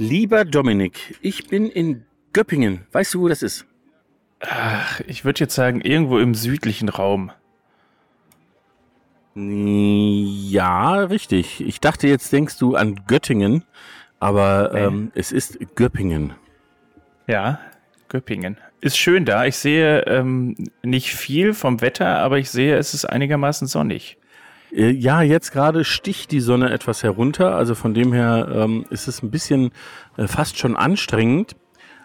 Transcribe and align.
Lieber 0.00 0.46
Dominik, 0.46 1.18
ich 1.20 1.48
bin 1.48 1.66
in 1.66 2.06
Göppingen. 2.32 2.86
Weißt 2.90 3.12
du, 3.12 3.20
wo 3.20 3.28
das 3.28 3.42
ist? 3.42 3.66
Ach, 4.40 5.00
ich 5.00 5.26
würde 5.26 5.40
jetzt 5.40 5.54
sagen, 5.54 5.82
irgendwo 5.82 6.18
im 6.18 6.34
südlichen 6.34 6.88
Raum. 6.88 7.32
Ja, 9.34 10.94
richtig. 10.94 11.60
Ich 11.60 11.80
dachte, 11.80 12.08
jetzt 12.08 12.32
denkst 12.32 12.56
du 12.56 12.76
an 12.76 13.02
Göttingen, 13.08 13.64
aber 14.20 14.70
nee. 14.72 14.80
ähm, 14.80 15.12
es 15.14 15.32
ist 15.32 15.58
Göppingen. 15.74 16.32
Ja, 17.26 17.60
Göppingen. 18.08 18.56
Ist 18.80 18.96
schön 18.96 19.26
da. 19.26 19.44
Ich 19.44 19.56
sehe 19.56 20.06
ähm, 20.06 20.56
nicht 20.82 21.14
viel 21.14 21.52
vom 21.52 21.82
Wetter, 21.82 22.20
aber 22.20 22.38
ich 22.38 22.48
sehe, 22.48 22.78
es 22.78 22.94
ist 22.94 23.04
einigermaßen 23.04 23.68
sonnig. 23.68 24.16
Äh, 24.72 24.90
ja, 24.90 25.22
jetzt 25.22 25.52
gerade 25.52 25.84
sticht 25.84 26.30
die 26.30 26.40
Sonne 26.40 26.70
etwas 26.70 27.02
herunter. 27.02 27.54
Also 27.54 27.74
von 27.74 27.94
dem 27.94 28.12
her 28.12 28.48
ähm, 28.52 28.84
ist 28.90 29.08
es 29.08 29.22
ein 29.22 29.30
bisschen 29.30 29.70
äh, 30.16 30.26
fast 30.26 30.58
schon 30.58 30.76
anstrengend. 30.76 31.56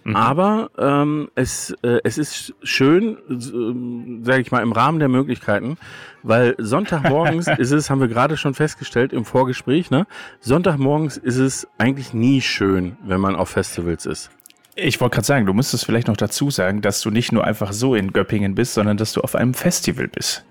Mhm. 0.06 0.16
Aber 0.16 0.70
ähm, 0.78 1.30
es, 1.34 1.72
äh, 1.82 2.00
es 2.04 2.20
ist 2.20 2.54
schön, 2.62 3.18
äh, 3.28 4.24
sage 4.24 4.42
ich 4.42 4.52
mal, 4.52 4.62
im 4.62 4.72
Rahmen 4.72 5.00
der 5.00 5.10
Möglichkeiten, 5.10 5.78
weil 6.22 6.54
Sonntagmorgens 6.60 7.48
ist 7.58 7.72
es, 7.72 7.90
haben 7.90 8.02
wir 8.02 8.08
gerade 8.08 8.38
schon 8.38 8.54
festgestellt 8.54 9.14
im 9.14 9.26
Vorgespräch, 9.26 9.90
ne? 9.90 10.06
Sonntagmorgens 10.42 11.18
ist 11.18 11.38
es 11.38 11.68
eigentlich 11.80 12.14
nie 12.14 12.42
schön, 12.42 12.98
wenn 13.04 13.20
man 13.20 13.36
auf 13.36 13.50
Festivals 13.50 14.06
ist. 14.06 14.30
Ich 14.76 15.02
wollte 15.02 15.16
gerade 15.16 15.26
sagen, 15.26 15.46
du 15.48 15.54
müsstest 15.54 15.86
vielleicht 15.86 16.08
noch 16.08 16.18
dazu 16.18 16.52
sagen, 16.52 16.82
dass 16.82 17.02
du 17.02 17.10
nicht 17.10 17.32
nur 17.32 17.44
einfach 17.44 17.74
so 17.74 17.96
in 17.96 18.14
Göppingen 18.14 18.54
bist, 18.54 18.76
sondern 18.76 18.98
dass 18.98 19.14
du 19.14 19.22
auf 19.22 19.34
einem 19.34 19.56
Festival 19.56 20.08
bist. 20.08 20.46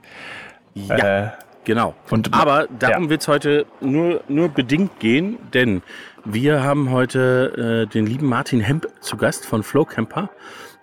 Ja. 0.74 1.26
Äh, 1.26 1.30
Genau. 1.64 1.94
Und, 2.10 2.32
Aber 2.34 2.68
darum 2.78 3.04
ja. 3.04 3.10
wird 3.10 3.22
es 3.22 3.28
heute 3.28 3.66
nur, 3.80 4.22
nur 4.28 4.48
bedingt 4.48 5.00
gehen, 5.00 5.38
denn 5.52 5.82
wir 6.24 6.62
haben 6.62 6.90
heute 6.90 7.86
äh, 7.86 7.92
den 7.92 8.06
lieben 8.06 8.26
Martin 8.26 8.60
Hemp 8.60 8.86
zu 9.00 9.16
Gast 9.16 9.46
von 9.46 9.62
Flow 9.62 9.84
Camper, 9.84 10.30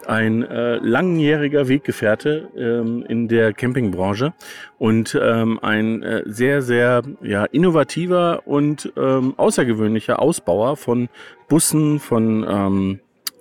ein 0.07 0.43
äh, 0.43 0.77
langjähriger 0.77 1.67
Weggefährte 1.67 2.49
ähm, 2.57 3.05
in 3.07 3.27
der 3.27 3.53
Campingbranche 3.53 4.33
und 4.79 5.17
ähm, 5.21 5.59
ein 5.61 6.01
äh, 6.01 6.23
sehr, 6.25 6.61
sehr 6.61 7.03
ja, 7.21 7.45
innovativer 7.45 8.41
und 8.45 8.91
ähm, 8.97 9.35
außergewöhnlicher 9.37 10.19
Ausbauer 10.19 10.77
von 10.77 11.09
Bussen, 11.47 11.99
von 11.99 12.45
ähm, 12.47 12.99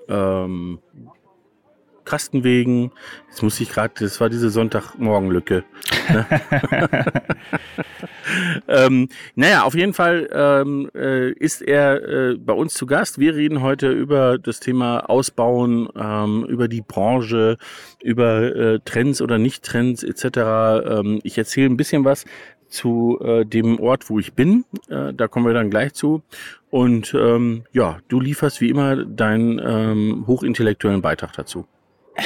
ähm, 0.09 0.79
Kastenwegen. 2.05 2.93
Jetzt 3.29 3.43
muss 3.43 3.61
ich 3.61 3.71
gerade, 3.71 3.95
das 3.99 4.21
war 4.21 4.29
diese 4.29 4.51
Sonntagmorgenlücke. 4.51 5.65
Ähm, 8.69 9.09
naja, 9.35 9.65
auf 9.65 9.75
jeden 9.75 9.93
Fall 9.93 10.29
ähm, 10.33 10.91
äh, 10.95 11.33
ist 11.33 11.63
er 11.63 12.09
äh, 12.09 12.37
bei 12.37 12.53
uns 12.53 12.75
zu 12.75 12.87
Gast. 12.87 13.19
Wir 13.19 13.35
reden 13.35 13.63
heute 13.63 13.91
über 13.91 14.39
das 14.39 14.61
Thema 14.61 15.11
Ausbauen, 15.11 15.89
ähm, 15.97 16.45
über 16.49 16.69
die 16.69 16.83
Branche, 16.83 17.57
über 18.03 18.55
äh, 18.55 18.81
Trends 18.85 19.21
oder 19.21 19.39
Nicht-Trends 19.39 20.03
etc. 20.03 20.87
Ähm, 20.87 21.21
ich 21.25 21.39
erzähle 21.39 21.67
ein 21.67 21.77
bisschen 21.77 22.05
was 22.05 22.25
zu 22.69 23.19
äh, 23.21 23.45
dem 23.45 23.81
Ort, 23.81 24.09
wo 24.09 24.19
ich 24.19 24.35
bin. 24.35 24.65
Äh, 24.89 25.13
da 25.13 25.27
kommen 25.27 25.47
wir 25.47 25.55
dann 25.55 25.71
gleich 25.71 25.95
zu. 25.95 26.23
Und 26.71 27.15
ähm, 27.15 27.65
ja, 27.73 27.99
du 28.09 28.21
lieferst 28.21 28.61
wie 28.61 28.69
immer 28.69 29.05
deinen 29.05 29.59
ähm, 29.59 30.25
hochintellektuellen 30.27 31.03
Beitrag 31.03 31.33
dazu. 31.33 31.67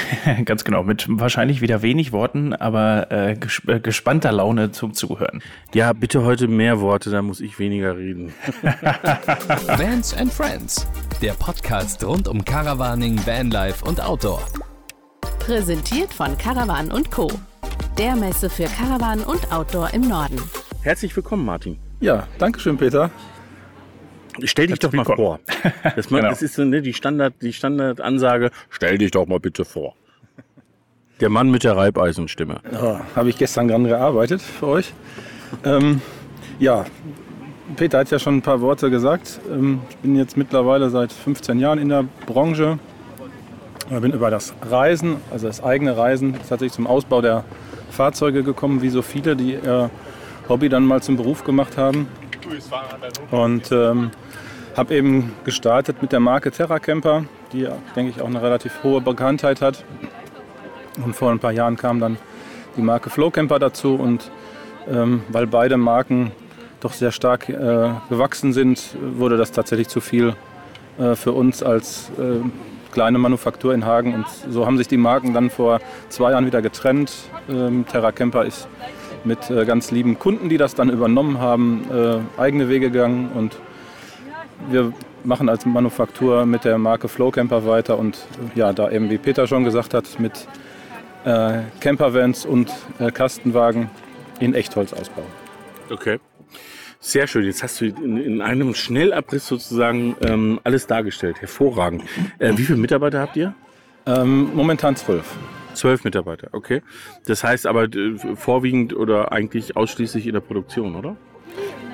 Ganz 0.44 0.64
genau, 0.64 0.82
mit 0.82 1.06
wahrscheinlich 1.08 1.60
wieder 1.60 1.82
wenig 1.82 2.12
Worten, 2.12 2.52
aber 2.52 3.10
äh, 3.10 3.34
ges 3.34 3.62
äh, 3.66 3.80
gespannter 3.80 4.32
Laune 4.32 4.72
zum 4.72 4.94
Zuhören. 4.94 5.42
Ja, 5.74 5.92
bitte 5.92 6.24
heute 6.24 6.48
mehr 6.48 6.80
Worte, 6.80 7.10
da 7.10 7.22
muss 7.22 7.40
ich 7.40 7.58
weniger 7.58 7.96
reden. 7.96 8.32
Vans 9.66 10.14
and 10.14 10.32
Friends, 10.32 10.86
der 11.22 11.32
Podcast 11.32 12.04
rund 12.04 12.28
um 12.28 12.44
Caravaning, 12.44 13.18
Vanlife 13.26 13.84
und 13.84 14.00
Outdoor. 14.00 14.42
Präsentiert 15.38 16.12
von 16.12 16.36
Caravan 16.38 16.90
und 16.90 17.10
Co. 17.10 17.30
Der 17.98 18.16
Messe 18.16 18.48
für 18.50 18.64
Caravan 18.64 19.20
und 19.20 19.52
Outdoor 19.52 19.92
im 19.92 20.02
Norden. 20.08 20.40
Herzlich 20.82 21.14
willkommen, 21.14 21.44
Martin. 21.44 21.78
Ja, 22.00 22.26
danke 22.38 22.60
schön, 22.60 22.76
Peter. 22.76 23.10
Stell 24.42 24.66
dich 24.66 24.78
doch 24.78 24.92
mal 24.92 25.04
vor. 25.04 25.40
Das, 25.96 26.08
genau. 26.08 26.22
das 26.22 26.42
ist 26.42 26.54
so 26.54 26.64
ne, 26.64 26.82
die, 26.82 26.92
Standard, 26.92 27.34
die 27.40 27.52
Standardansage, 27.52 28.50
stell 28.70 28.98
dich 28.98 29.10
doch 29.10 29.26
mal 29.26 29.38
bitte 29.38 29.64
vor. 29.64 29.94
Der 31.20 31.28
Mann 31.28 31.50
mit 31.50 31.62
der 31.62 31.76
Reibeisenstimme. 31.76 32.60
Ja, 32.72 33.06
Habe 33.14 33.30
ich 33.30 33.38
gestern 33.38 33.68
dran 33.68 33.84
gearbeitet 33.84 34.42
für 34.42 34.66
euch. 34.66 34.92
Ähm, 35.64 36.02
ja, 36.58 36.84
Peter 37.76 37.98
hat 37.98 38.10
ja 38.10 38.18
schon 38.18 38.36
ein 38.36 38.42
paar 38.42 38.60
Worte 38.60 38.90
gesagt. 38.90 39.40
Ähm, 39.50 39.80
ich 39.90 39.96
bin 39.98 40.16
jetzt 40.16 40.36
mittlerweile 40.36 40.90
seit 40.90 41.12
15 41.12 41.60
Jahren 41.60 41.78
in 41.78 41.88
der 41.88 42.04
Branche. 42.26 42.78
Ich 43.90 44.00
bin 44.00 44.12
über 44.12 44.30
das 44.30 44.54
Reisen, 44.62 45.16
also 45.30 45.46
das 45.46 45.62
eigene 45.62 45.96
Reisen, 45.96 46.34
tatsächlich 46.34 46.72
zum 46.72 46.86
Ausbau 46.86 47.20
der 47.20 47.44
Fahrzeuge 47.90 48.42
gekommen, 48.42 48.82
wie 48.82 48.88
so 48.88 49.02
viele, 49.02 49.36
die 49.36 49.54
ihr 49.54 49.90
Hobby 50.48 50.68
dann 50.68 50.84
mal 50.84 51.02
zum 51.02 51.16
Beruf 51.16 51.44
gemacht 51.44 51.76
haben. 51.76 52.08
Und 53.30 53.70
ähm, 53.72 54.10
habe 54.76 54.94
eben 54.94 55.32
gestartet 55.44 56.02
mit 56.02 56.12
der 56.12 56.20
Marke 56.20 56.50
Terra 56.50 56.78
Camper, 56.78 57.24
die, 57.52 57.68
denke 57.94 58.10
ich, 58.10 58.20
auch 58.20 58.26
eine 58.26 58.42
relativ 58.42 58.82
hohe 58.82 59.00
Bekanntheit 59.00 59.60
hat. 59.60 59.84
Und 61.04 61.14
vor 61.14 61.30
ein 61.30 61.38
paar 61.38 61.52
Jahren 61.52 61.76
kam 61.76 62.00
dann 62.00 62.16
die 62.76 62.82
Marke 62.82 63.10
Flow 63.10 63.30
Camper 63.30 63.58
dazu. 63.58 63.94
Und 63.94 64.30
ähm, 64.88 65.22
weil 65.28 65.46
beide 65.46 65.76
Marken 65.76 66.32
doch 66.80 66.92
sehr 66.92 67.12
stark 67.12 67.48
äh, 67.48 67.90
gewachsen 68.08 68.52
sind, 68.52 68.96
wurde 69.00 69.36
das 69.36 69.52
tatsächlich 69.52 69.88
zu 69.88 70.00
viel 70.00 70.34
äh, 70.98 71.14
für 71.14 71.32
uns 71.32 71.62
als 71.62 72.10
äh, 72.18 72.44
kleine 72.92 73.18
Manufaktur 73.18 73.74
in 73.74 73.84
Hagen. 73.84 74.14
Und 74.14 74.26
so 74.50 74.66
haben 74.66 74.76
sich 74.76 74.88
die 74.88 74.96
Marken 74.96 75.34
dann 75.34 75.50
vor 75.50 75.80
zwei 76.08 76.32
Jahren 76.32 76.46
wieder 76.46 76.62
getrennt. 76.62 77.12
Ähm, 77.48 77.84
Terra 77.90 78.12
Camper 78.12 78.44
ist 78.44 78.68
mit 79.24 79.50
äh, 79.50 79.64
ganz 79.64 79.90
lieben 79.90 80.18
Kunden, 80.18 80.48
die 80.48 80.58
das 80.58 80.74
dann 80.74 80.90
übernommen 80.90 81.38
haben, 81.38 81.84
äh, 81.92 82.40
eigene 82.40 82.68
Wege 82.68 82.90
gegangen. 82.90 83.30
Und 83.34 83.56
wir 84.70 84.92
machen 85.24 85.48
als 85.48 85.66
Manufaktur 85.66 86.46
mit 86.46 86.64
der 86.64 86.78
Marke 86.78 87.08
Flowcamper 87.08 87.66
weiter 87.66 87.98
und 87.98 88.18
ja, 88.54 88.72
da 88.72 88.90
eben 88.90 89.10
wie 89.10 89.18
Peter 89.18 89.46
schon 89.46 89.64
gesagt 89.64 89.94
hat, 89.94 90.20
mit 90.20 90.46
äh, 91.24 91.60
Campervans 91.80 92.44
und 92.44 92.70
äh, 92.98 93.10
Kastenwagen 93.10 93.90
in 94.40 94.54
Echtholzausbau. 94.54 95.22
Okay. 95.90 96.18
Sehr 97.00 97.26
schön. 97.26 97.44
Jetzt 97.44 97.62
hast 97.62 97.80
du 97.80 97.86
in, 97.86 98.16
in 98.16 98.40
einem 98.40 98.74
Schnellabriss 98.74 99.46
sozusagen 99.46 100.16
ähm, 100.22 100.60
alles 100.64 100.86
dargestellt. 100.86 101.40
Hervorragend. 101.40 102.02
Äh, 102.38 102.56
wie 102.56 102.64
viele 102.64 102.78
Mitarbeiter 102.78 103.20
habt 103.20 103.36
ihr? 103.36 103.54
Ähm, 104.06 104.50
momentan 104.54 104.96
zwölf. 104.96 105.36
Zwölf 105.74 106.04
Mitarbeiter, 106.04 106.48
okay. 106.52 106.82
Das 107.26 107.42
heißt 107.42 107.66
aber 107.66 107.84
äh, 107.84 108.16
vorwiegend 108.36 108.94
oder 108.94 109.32
eigentlich 109.32 109.76
ausschließlich 109.76 110.26
in 110.26 110.34
der 110.34 110.40
Produktion, 110.40 110.94
oder? 110.94 111.16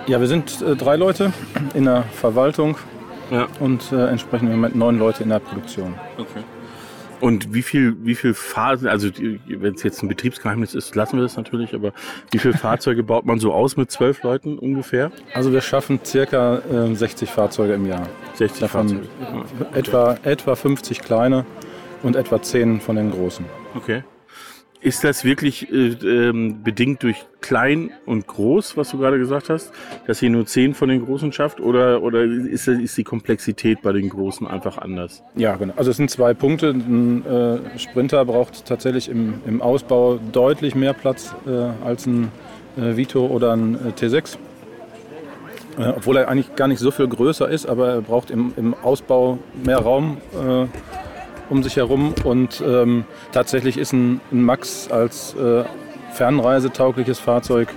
Ja, 0.07 0.21
wir 0.21 0.27
sind 0.27 0.63
äh, 0.63 0.77
drei 0.77 0.97
Leute 0.97 1.33
in 1.75 1.85
der 1.85 2.03
Verwaltung 2.03 2.77
ja. 3.31 3.47
und 3.61 3.93
äh, 3.93 4.07
entsprechend 4.07 4.49
im 4.49 4.57
Moment 4.57 4.77
neun 4.77 4.99
Leute 4.99 5.23
in 5.23 5.29
der 5.29 5.39
Produktion. 5.39 5.95
Okay. 6.19 6.41
Und 7.21 7.53
wie 7.53 7.63
viel, 7.63 7.97
wie 8.03 8.15
viel 8.15 8.33
Phasen, 8.33 8.89
also 8.89 9.09
wenn 9.47 9.75
es 9.75 9.83
jetzt 9.83 10.03
ein 10.03 10.09
Betriebsgeheimnis 10.09 10.75
ist, 10.75 10.95
lassen 10.95 11.17
wir 11.17 11.23
das 11.23 11.37
natürlich, 11.37 11.75
aber 11.75 11.93
wie 12.31 12.39
viele 12.39 12.55
Fahrzeuge 12.55 13.03
baut 13.05 13.27
man 13.27 13.39
so 13.39 13.53
aus 13.53 13.77
mit 13.77 13.91
zwölf 13.91 14.23
Leuten 14.23 14.59
ungefähr? 14.59 15.13
Also 15.35 15.53
wir 15.53 15.61
schaffen 15.61 16.01
circa 16.03 16.63
äh, 16.71 16.95
60 16.95 17.31
Fahrzeuge 17.31 17.75
im 17.75 17.87
Jahr. 17.87 18.09
60 18.35 18.61
Davon 18.61 18.89
Fahrzeuge. 18.89 19.09
Okay. 19.61 19.79
Etwa, 19.79 20.19
etwa 20.23 20.55
50 20.55 21.03
kleine 21.03 21.45
und 22.03 22.17
etwa 22.17 22.41
10 22.41 22.81
von 22.81 22.97
den 22.97 23.11
großen. 23.11 23.45
Okay. 23.75 24.03
Ist 24.83 25.05
das 25.05 25.25
wirklich 25.25 25.71
äh, 25.71 25.89
ähm, 26.03 26.63
bedingt 26.63 27.03
durch 27.03 27.27
klein 27.43 27.91
und 28.07 28.27
groß, 28.27 28.79
was 28.79 28.91
du 28.91 28.99
gerade 28.99 29.19
gesagt 29.19 29.51
hast, 29.51 29.73
dass 30.07 30.23
ihr 30.23 30.31
nur 30.31 30.47
zehn 30.47 30.73
von 30.73 30.89
den 30.89 31.05
Großen 31.05 31.33
schafft? 31.33 31.61
Oder, 31.61 32.03
oder 32.03 32.23
ist, 32.23 32.67
ist 32.67 32.97
die 32.97 33.05
Komplexität 33.05 33.83
bei 33.83 33.93
den 33.93 34.09
Großen 34.09 34.47
einfach 34.47 34.79
anders? 34.79 35.23
Ja, 35.35 35.57
genau. 35.57 35.75
Also 35.77 35.91
es 35.91 35.99
sind 35.99 36.11
zwei 36.11 36.33
Punkte. 36.33 36.71
Ein 36.71 37.27
äh, 37.27 37.79
Sprinter 37.79 38.25
braucht 38.25 38.65
tatsächlich 38.65 39.11
im, 39.11 39.35
im 39.47 39.61
Ausbau 39.61 40.19
deutlich 40.33 40.75
mehr 40.75 40.95
Platz 40.95 41.35
äh, 41.47 41.51
als 41.85 42.07
ein 42.07 42.29
äh, 42.79 42.97
Vito 42.97 43.27
oder 43.27 43.53
ein 43.53 43.75
äh, 43.75 43.91
T6. 43.91 44.39
Äh, 45.79 45.89
obwohl 45.89 46.17
er 46.17 46.29
eigentlich 46.29 46.57
gar 46.57 46.69
nicht 46.69 46.79
so 46.79 46.91
viel 46.91 47.07
größer 47.07 47.51
ist, 47.51 47.67
aber 47.67 47.89
er 47.89 48.01
braucht 48.01 48.31
im, 48.31 48.55
im 48.57 48.73
Ausbau 48.73 49.39
mehr 49.63 49.79
Raum 49.79 50.17
um 51.51 51.63
sich 51.63 51.77
herum. 51.77 52.15
Und 52.25 52.63
ähm, 52.67 53.05
tatsächlich 53.33 53.77
ist 53.77 53.93
ein, 53.93 54.21
ein 54.33 54.43
Max 54.43 54.91
als 54.91 55.35
äh, 55.35 55.65
fernreisetaugliches 56.13 57.19
Fahrzeug 57.19 57.69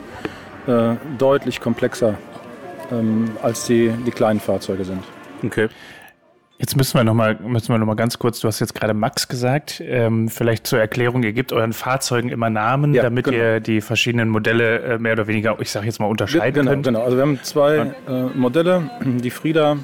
äh, 0.67 0.95
deutlich 1.17 1.59
komplexer 1.59 2.15
ähm, 2.91 3.31
als 3.41 3.65
die, 3.65 3.91
die 4.05 4.11
kleinen 4.11 4.39
Fahrzeuge 4.39 4.85
sind. 4.85 5.03
Okay. 5.43 5.67
Jetzt 6.59 6.77
müssen 6.77 6.97
wir 6.97 7.03
nochmal 7.03 7.37
noch 7.41 7.67
mal 7.67 7.95
ganz 7.95 8.19
kurz, 8.19 8.39
du 8.39 8.47
hast 8.47 8.61
jetzt 8.61 8.73
gerade 8.73 8.93
Max 8.93 9.27
gesagt, 9.27 9.81
ähm, 9.85 10.29
vielleicht 10.29 10.65
zur 10.65 10.79
Erklärung, 10.79 11.23
ihr 11.23 11.33
gebt 11.33 11.51
euren 11.51 11.73
Fahrzeugen 11.73 12.29
immer 12.29 12.49
Namen, 12.49 12.93
ja, 12.93 13.01
damit 13.01 13.25
genau. 13.25 13.37
ihr 13.37 13.59
die 13.59 13.81
verschiedenen 13.81 14.29
Modelle 14.29 14.79
äh, 14.79 14.97
mehr 14.97 15.13
oder 15.13 15.27
weniger, 15.27 15.59
ich 15.59 15.71
sage 15.71 15.87
jetzt 15.87 15.99
mal, 15.99 16.05
unterscheiden 16.05 16.53
genau, 16.53 16.71
könnt. 16.71 16.85
Genau, 16.85 17.03
also 17.03 17.17
wir 17.17 17.23
haben 17.23 17.39
zwei 17.43 17.93
äh, 18.07 18.23
Modelle, 18.35 18.89
die 19.03 19.31
Frieda 19.31 19.77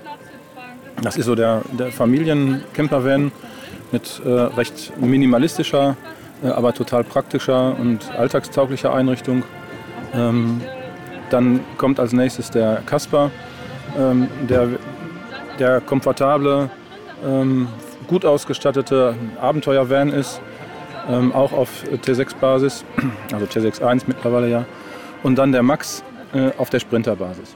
Das 1.01 1.17
ist 1.17 1.25
so 1.25 1.35
der, 1.35 1.63
der 1.77 1.91
Familien-Campervan 1.91 3.31
mit 3.91 4.21
äh, 4.25 4.29
recht 4.29 4.93
minimalistischer, 4.99 5.95
äh, 6.43 6.47
aber 6.47 6.73
total 6.73 7.03
praktischer 7.03 7.77
und 7.77 8.11
alltagstauglicher 8.17 8.93
Einrichtung. 8.93 9.43
Ähm, 10.13 10.61
dann 11.29 11.59
kommt 11.77 11.99
als 11.99 12.13
nächstes 12.13 12.49
der 12.49 12.81
Casper, 12.85 13.31
ähm, 13.97 14.27
der, 14.49 14.69
der 15.59 15.81
komfortable, 15.81 16.69
ähm, 17.25 17.67
gut 18.07 18.25
ausgestattete 18.25 19.15
Abenteuer-Van 19.39 20.09
ist, 20.09 20.41
ähm, 21.07 21.31
auch 21.33 21.51
auf 21.51 21.69
T6-Basis, 21.83 22.83
also 23.33 23.45
T6.1 23.45 24.03
mittlerweile 24.07 24.49
ja. 24.49 24.65
Und 25.21 25.35
dann 25.35 25.51
der 25.51 25.63
Max 25.63 26.03
äh, 26.33 26.51
auf 26.57 26.69
der 26.69 26.79
Sprinter-Basis. 26.79 27.55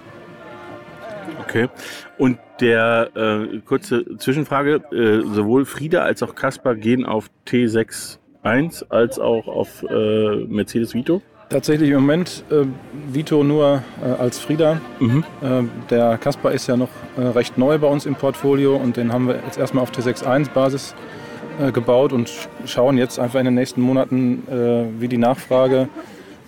Okay. 1.53 1.69
Und 2.17 2.39
der 2.59 3.09
äh, 3.15 3.59
kurze 3.59 4.17
Zwischenfrage, 4.17 4.81
äh, 4.91 5.21
sowohl 5.33 5.65
Frieda 5.65 6.01
als 6.01 6.23
auch 6.23 6.33
Kaspar 6.33 6.75
gehen 6.75 7.05
auf 7.05 7.29
T6.1 7.47 8.85
als 8.89 9.19
auch 9.19 9.47
auf 9.47 9.83
äh, 9.83 10.45
Mercedes 10.47 10.95
Vito? 10.95 11.21
Tatsächlich 11.50 11.89
im 11.91 11.97
Moment 11.97 12.44
äh, 12.50 12.65
Vito 13.13 13.44
nur 13.44 13.83
äh, 14.01 14.09
als 14.19 14.39
Frieda. 14.39 14.81
Mhm. 15.00 15.23
Äh, 15.41 15.63
der 15.91 16.17
Kaspar 16.17 16.53
ist 16.53 16.67
ja 16.67 16.75
noch 16.75 16.89
recht 17.17 17.59
neu 17.59 17.77
bei 17.77 17.88
uns 17.88 18.07
im 18.07 18.15
Portfolio 18.15 18.75
und 18.75 18.97
den 18.97 19.13
haben 19.13 19.27
wir 19.27 19.35
jetzt 19.45 19.59
erstmal 19.59 19.83
auf 19.83 19.91
T6.1 19.91 20.50
Basis 20.50 20.95
gebaut 21.71 22.13
und 22.13 22.31
schauen 22.65 22.97
jetzt 22.97 23.19
einfach 23.19 23.38
in 23.38 23.45
den 23.45 23.53
nächsten 23.53 23.79
Monaten, 23.79 24.41
wie 24.97 25.07
die 25.07 25.19
Nachfrage 25.19 25.88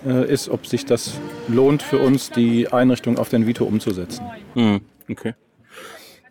ist, 0.03 0.49
ob 0.49 0.65
sich 0.65 0.83
das 0.87 1.19
lohnt 1.47 1.83
für 1.83 1.99
uns, 1.99 2.31
die 2.31 2.69
Einrichtung 2.69 3.19
auf 3.19 3.29
den 3.29 3.45
Vito 3.45 3.65
umzusetzen. 3.65 4.25
Mhm. 4.55 4.81
Okay. 5.09 5.33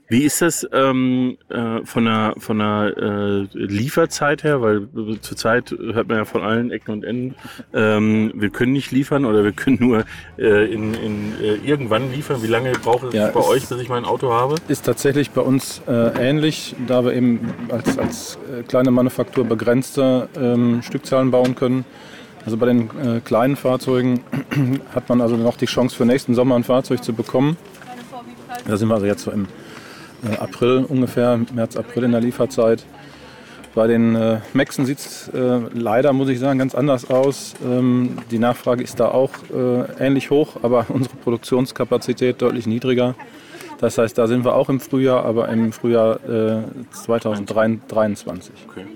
Wie 0.08 0.22
ist 0.24 0.42
das 0.42 0.66
ähm, 0.72 1.38
äh, 1.48 1.84
von 1.84 2.04
der, 2.04 2.34
von 2.36 2.58
der 2.58 2.94
äh, 2.96 3.46
Lieferzeit 3.54 4.44
her? 4.44 4.60
Weil 4.60 4.88
äh, 4.96 5.18
zurzeit 5.20 5.70
hört 5.70 6.08
man 6.08 6.18
ja 6.18 6.24
von 6.26 6.42
allen 6.42 6.70
Ecken 6.70 6.92
und 6.92 7.04
Enden, 7.04 7.34
ähm, 7.72 8.30
wir 8.34 8.50
können 8.50 8.74
nicht 8.74 8.92
liefern 8.92 9.24
oder 9.24 9.44
wir 9.44 9.52
können 9.52 9.78
nur 9.80 10.04
äh, 10.38 10.70
in, 10.70 10.92
in, 10.92 11.32
äh, 11.42 11.54
irgendwann 11.66 12.12
liefern. 12.12 12.42
Wie 12.42 12.48
lange 12.48 12.72
braucht 12.72 13.04
es 13.04 13.14
ja, 13.14 13.30
bei 13.30 13.40
euch, 13.40 13.66
bis 13.66 13.80
ich 13.80 13.88
mein 13.88 14.04
Auto 14.04 14.30
habe? 14.30 14.56
Ist 14.68 14.84
tatsächlich 14.84 15.30
bei 15.30 15.40
uns 15.40 15.80
äh, 15.88 16.28
ähnlich, 16.28 16.76
da 16.86 17.02
wir 17.04 17.14
eben 17.14 17.52
als, 17.70 17.98
als 17.98 18.38
kleine 18.68 18.90
Manufaktur 18.90 19.44
begrenzte 19.44 20.28
ähm, 20.36 20.82
Stückzahlen 20.82 21.30
bauen 21.30 21.54
können. 21.54 21.86
Also 22.44 22.58
bei 22.58 22.66
den 22.66 22.90
kleinen 23.24 23.56
Fahrzeugen 23.56 24.20
hat 24.94 25.08
man 25.08 25.22
also 25.22 25.34
noch 25.34 25.56
die 25.56 25.64
Chance 25.64 25.96
für 25.96 26.04
nächsten 26.04 26.34
Sommer 26.34 26.56
ein 26.56 26.64
Fahrzeug 26.64 27.02
zu 27.02 27.14
bekommen. 27.14 27.56
Da 28.66 28.76
sind 28.76 28.88
wir 28.88 28.94
also 28.94 29.06
jetzt 29.06 29.22
so 29.22 29.30
im 29.30 29.46
äh, 30.24 30.36
April 30.36 30.84
ungefähr, 30.88 31.40
März, 31.54 31.76
April 31.76 32.04
in 32.04 32.12
der 32.12 32.20
Lieferzeit. 32.20 32.84
Bei 33.74 33.88
den 33.88 34.14
äh, 34.14 34.38
Maxen 34.52 34.86
sieht 34.86 34.98
es 34.98 35.28
äh, 35.28 35.60
leider, 35.72 36.12
muss 36.12 36.28
ich 36.28 36.38
sagen, 36.38 36.60
ganz 36.60 36.74
anders 36.74 37.10
aus. 37.10 37.54
Ähm, 37.64 38.18
die 38.30 38.38
Nachfrage 38.38 38.84
ist 38.84 39.00
da 39.00 39.08
auch 39.08 39.30
äh, 39.52 40.04
ähnlich 40.04 40.30
hoch, 40.30 40.56
aber 40.62 40.86
unsere 40.90 41.16
Produktionskapazität 41.16 42.40
deutlich 42.40 42.66
niedriger. 42.66 43.14
Das 43.80 43.98
heißt, 43.98 44.16
da 44.16 44.28
sind 44.28 44.44
wir 44.44 44.54
auch 44.54 44.68
im 44.68 44.78
Frühjahr, 44.78 45.24
aber 45.24 45.48
im 45.48 45.72
Frühjahr 45.72 46.20
2023. 46.92 48.54
Äh, 48.54 48.70
okay. 48.70 48.86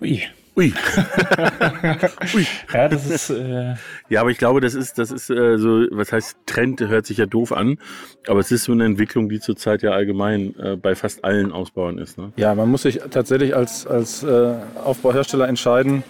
Ui. 0.00 0.22
Ui. 0.56 0.72
Ui. 2.34 2.46
Ja, 2.72 2.88
das 2.88 3.08
ist. 3.08 3.30
Äh 3.30 3.74
ja, 4.08 4.20
aber 4.20 4.30
ich 4.30 4.38
glaube, 4.38 4.60
das 4.60 4.74
ist, 4.74 4.98
das 4.98 5.10
ist 5.10 5.30
äh, 5.30 5.58
so, 5.58 5.84
was 5.90 6.12
heißt 6.12 6.36
Trend, 6.46 6.80
hört 6.80 7.06
sich 7.06 7.18
ja 7.18 7.26
doof 7.26 7.52
an, 7.52 7.78
aber 8.26 8.40
es 8.40 8.50
ist 8.50 8.64
so 8.64 8.72
eine 8.72 8.84
Entwicklung, 8.84 9.28
die 9.28 9.40
zurzeit 9.40 9.82
ja 9.82 9.92
allgemein 9.92 10.54
äh, 10.58 10.76
bei 10.76 10.94
fast 10.94 11.24
allen 11.24 11.52
Ausbauern 11.52 11.98
ist. 11.98 12.18
Ne? 12.18 12.32
Ja, 12.36 12.54
man 12.54 12.68
muss 12.68 12.82
sich 12.82 13.00
tatsächlich 13.10 13.54
als, 13.54 13.86
als 13.86 14.24
äh, 14.24 14.54
Aufbauhersteller 14.84 15.48
entscheiden, 15.48 16.02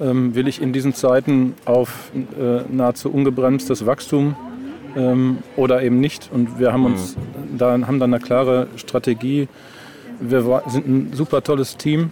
ähm, 0.00 0.34
will 0.34 0.46
ich 0.46 0.62
in 0.62 0.72
diesen 0.72 0.94
Zeiten 0.94 1.54
auf 1.64 2.12
äh, 2.14 2.60
nahezu 2.70 3.10
ungebremstes 3.12 3.84
Wachstum 3.84 4.36
ähm, 4.96 5.38
oder 5.56 5.82
eben 5.82 5.98
nicht. 5.98 6.30
Und 6.32 6.58
wir 6.60 6.72
haben 6.72 6.86
uns 6.86 7.16
mhm. 7.16 7.58
da 7.58 7.72
haben 7.72 7.98
dann 7.98 8.14
eine 8.14 8.22
klare 8.22 8.68
Strategie. 8.76 9.48
Wir 10.20 10.62
sind 10.68 10.86
ein 10.86 11.12
super 11.12 11.42
tolles 11.42 11.76
Team 11.76 12.10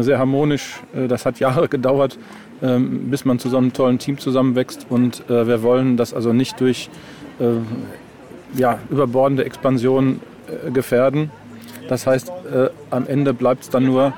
sehr 0.00 0.18
harmonisch. 0.18 0.80
Äh, 0.94 1.08
das 1.08 1.26
hat 1.26 1.38
Jahre 1.40 1.68
gedauert, 1.70 2.18
ähm, 2.62 3.10
bis 3.10 3.24
man 3.24 3.38
zu 3.38 3.48
so 3.48 3.58
einem 3.58 3.72
tollen 3.72 3.98
Team 3.98 4.18
zusammenwächst. 4.18 4.86
Und 4.88 5.28
äh, 5.28 5.46
wir 5.46 5.62
wollen 5.62 5.96
das 5.96 6.14
also 6.14 6.32
nicht 6.32 6.60
durch 6.60 6.90
äh, 7.40 8.58
ja, 8.58 8.78
überbordende 8.90 9.44
Expansion 9.44 10.20
gefährden. 10.72 11.30
Das 11.88 12.06
heißt, 12.06 12.30
am 12.90 13.06
Ende 13.06 13.32
bleibt 13.32 13.62
es 13.64 13.70
dann 13.70 13.86
nur, 13.86 14.12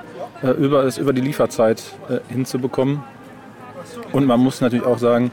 über, 0.58 0.84
es 0.84 0.98
über 0.98 1.12
die 1.12 1.20
Lieferzeit 1.20 1.82
hinzubekommen. 2.28 3.02
Und 4.12 4.26
man 4.26 4.40
muss 4.40 4.60
natürlich 4.60 4.84
auch 4.84 4.98
sagen, 4.98 5.30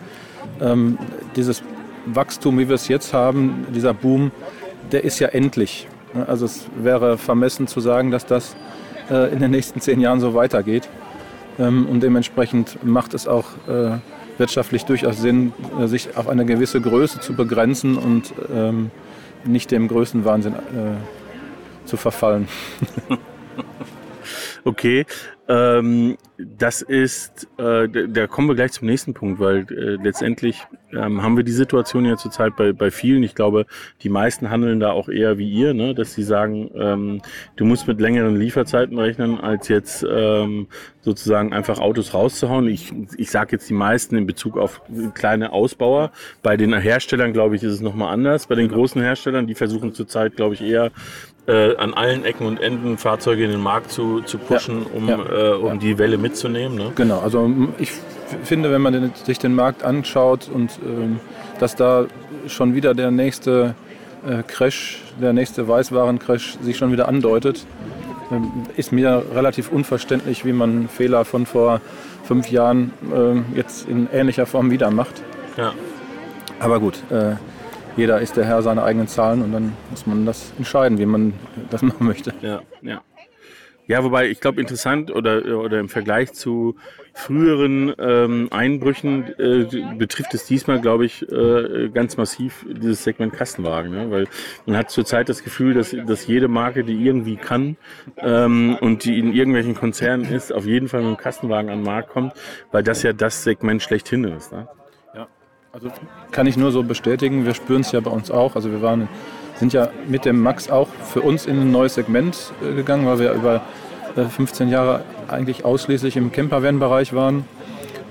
ähm, 0.62 0.98
dieses 1.36 1.64
Wachstum, 2.06 2.60
wie 2.60 2.68
wir 2.68 2.76
es 2.76 2.88
jetzt 2.88 3.14
haben, 3.14 3.66
dieser 3.74 3.94
Boom, 3.94 4.32
der 4.92 5.04
ist 5.04 5.20
ja 5.20 5.30
endlich. 5.30 5.88
Also 6.28 6.46
es 6.46 6.68
wäre 6.78 7.18
vermessen 7.18 7.68
zu 7.68 7.80
sagen, 7.80 8.12
dass 8.12 8.26
das 8.26 8.56
in 9.10 9.40
den 9.40 9.52
nächsten 9.52 9.82
zehn 9.82 10.00
Jahren 10.00 10.20
so 10.20 10.34
weitergeht. 10.34 10.90
Ähm, 11.60 11.86
und 11.88 12.02
dementsprechend 12.02 12.84
macht 12.84 13.14
es 13.14 13.28
auch 13.28 13.46
äh, 13.68 13.98
wirtschaftlich 14.38 14.86
durchaus 14.86 15.20
Sinn, 15.20 15.54
äh, 15.80 15.88
sich 15.88 16.16
auf 16.18 16.28
eine 16.28 16.46
gewisse 16.46 16.82
Größe 16.82 17.20
zu 17.20 17.34
begrenzen 17.34 17.98
und 17.98 18.34
ähm, 18.54 18.92
nicht 19.46 19.72
dem 19.72 19.90
Größenwahnsinn 19.90 20.56
zu 21.84 21.98
verfallen. 21.98 22.48
okay, 24.64 25.06
ähm, 25.50 26.18
das 26.58 26.82
ist, 26.82 27.48
äh, 27.58 27.88
da 27.88 28.28
kommen 28.28 28.48
wir 28.48 28.56
gleich 28.56 28.72
zum 28.72 28.88
nächsten 28.88 29.14
Punkt, 29.14 29.40
weil 29.40 29.66
äh, 29.72 30.02
letztendlich 30.04 30.62
ähm, 30.92 31.22
haben 31.22 31.38
wir 31.38 31.44
die 31.44 31.52
Situation 31.52 32.06
ja 32.06 32.18
zurzeit 32.18 32.56
bei, 32.56 32.74
bei 32.74 32.92
vielen. 32.92 33.24
Ich 33.24 33.36
glaube, 33.36 33.66
die 34.02 34.10
meisten 34.10 34.50
handeln 34.50 34.80
da 34.80 34.92
auch 34.92 35.10
eher 35.10 35.38
wie 35.38 35.50
ihr, 35.50 35.74
ne? 35.74 35.94
dass 35.94 36.14
sie 36.14 36.24
sagen, 36.24 36.70
ähm, 36.76 37.22
du 37.56 37.66
musst 37.66 37.88
mit 37.88 38.00
längeren 38.00 38.36
Lieferzeiten 38.36 38.98
rechnen, 38.98 39.40
als 39.40 39.68
jetzt 39.68 40.06
ähm, 40.10 40.68
sozusagen 41.04 41.54
einfach 41.54 41.80
Autos 41.80 42.14
rauszuhauen. 42.14 42.68
Ich, 42.68 42.94
ich 43.18 43.30
sage 43.30 43.54
jetzt 43.54 43.70
die 43.70 43.74
meisten 43.74 44.16
in 44.16 44.26
Bezug 44.26 44.58
auf 44.58 44.82
kleine 45.14 45.52
Ausbauer. 45.52 46.12
Bei 46.42 46.56
den 46.56 46.74
Herstellern, 46.74 47.34
glaube 47.34 47.56
ich, 47.56 47.64
ist 47.64 47.74
es 47.74 47.82
nochmal 47.82 48.14
anders. 48.14 48.48
Bei 48.48 48.56
den 48.56 48.70
großen 48.70 49.02
Herstellern, 49.02 49.46
die 49.46 49.56
versuchen 49.56 49.94
zurzeit, 49.94 50.36
glaube 50.36 50.56
ich, 50.56 50.62
eher 50.62 50.92
äh, 51.48 51.76
an 51.76 51.94
allen 51.94 52.24
Ecken 52.24 52.48
und 52.48 52.62
Enden 52.62 52.98
Fahrzeuge 52.98 53.44
in 53.44 53.52
den 53.52 53.60
Markt 53.60 53.92
zu, 53.92 54.22
zu 54.22 54.38
pushen, 54.38 54.84
ja, 54.84 54.98
um, 54.98 55.10
ja, 55.10 55.16
äh, 55.16 55.54
um 55.56 55.68
ja. 55.68 55.76
die 55.76 55.98
Welle 55.98 56.18
mitzunehmen. 56.18 56.78
Ne? 56.78 56.92
Genau, 56.96 57.20
also 57.20 57.52
ich 57.80 57.92
finde, 58.44 58.72
wenn 58.72 58.82
man 58.82 58.94
den, 58.94 59.12
sich 59.14 59.40
den 59.40 59.54
Markt 59.54 59.84
anschaut 59.84 60.50
und 60.54 60.80
ähm, 60.86 61.20
dass 61.60 61.76
da 61.76 62.06
schon 62.48 62.76
wieder 62.76 62.94
der 62.94 63.12
nächste 63.12 63.76
äh, 64.26 64.44
Crash, 64.44 65.02
der 65.22 65.34
nächste 65.34 65.68
Weißwaren-Crash 65.68 66.58
sich 66.62 66.78
schon 66.78 66.92
wieder 66.92 67.10
andeutet, 67.10 67.66
ist 68.76 68.92
mir 68.92 69.24
relativ 69.34 69.72
unverständlich, 69.72 70.46
wie 70.46 70.54
man 70.54 70.88
Fehler 70.88 71.26
von 71.26 71.46
vor 71.46 71.82
fünf 72.24 72.50
Jahren 72.50 72.94
ähm, 73.14 73.46
jetzt 73.56 73.88
in 73.88 74.08
ähnlicher 74.12 74.46
Form 74.46 74.72
wieder 74.72 74.92
macht. 74.92 75.22
Ja. 75.58 75.74
Aber 76.60 76.80
gut, 76.80 77.04
äh, 77.12 77.36
jeder 77.96 78.22
ist 78.22 78.38
der 78.38 78.46
Herr 78.46 78.62
seiner 78.62 78.84
eigenen 78.84 79.08
Zahlen 79.08 79.42
und 79.42 79.52
dann 79.52 79.74
muss 79.90 80.08
man 80.08 80.26
das 80.26 80.54
entscheiden, 80.58 80.98
wie 80.98 81.06
man 81.06 81.34
das 81.70 81.82
machen 81.84 82.06
möchte. 82.06 82.34
Ja, 82.42 82.62
ja. 82.82 83.02
Ja, 83.86 84.04
wobei 84.04 84.30
ich 84.30 84.40
glaube, 84.40 84.62
interessant 84.62 85.12
oder, 85.12 85.60
oder 85.60 85.80
im 85.80 85.90
Vergleich 85.90 86.32
zu 86.32 86.78
früheren 87.14 87.94
ähm, 88.00 88.48
Einbrüchen 88.52 89.34
äh, 89.40 89.96
betrifft 89.98 90.34
es 90.34 90.46
diesmal, 90.46 90.82
glaube 90.82 91.06
ich, 91.06 91.22
äh, 91.32 91.90
ganz 91.90 92.18
massiv 92.18 92.66
dieses 92.68 93.04
Segment 93.04 93.34
Kastenwagen. 93.34 93.92
Ne? 93.92 94.12
Weil 94.12 94.28
man 94.66 94.78
hat 94.78 94.90
zurzeit 94.90 95.30
das 95.30 95.44
Gefühl, 95.44 95.74
dass, 95.76 95.96
dass 96.06 96.26
jede 96.28 96.48
Marke, 96.48 96.84
die 96.84 97.06
irgendwie 97.06 97.36
kann 97.36 97.78
ähm, 98.18 98.78
und 98.82 99.06
die 99.06 99.20
in 99.20 99.34
irgendwelchen 99.34 99.76
Konzernen 99.76 100.26
ist, 100.26 100.52
auf 100.52 100.66
jeden 100.66 100.88
Fall 100.88 101.02
mit 101.02 101.18
dem 101.18 101.18
Kastenwagen 101.18 101.70
an 101.70 101.80
den 101.80 101.86
Markt 101.86 102.10
kommt, 102.10 102.34
weil 102.72 102.84
das 102.84 103.04
ja 103.04 103.14
das 103.14 103.44
Segment 103.44 103.82
schlechthin 103.84 104.24
ist. 104.24 104.52
Ne? 104.52 104.68
Also 105.74 105.90
kann 106.30 106.46
ich 106.46 106.56
nur 106.56 106.72
so 106.72 106.84
bestätigen, 106.84 107.48
wir 107.48 107.56
spüren 107.56 107.82
es 107.82 107.92
ja 107.92 108.00
bei 108.00 108.12
uns 108.12 108.30
auch. 108.30 108.56
Also 108.56 108.70
wir 108.70 108.84
waren, 108.84 109.10
sind 109.56 109.74
ja 109.74 109.90
mit 110.08 110.24
dem 110.24 110.40
Max 110.40 110.70
auch 110.70 110.88
für 110.88 111.22
uns 111.22 111.48
in 111.48 111.60
ein 111.60 111.72
neues 111.72 111.96
Segment 111.96 112.54
äh, 112.62 112.76
gegangen, 112.76 113.08
weil 113.08 113.18
wir 113.18 113.34
über 113.34 113.62
15 114.16 114.68
äh, 114.68 114.72
Jahre 114.72 115.04
eigentlich 115.30 115.66
ausschließlich 115.66 116.18
im 116.18 116.32
Campervan-Bereich 116.32 117.14
waren. 117.14 117.46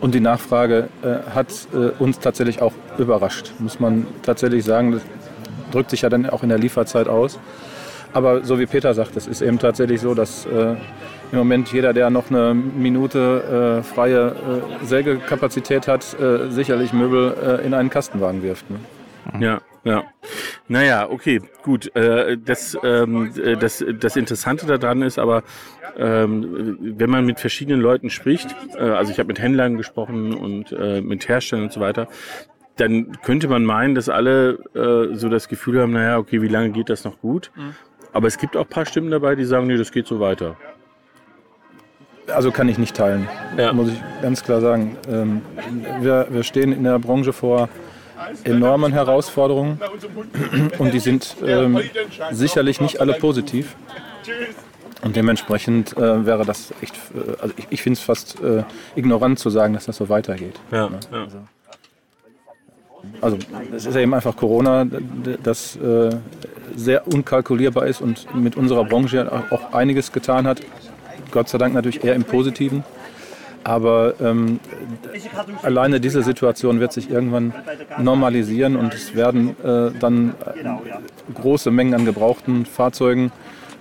Und 0.00 0.14
die 0.14 0.20
Nachfrage 0.20 0.88
äh, 1.02 1.30
hat 1.32 1.46
uns 2.00 2.18
tatsächlich 2.18 2.60
auch 2.60 2.72
überrascht, 2.98 3.52
muss 3.60 3.78
man 3.78 4.06
tatsächlich 4.22 4.64
sagen. 4.64 4.92
Das 4.92 5.02
drückt 5.70 5.90
sich 5.90 6.02
ja 6.02 6.08
dann 6.08 6.28
auch 6.28 6.42
in 6.42 6.48
der 6.48 6.58
Lieferzeit 6.58 7.08
aus. 7.08 7.38
Aber 8.12 8.44
so 8.44 8.58
wie 8.58 8.66
Peter 8.66 8.92
sagt, 8.94 9.16
es 9.16 9.26
ist 9.26 9.40
eben 9.40 9.58
tatsächlich 9.58 10.00
so, 10.00 10.14
dass 10.14 10.44
äh, 10.46 10.74
im 11.32 11.38
Moment 11.38 11.72
jeder, 11.72 11.92
der 11.94 12.10
noch 12.10 12.30
eine 12.30 12.54
Minute 12.54 13.80
äh, 13.80 13.82
freie 13.82 14.28
äh, 14.82 14.84
Sägekapazität 14.84 15.88
hat, 15.88 16.14
äh, 16.20 16.50
sicherlich 16.50 16.92
Möbel 16.92 17.34
äh, 17.42 17.66
in 17.66 17.72
einen 17.72 17.88
Kastenwagen 17.88 18.42
wirft. 18.42 18.66
Ne? 18.70 18.76
Ja, 19.40 19.60
ja. 19.84 20.04
Naja, 20.68 21.10
okay, 21.10 21.40
gut. 21.62 21.94
Äh, 21.96 22.38
das, 22.38 22.78
ähm, 22.82 23.32
äh, 23.36 23.56
das, 23.56 23.84
das 24.00 24.16
Interessante 24.16 24.66
daran 24.66 25.02
ist 25.02 25.18
aber, 25.18 25.42
ähm, 25.96 26.78
wenn 26.80 27.10
man 27.10 27.26
mit 27.26 27.40
verschiedenen 27.40 27.80
Leuten 27.80 28.10
spricht, 28.10 28.54
äh, 28.76 28.80
also 28.80 29.12
ich 29.12 29.18
habe 29.18 29.28
mit 29.28 29.40
Händlern 29.40 29.76
gesprochen 29.76 30.34
und 30.34 30.72
äh, 30.72 31.00
mit 31.00 31.28
Herstellern 31.28 31.64
und 31.64 31.72
so 31.72 31.80
weiter, 31.80 32.08
dann 32.76 33.18
könnte 33.22 33.48
man 33.48 33.64
meinen, 33.64 33.94
dass 33.94 34.08
alle 34.08 34.58
äh, 34.74 35.14
so 35.14 35.28
das 35.28 35.48
Gefühl 35.48 35.80
haben, 35.80 35.92
naja, 35.92 36.18
okay, 36.18 36.40
wie 36.40 36.48
lange 36.48 36.70
geht 36.70 36.88
das 36.88 37.04
noch 37.04 37.20
gut? 37.20 37.50
Mhm. 37.54 37.74
Aber 38.12 38.28
es 38.28 38.38
gibt 38.38 38.56
auch 38.56 38.64
ein 38.64 38.68
paar 38.68 38.86
Stimmen 38.86 39.10
dabei, 39.10 39.34
die 39.34 39.44
sagen, 39.44 39.66
nee, 39.66 39.76
das 39.76 39.92
geht 39.92 40.06
so 40.06 40.20
weiter. 40.20 40.56
Also 42.28 42.50
kann 42.50 42.68
ich 42.68 42.78
nicht 42.78 42.96
teilen, 42.96 43.28
ja. 43.58 43.72
muss 43.72 43.88
ich 43.88 44.00
ganz 44.22 44.44
klar 44.44 44.60
sagen. 44.60 44.96
Ähm, 45.08 45.42
wir, 46.00 46.28
wir 46.30 46.44
stehen 46.44 46.72
in 46.72 46.84
der 46.84 46.98
Branche 46.98 47.32
vor 47.32 47.68
enormen 48.44 48.92
Herausforderungen 48.92 49.78
und 50.78 50.94
die 50.94 51.00
sind 51.00 51.36
ähm, 51.44 51.80
sicherlich 52.30 52.80
nicht 52.80 53.00
alle 53.00 53.14
positiv. 53.14 53.76
Und 55.02 55.16
dementsprechend 55.16 55.96
äh, 55.96 56.24
wäre 56.24 56.44
das 56.44 56.72
echt, 56.80 56.94
äh, 57.14 57.40
also 57.40 57.54
ich, 57.56 57.66
ich 57.70 57.82
finde 57.82 57.98
es 57.98 58.04
fast 58.04 58.40
äh, 58.40 58.62
ignorant 58.94 59.38
zu 59.38 59.50
sagen, 59.50 59.74
dass 59.74 59.86
das 59.86 59.96
so 59.96 60.08
weitergeht. 60.08 60.60
Ja, 60.70 60.88
ne? 60.88 61.00
ja. 61.10 61.18
Also, 61.22 61.38
also 63.20 63.38
es 63.74 63.86
ist 63.86 63.94
ja 63.94 64.00
eben 64.00 64.14
einfach 64.14 64.36
Corona, 64.36 64.86
das 65.42 65.74
äh, 65.76 66.10
sehr 66.76 67.06
unkalkulierbar 67.08 67.86
ist 67.86 68.00
und 68.00 68.32
mit 68.34 68.56
unserer 68.56 68.84
Branche 68.84 69.30
auch 69.50 69.72
einiges 69.72 70.12
getan 70.12 70.46
hat. 70.46 70.60
Gott 71.32 71.48
sei 71.48 71.58
Dank 71.58 71.74
natürlich 71.74 72.04
eher 72.04 72.14
im 72.14 72.24
Positiven. 72.24 72.84
Aber 73.64 74.14
ähm, 74.20 74.60
alleine 75.62 76.00
diese 76.00 76.22
Situation 76.22 76.80
wird 76.80 76.92
sich 76.92 77.10
irgendwann 77.10 77.52
normalisieren 77.98 78.76
und 78.76 78.92
es 78.94 79.14
werden 79.14 79.56
äh, 79.62 79.90
dann 79.98 80.34
große 81.34 81.70
Mengen 81.70 81.94
an 81.94 82.04
gebrauchten 82.04 82.66
Fahrzeugen 82.66 83.30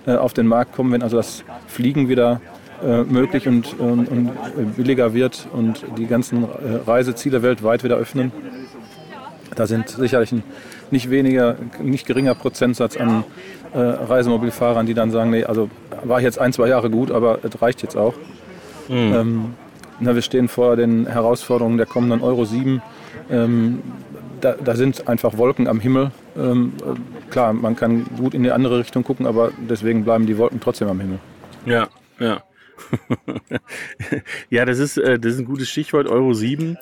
äh, 0.06 0.14
auf 0.14 0.32
den 0.32 0.46
Markt 0.46 0.72
kommen, 0.72 0.92
wenn 0.92 1.02
also 1.02 1.16
das 1.16 1.44
Fliegen 1.66 2.08
wieder 2.08 2.40
äh, 2.84 3.02
möglich 3.02 3.46
und, 3.46 3.78
und, 3.78 4.06
und, 4.08 4.76
billiger 4.76 5.14
wird 5.14 5.46
und 5.52 5.84
die 5.98 6.06
ganzen 6.06 6.44
äh, 6.44 6.46
Reiseziele 6.86 7.42
weltweit 7.42 7.84
wieder 7.84 7.96
öffnen. 7.96 8.32
Da 9.54 9.66
sind 9.66 9.88
sicherlich 9.88 10.32
ein 10.32 10.42
nicht 10.90 11.10
weniger, 11.10 11.56
nicht 11.80 12.06
geringer 12.06 12.34
Prozentsatz 12.34 12.96
an 12.96 13.24
äh, 13.72 13.78
Reisemobilfahrern, 13.78 14.86
die 14.86 14.94
dann 14.94 15.10
sagen, 15.10 15.30
nee, 15.30 15.44
also 15.44 15.70
war 16.04 16.20
jetzt 16.20 16.38
ein, 16.38 16.52
zwei 16.52 16.68
Jahre 16.68 16.90
gut, 16.90 17.10
aber 17.10 17.38
es 17.42 17.60
reicht 17.62 17.82
jetzt 17.82 17.96
auch. 17.96 18.14
Mhm. 18.88 19.14
Ähm, 19.14 19.54
na, 20.00 20.14
wir 20.14 20.22
stehen 20.22 20.48
vor 20.48 20.76
den 20.76 21.06
Herausforderungen 21.06 21.76
der 21.76 21.86
kommenden 21.86 22.20
Euro 22.20 22.44
7. 22.44 22.82
Ähm, 23.30 23.82
da, 24.40 24.54
da, 24.54 24.74
sind 24.74 25.08
einfach 25.08 25.38
Wolken 25.38 25.68
am 25.68 25.80
Himmel. 25.80 26.10
Ähm, 26.36 26.72
äh, 26.80 27.30
klar, 27.30 27.52
man 27.52 27.76
kann 27.76 28.06
gut 28.16 28.34
in 28.34 28.42
die 28.42 28.50
andere 28.50 28.78
Richtung 28.78 29.04
gucken, 29.04 29.26
aber 29.26 29.52
deswegen 29.68 30.04
bleiben 30.04 30.26
die 30.26 30.36
Wolken 30.38 30.60
trotzdem 30.60 30.88
am 30.88 31.00
Himmel. 31.00 31.18
Ja, 31.64 31.88
ja. 32.18 32.42
ja, 34.50 34.64
das 34.64 34.78
ist, 34.78 34.96
äh, 34.96 35.18
das 35.18 35.34
ist 35.34 35.38
ein 35.40 35.44
gutes 35.44 35.68
Stichwort, 35.68 36.08
Euro 36.08 36.34
7. 36.34 36.76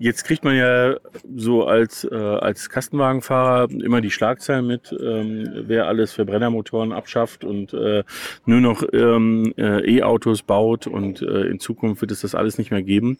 Jetzt 0.00 0.24
kriegt 0.24 0.44
man 0.44 0.54
ja 0.54 0.96
so 1.34 1.66
als, 1.66 2.04
äh, 2.04 2.14
als 2.14 2.70
Kastenwagenfahrer 2.70 3.68
immer 3.70 4.00
die 4.00 4.12
Schlagzeilen 4.12 4.66
mit, 4.66 4.94
ähm, 5.00 5.64
wer 5.66 5.88
alles 5.88 6.12
Verbrennermotoren 6.12 6.92
abschafft 6.92 7.44
und 7.44 7.74
äh, 7.74 8.04
nur 8.46 8.60
noch 8.60 8.84
ähm, 8.92 9.52
äh, 9.56 9.98
E-Autos 9.98 10.42
baut 10.42 10.86
und 10.86 11.20
äh, 11.22 11.46
in 11.46 11.58
Zukunft 11.58 12.00
wird 12.00 12.12
es 12.12 12.20
das 12.20 12.36
alles 12.36 12.58
nicht 12.58 12.70
mehr 12.70 12.82
geben. 12.82 13.18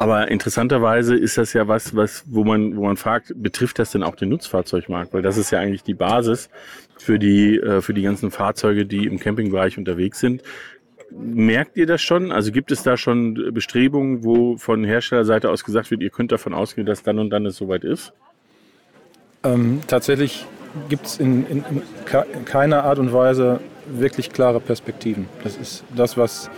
Aber 0.00 0.30
interessanterweise 0.30 1.16
ist 1.16 1.38
das 1.38 1.52
ja 1.54 1.66
was, 1.66 1.96
was, 1.96 2.22
wo 2.26 2.44
man, 2.44 2.76
wo 2.76 2.84
man 2.84 2.96
fragt, 2.96 3.32
betrifft 3.34 3.80
das 3.80 3.90
denn 3.90 4.04
auch 4.04 4.14
den 4.14 4.28
Nutzfahrzeugmarkt? 4.28 5.12
Weil 5.12 5.22
das 5.22 5.36
ist 5.36 5.50
ja 5.50 5.58
eigentlich 5.58 5.82
die 5.82 5.94
Basis 5.94 6.48
für 6.98 7.18
die, 7.18 7.58
äh, 7.58 7.80
für 7.80 7.94
die 7.94 8.02
ganzen 8.02 8.30
Fahrzeuge, 8.30 8.86
die 8.86 9.06
im 9.06 9.18
Campingbereich 9.18 9.76
unterwegs 9.76 10.20
sind. 10.20 10.44
Merkt 11.10 11.76
ihr 11.76 11.86
das 11.86 12.02
schon? 12.02 12.32
Also 12.32 12.52
gibt 12.52 12.70
es 12.70 12.82
da 12.82 12.96
schon 12.96 13.52
Bestrebungen, 13.52 14.24
wo 14.24 14.56
von 14.56 14.84
Herstellerseite 14.84 15.50
aus 15.50 15.64
gesagt 15.64 15.90
wird, 15.90 16.02
ihr 16.02 16.10
könnt 16.10 16.32
davon 16.32 16.52
ausgehen, 16.52 16.86
dass 16.86 17.02
dann 17.02 17.18
und 17.18 17.30
dann 17.30 17.46
es 17.46 17.56
soweit 17.56 17.84
ist? 17.84 18.12
Ähm, 19.42 19.80
tatsächlich 19.86 20.46
gibt 20.88 21.06
es 21.06 21.18
in, 21.18 21.46
in, 21.46 21.64
in, 21.70 22.44
keiner 22.44 22.84
Art 22.84 22.98
und 22.98 23.12
Weise 23.12 23.60
wirklich 23.86 24.30
klare 24.30 24.60
Perspektiven. 24.60 25.26
Das 25.42 25.56
ist 25.56 25.84
das, 25.96 26.16
was 26.16 26.50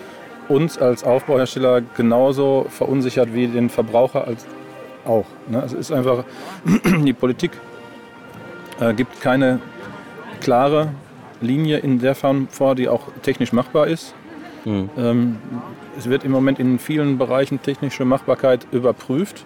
uns 0.48 0.78
als 0.78 1.04
Aufbauhersteller 1.04 1.82
genauso 1.96 2.66
verunsichert 2.68 3.32
wie 3.32 3.46
den 3.46 3.70
Verbraucher 3.70 4.26
als 4.26 4.46
auch. 5.04 5.26
Ne? 5.48 5.62
Es 5.64 5.72
ist 5.72 5.92
einfach, 5.92 6.24
die 7.04 7.12
Politik 7.12 7.52
äh, 8.80 8.92
gibt 8.94 9.20
keine 9.20 9.60
klare 10.40 10.92
Linie 11.40 11.78
in 11.78 12.00
der 12.00 12.14
Form 12.14 12.48
vor, 12.48 12.74
die 12.74 12.88
auch 12.88 13.08
technisch 13.22 13.52
machbar 13.52 13.86
ist. 13.86 14.14
Mhm. 14.64 14.90
Ähm, 14.96 15.38
es 15.98 16.08
wird 16.08 16.24
im 16.24 16.32
Moment 16.32 16.58
in 16.58 16.78
vielen 16.78 17.18
Bereichen 17.18 17.62
technische 17.62 18.04
Machbarkeit 18.04 18.66
überprüft, 18.72 19.44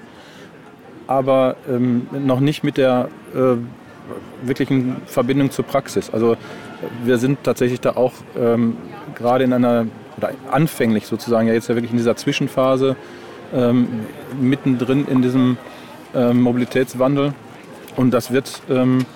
aber 1.06 1.56
ähm, 1.68 2.06
noch 2.12 2.40
nicht 2.40 2.64
mit 2.64 2.76
der 2.76 3.08
äh, 3.34 3.56
wirklichen 4.46 4.96
Verbindung 5.06 5.50
zur 5.50 5.64
Praxis. 5.64 6.10
Also 6.10 6.36
wir 7.04 7.18
sind 7.18 7.42
tatsächlich 7.42 7.80
da 7.80 7.96
auch 7.96 8.12
ähm, 8.38 8.76
gerade 9.14 9.44
in 9.44 9.52
einer, 9.52 9.86
oder 10.16 10.30
anfänglich 10.50 11.06
sozusagen, 11.06 11.48
ja 11.48 11.54
jetzt 11.54 11.68
ja 11.68 11.74
wirklich 11.74 11.92
in 11.92 11.98
dieser 11.98 12.16
Zwischenphase, 12.16 12.96
ähm, 13.54 13.88
mittendrin 14.40 15.06
in 15.06 15.22
diesem 15.22 15.56
ähm, 16.14 16.40
Mobilitätswandel. 16.42 17.32
Und 17.96 18.12
das 18.12 18.32
wird 18.32 18.62
ähm, 18.68 19.06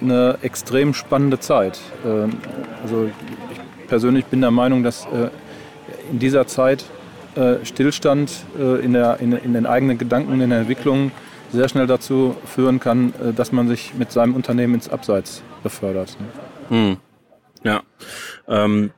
eine 0.00 0.38
extrem 0.42 0.94
spannende 0.94 1.38
Zeit. 1.38 1.78
Ähm, 2.04 2.32
also 2.82 3.10
persönlich 3.90 4.24
bin 4.26 4.40
der 4.40 4.52
Meinung, 4.52 4.82
dass 4.82 5.04
äh, 5.06 5.28
in 6.10 6.18
dieser 6.18 6.46
Zeit 6.46 6.84
äh, 7.34 7.56
Stillstand 7.64 8.32
äh, 8.58 8.82
in, 8.82 8.94
der, 8.94 9.18
in, 9.20 9.32
in, 9.32 9.52
den 9.52 9.66
eigenen 9.66 9.98
Gedanken, 9.98 10.40
in 10.40 10.48
der 10.48 10.60
Entwicklung 10.60 11.10
sehr 11.52 11.68
schnell 11.68 11.88
dazu 11.88 12.36
führen 12.46 12.78
kann, 12.78 13.12
dass 13.34 13.50
man 13.50 13.66
sich 13.66 13.92
mit 13.98 14.12
seinem 14.12 14.36
Unternehmen 14.36 14.74
ins 14.74 14.88
Abseits 14.88 15.42
befördert. 15.64 16.16
Hm. 16.68 16.98
Ja. 17.64 17.82
Ähm, 18.46 18.92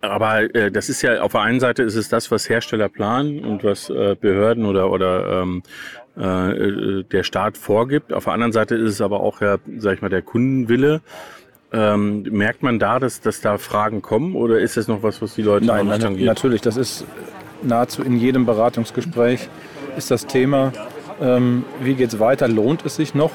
aber 0.00 0.54
äh, 0.54 0.70
das 0.70 0.88
ist 0.88 1.02
ja 1.02 1.20
auf 1.22 1.32
der 1.32 1.40
einen 1.40 1.58
Seite 1.58 1.82
ist 1.82 1.96
es 1.96 2.08
das, 2.08 2.30
was 2.30 2.48
Hersteller 2.48 2.88
planen 2.88 3.44
und 3.44 3.64
was 3.64 3.90
äh, 3.90 4.14
Behörden 4.14 4.64
oder 4.64 4.92
oder 4.92 5.42
ähm, 5.42 5.64
äh, 6.16 7.02
der 7.02 7.24
Staat 7.24 7.58
vorgibt. 7.58 8.12
Auf 8.12 8.24
der 8.24 8.32
anderen 8.32 8.52
Seite 8.52 8.76
ist 8.76 8.92
es 8.92 9.00
aber 9.00 9.18
auch 9.18 9.40
ja, 9.40 9.58
sag 9.78 9.94
ich 9.94 10.02
mal, 10.02 10.08
der 10.08 10.22
Kundenwille. 10.22 11.00
Ähm, 11.74 12.22
merkt 12.30 12.62
man 12.62 12.78
da, 12.78 12.98
dass, 12.98 13.20
dass 13.22 13.40
da 13.40 13.56
Fragen 13.56 14.02
kommen 14.02 14.34
oder 14.34 14.58
ist 14.58 14.76
das 14.76 14.88
noch 14.88 15.02
was, 15.02 15.22
was 15.22 15.34
die 15.34 15.42
Leute 15.42 15.64
Nein, 15.64 15.86
na, 15.88 16.10
natürlich. 16.10 16.60
Das 16.60 16.76
ist 16.76 17.06
nahezu 17.62 18.02
in 18.02 18.18
jedem 18.18 18.44
Beratungsgespräch 18.44 19.48
ist 19.96 20.10
das 20.10 20.26
Thema, 20.26 20.72
ähm, 21.20 21.64
wie 21.80 21.94
geht 21.94 22.12
es 22.12 22.18
weiter? 22.18 22.48
Lohnt 22.48 22.84
es 22.84 22.96
sich 22.96 23.14
noch, 23.14 23.30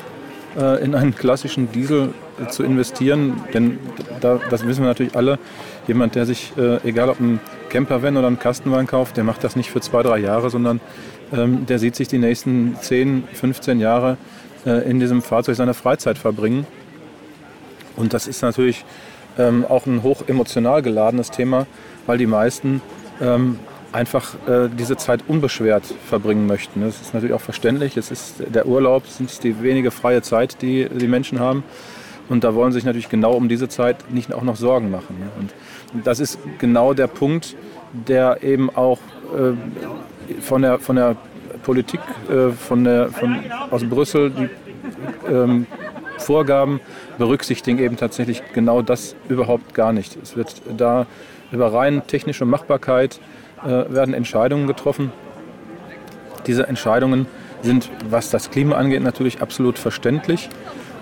äh, 0.58 0.84
in 0.84 0.96
einen 0.96 1.16
klassischen 1.16 1.72
Diesel 1.72 2.14
äh, 2.42 2.48
zu 2.48 2.64
investieren? 2.64 3.42
Denn 3.54 3.80
da, 4.22 4.40
das 4.50 4.66
wissen 4.66 4.82
wir 4.82 4.88
natürlich 4.88 5.16
alle. 5.16 5.40
Jemand, 5.88 6.16
der 6.16 6.26
sich, 6.26 6.54
äh, 6.58 6.88
egal 6.88 7.10
ob 7.10 7.20
ein 7.20 7.40
Campervan 7.70 8.18
oder 8.18 8.28
ein 8.28 8.40
Kastenwagen 8.40 8.88
kauft, 8.88 9.18
der 9.18 9.24
macht 9.24 9.44
das 9.44 9.56
nicht 9.56 9.72
für 9.72 9.82
zwei, 9.82 10.04
drei 10.04 10.18
Jahre, 10.18 10.50
sondern 10.50 10.82
ähm, 11.34 11.66
der 11.66 11.80
sieht 11.80 11.96
sich 11.96 12.08
die 12.08 12.18
nächsten 12.18 12.76
10, 12.80 13.26
15 13.34 13.80
Jahre 13.80 14.18
äh, 14.66 14.90
in 14.90 15.00
diesem 15.00 15.22
Fahrzeug 15.22 15.56
seine 15.56 15.74
Freizeit 15.74 16.18
verbringen. 16.18 16.66
Und 17.98 18.14
das 18.14 18.28
ist 18.28 18.42
natürlich 18.42 18.86
ähm, 19.38 19.66
auch 19.68 19.86
ein 19.86 20.04
hoch 20.04 20.24
emotional 20.28 20.82
geladenes 20.82 21.32
Thema, 21.32 21.68
weil 22.06 22.18
die 22.18 22.28
meisten 22.28 22.82
ähm, 23.22 23.60
einfach 23.92 24.36
äh, 24.48 24.70
diese 24.70 24.96
Zeit 24.96 25.24
unbeschwert 25.28 25.84
verbringen 26.08 26.48
möchten. 26.48 26.82
Das 26.82 27.02
ist 27.02 27.14
natürlich 27.14 27.36
auch 27.36 27.42
verständlich. 27.42 27.98
Es 27.98 28.12
ist 28.12 28.36
der 28.54 28.68
Urlaub, 28.68 29.04
es 29.06 29.20
ist 29.20 29.44
die 29.44 29.62
wenige 29.62 29.92
freie 29.92 30.22
Zeit, 30.22 30.62
die 30.62 30.88
die 30.90 31.08
Menschen 31.08 31.40
haben. 31.40 31.64
Und 32.30 32.44
da 32.44 32.54
wollen 32.56 32.72
sie 32.72 32.78
sich 32.78 32.86
natürlich 32.86 33.10
genau 33.10 33.34
um 33.34 33.50
diese 33.50 33.70
Zeit 33.70 34.12
nicht 34.12 34.34
auch 34.34 34.44
noch 34.44 34.58
Sorgen 34.58 34.92
machen. 34.92 35.16
Und 35.40 36.06
das 36.06 36.20
ist 36.20 36.40
genau 36.60 36.94
der 36.94 37.08
Punkt, 37.08 37.56
der 37.92 38.44
eben 38.44 38.70
auch 38.70 39.00
äh, 39.34 40.42
von, 40.42 40.62
der, 40.62 40.80
von 40.80 40.98
der 40.98 41.16
Politik 41.64 42.02
äh, 42.30 42.52
von 42.52 42.84
der, 42.84 43.10
von, 43.10 43.40
aus 43.72 43.84
Brüssel 43.84 44.32
die 44.32 44.50
ähm, 45.30 45.66
Vorgaben 46.18 46.80
berücksichtigen 47.18 47.80
eben 47.80 47.98
tatsächlich 47.98 48.44
genau 48.54 48.82
das 48.82 49.16
überhaupt 49.30 49.74
gar 49.74 49.94
nicht. 49.94 50.18
Es 50.22 50.36
wird 50.36 50.62
da 50.78 51.06
über 51.52 51.74
rein 51.74 52.06
technische 52.08 52.46
Machbarkeit 52.46 53.20
äh, 53.64 53.68
werden 53.68 54.14
Entscheidungen 54.14 54.68
getroffen. 54.68 55.12
Diese 56.46 56.68
Entscheidungen 56.68 57.28
sind, 57.62 57.90
was 58.10 58.30
das 58.30 58.52
Klima 58.52 58.76
angeht, 58.76 59.02
natürlich 59.02 59.42
absolut 59.42 59.80
verständlich. 59.80 60.50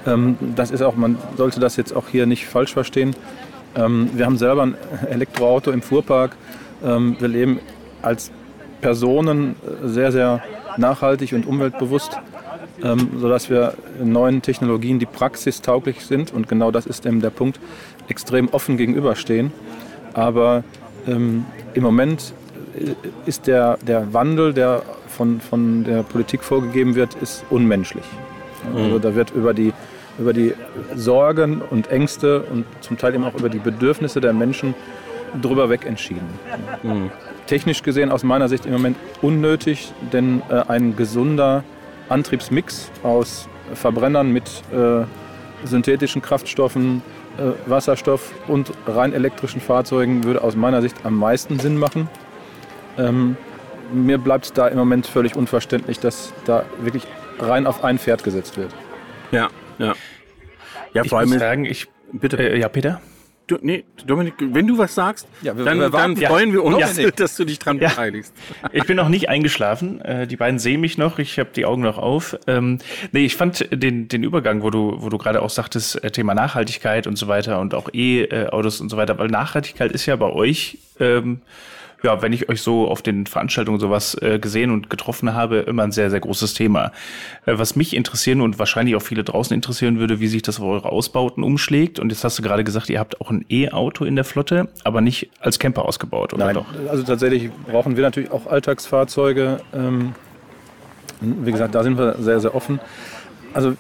Ähm, 0.06 0.38
das 0.56 0.72
ist 0.72 0.82
auch, 0.82 0.96
man 0.96 1.18
sollte 1.38 1.60
das 1.60 1.76
jetzt 1.76 1.96
auch 1.96 2.08
hier 2.08 2.26
nicht 2.26 2.46
falsch 2.46 2.74
verstehen. 2.74 3.16
Ähm, 3.76 4.10
wir 4.14 4.26
haben 4.26 4.38
selber 4.38 4.64
ein 4.64 4.76
Elektroauto 5.10 5.72
im 5.72 5.82
Fuhrpark. 5.82 6.36
Ähm, 6.84 7.18
wir 7.20 7.28
leben 7.28 7.60
als 8.02 8.32
Personen 8.82 9.56
sehr, 9.84 10.12
sehr 10.12 10.44
nachhaltig 10.78 11.34
und 11.34 11.46
umweltbewusst. 11.46 12.18
Ähm, 12.84 13.10
sodass 13.20 13.50
wir 13.50 13.74
neuen 14.04 14.42
Technologien, 14.42 15.00
die 15.00 15.06
praxistauglich 15.06 16.06
sind, 16.06 16.34
und 16.34 16.48
genau 16.48 16.72
das 16.72 16.86
ist 16.86 17.06
eben 17.06 17.22
der 17.22 17.30
Punkt, 17.30 17.60
extrem 18.08 18.50
offen 18.50 18.78
gegenüberstehen. 18.78 19.52
Aber 20.14 20.64
ähm, 21.08 21.46
im 21.74 21.84
Moment 21.84 22.34
äh, 22.78 22.94
ist 23.26 23.48
der, 23.48 23.78
der 23.86 24.14
Wandel, 24.14 24.54
der 24.54 24.84
von, 25.08 25.40
von 25.40 25.84
der 25.84 26.04
Politik 26.04 26.44
vorgegeben 26.44 26.96
wird, 26.96 27.16
ist 27.16 27.44
unmenschlich. 27.50 28.04
Also 28.74 29.00
da 29.00 29.16
wird 29.16 29.32
über 29.32 29.54
die, 29.54 29.74
über 30.18 30.34
die 30.34 30.54
Sorgen 30.96 31.62
und 31.62 31.92
Ängste 31.92 32.42
und 32.42 32.66
zum 32.82 32.98
Teil 32.98 33.14
eben 33.14 33.24
auch 33.24 33.36
über 33.36 33.50
die 33.50 33.60
Bedürfnisse 33.60 34.22
der 34.22 34.34
Menschen 34.34 34.74
drüber 35.42 35.70
weg 35.70 35.86
entschieden. 35.86 36.28
Mhm. 36.84 37.12
Technisch 37.48 37.84
gesehen 37.84 38.12
aus 38.12 38.24
meiner 38.24 38.50
Sicht 38.50 38.66
im 38.66 38.74
Moment 38.74 38.98
unnötig, 39.22 39.94
denn 40.12 40.42
äh, 40.50 40.64
ein 40.68 40.96
gesunder 40.96 41.64
Antriebsmix 42.10 42.92
aus 43.04 43.48
Verbrennern 43.74 44.32
mit 44.32 44.44
äh, 44.72 45.06
synthetischen 45.66 46.22
Kraftstoffen, 46.22 47.02
äh, 47.38 47.70
Wasserstoff 47.70 48.34
und 48.48 48.72
rein 48.88 49.14
elektrischen 49.14 49.62
Fahrzeugen 49.62 50.24
würde 50.24 50.42
aus 50.42 50.56
meiner 50.56 50.82
Sicht 50.82 50.96
am 51.04 51.18
meisten 51.18 51.60
Sinn 51.60 51.78
machen. 51.78 52.08
Ähm, 52.98 53.38
mir 53.94 54.18
bleibt 54.18 54.46
es 54.46 54.54
da 54.54 54.68
im 54.68 54.78
Moment 54.78 55.08
völlig 55.08 55.36
unverständlich, 55.36 56.00
dass 56.00 56.34
da 56.46 56.66
wirklich 56.80 57.06
rein 57.40 57.68
auf 57.68 57.84
ein 57.84 58.00
Pferd 58.00 58.24
gesetzt 58.24 58.58
wird. 58.58 58.74
Ja, 59.32 59.50
ja. 59.78 59.94
Ja, 60.94 61.04
vor 61.04 61.06
ich 61.06 61.14
allem. 61.14 61.30
Muss 61.30 61.40
sagen, 61.40 61.66
ich, 61.66 61.88
bitte. 62.14 62.38
Äh, 62.38 62.60
ja, 62.60 62.70
Peter? 62.70 63.02
Du, 63.48 63.60
nee, 63.62 63.84
Dominik, 64.08 64.34
wenn 64.40 64.66
du 64.66 64.78
was 64.80 64.96
sagst, 64.96 65.28
ja, 65.44 65.56
wir, 65.56 65.66
dann, 65.66 65.80
wir 65.80 65.90
dann 65.92 66.18
freuen 66.18 66.52
wir 66.52 66.64
uns, 66.64 66.98
ja. 66.98 67.12
dass 67.16 67.36
du 67.36 67.46
dich 67.46 67.60
dran 67.60 67.78
ja. 67.80 67.90
beteiligst. 67.90 68.34
Ich 68.72 68.86
bin 68.86 68.98
noch 68.98 69.08
nicht 69.08 69.30
eingeschlafen. 69.30 70.02
Äh, 70.02 70.26
die 70.26 70.36
beiden 70.36 70.58
sehen 70.58 70.82
mich 70.82 70.98
noch. 70.98 71.20
Ich 71.20 71.38
habe 71.38 71.52
die 71.56 71.66
Augen 71.66 71.84
noch 71.84 72.00
auf. 72.00 72.36
Ähm, 72.48 72.80
nee, 73.12 73.24
ich 73.26 73.36
fand 73.36 73.68
den, 73.72 74.08
den 74.08 74.24
Übergang, 74.24 74.64
wo 74.64 74.72
du, 74.72 74.96
wo 74.98 75.10
du 75.10 75.20
gerade 75.20 75.44
auch 75.44 75.52
sagtest, 75.52 76.04
äh, 76.04 76.10
Thema 76.10 76.34
Nachhaltigkeit 76.34 77.06
und 77.06 77.18
so 77.18 77.28
weiter 77.28 77.60
und 77.60 77.76
auch 77.76 77.90
E-Autos 77.94 78.82
und 78.82 78.90
so 78.90 78.98
weiter, 78.98 79.20
weil 79.20 79.28
Nachhaltigkeit 79.28 79.92
ist 79.92 80.08
ja 80.08 80.16
bei 80.16 80.32
euch 80.32 80.80
ähm, 81.00 81.42
ja, 82.06 82.22
wenn 82.22 82.32
ich 82.34 82.48
euch 82.50 82.62
so 82.62 82.88
auf 82.88 83.02
den 83.02 83.26
Veranstaltungen 83.26 83.80
sowas 83.80 84.16
äh, 84.22 84.40
gesehen 84.40 84.72
und 84.72 84.90
getroffen 84.90 85.34
habe, 85.34 85.58
immer 85.58 85.84
ein 85.84 85.92
sehr, 85.92 86.10
sehr 86.10 86.20
großes 86.20 86.54
Thema. 86.54 86.92
Äh, 87.46 87.58
was 87.58 87.76
mich 87.76 87.96
interessieren 87.96 88.42
und 88.42 88.60
wahrscheinlich 88.60 88.96
auch 88.96 89.02
viele 89.02 89.24
draußen 89.24 89.54
interessieren 89.54 90.00
würde, 90.00 90.20
wie 90.20 90.28
sich 90.28 90.42
das 90.42 90.60
auf 90.60 90.66
eure 90.66 90.92
Ausbauten 90.92 91.44
umschlägt. 91.44 92.00
Und 92.00 92.12
jetzt 92.12 92.24
hast 92.24 92.40
du 92.40 92.44
gerade 92.44 92.64
gesagt, 92.64 92.90
ihr 92.90 93.00
habt 93.00 93.20
auch 93.20 93.32
ein 93.32 93.44
E-Auto 93.50 94.06
in 94.06 94.16
der 94.16 94.24
Flotte, 94.24 94.70
aber 94.84 95.02
nicht 95.02 95.30
als 95.40 95.60
Camper 95.60 95.86
ausgebaut, 95.86 96.34
oder 96.34 96.46
Nein, 96.46 96.56
doch? 96.56 96.68
Also 96.90 97.04
tatsächlich 97.04 97.50
brauchen 97.70 97.98
wir 97.98 98.04
natürlich 98.04 98.32
auch 98.32 98.48
Alltagsfahrzeuge. 98.48 99.60
Ähm, 99.74 100.14
wie 101.22 101.52
gesagt, 101.52 101.76
da 101.76 101.84
sind 101.84 101.98
wir 101.98 102.16
sehr, 102.20 102.40
sehr 102.40 102.54
offen. 102.54 102.80
Also 103.54 103.74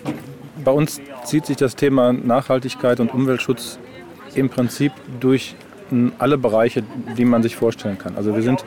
bei 0.63 0.72
uns 0.72 1.00
zieht 1.25 1.46
sich 1.46 1.58
das 1.58 1.75
Thema 1.75 2.12
Nachhaltigkeit 2.12 3.00
und 3.00 3.13
Umweltschutz 3.13 3.77
im 4.34 4.50
Prinzip 4.50 4.94
durch 5.20 5.55
alle 6.18 6.38
Bereiche, 6.38 6.84
die 7.18 7.25
man 7.25 7.44
sich 7.44 7.56
vorstellen 7.56 7.98
kann. 7.98 8.15
Also 8.15 8.36
wir 8.36 8.42
sind, 8.42 8.65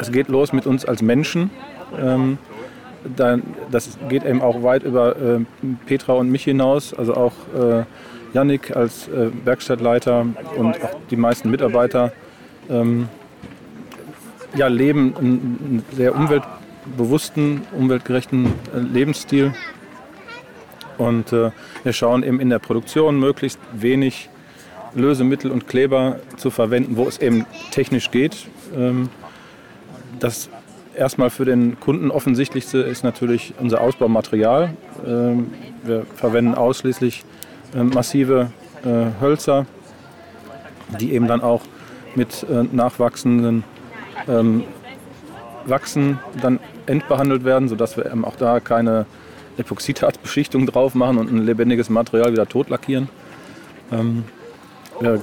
es 0.00 0.10
geht 0.10 0.28
los 0.28 0.52
mit 0.52 0.66
uns 0.66 0.84
als 0.84 1.02
Menschen. 1.02 1.50
Ähm, 1.98 2.38
dann, 3.16 3.42
das 3.70 3.98
geht 4.08 4.24
eben 4.24 4.40
auch 4.40 4.62
weit 4.62 4.82
über 4.82 5.16
äh, 5.16 5.40
Petra 5.86 6.14
und 6.14 6.30
mich 6.30 6.44
hinaus, 6.44 6.94
also 6.94 7.14
auch 7.14 7.32
äh, 7.54 7.84
Yannick 8.32 8.74
als 8.74 9.08
äh, 9.08 9.30
Werkstattleiter 9.44 10.26
und 10.56 10.82
auch 10.82 10.96
die 11.10 11.16
meisten 11.16 11.50
Mitarbeiter 11.50 12.12
ähm, 12.70 13.08
ja, 14.56 14.68
leben 14.68 15.14
einen 15.16 15.84
sehr 15.92 16.14
umweltbewussten, 16.14 17.62
umweltgerechten 17.72 18.46
äh, 18.46 18.78
Lebensstil. 18.78 19.54
Und 20.96 21.32
äh, 21.32 21.50
wir 21.82 21.92
schauen 21.92 22.22
eben 22.22 22.40
in 22.40 22.50
der 22.50 22.60
Produktion 22.60 23.18
möglichst 23.18 23.58
wenig 23.72 24.30
Lösemittel 24.94 25.50
und 25.50 25.66
Kleber 25.66 26.20
zu 26.36 26.50
verwenden, 26.50 26.96
wo 26.96 27.06
es 27.06 27.18
eben 27.18 27.46
technisch 27.70 28.10
geht. 28.10 28.46
Ähm, 28.74 29.08
das 30.20 30.48
erstmal 30.96 31.30
für 31.30 31.44
den 31.44 31.78
Kunden 31.80 32.10
offensichtlichste 32.10 32.78
ist 32.78 33.04
natürlich 33.04 33.54
unser 33.60 33.80
Ausbaumaterial. 33.80 34.70
Ähm, 35.06 35.52
wir 35.82 36.06
verwenden 36.14 36.54
ausschließlich 36.54 37.24
ähm, 37.74 37.90
massive 37.90 38.52
äh, 38.84 39.20
Hölzer, 39.20 39.66
die 41.00 41.12
eben 41.12 41.26
dann 41.26 41.40
auch 41.40 41.62
mit 42.14 42.46
äh, 42.48 42.62
nachwachsenden 42.70 43.64
Wachsen 45.66 46.18
dann 46.40 46.60
entbehandelt 46.86 47.44
werden, 47.44 47.68
sodass 47.68 47.98
wir 47.98 48.06
eben 48.06 48.24
auch 48.24 48.36
da 48.36 48.58
keine 48.60 49.04
Epoxidhartbeschichtung 49.58 50.66
drauf 50.66 50.94
machen 50.94 51.18
und 51.18 51.30
ein 51.30 51.44
lebendiges 51.44 51.90
Material 51.90 52.32
wieder 52.32 52.48
totlackieren. 52.48 53.10
Ja, 55.00 55.16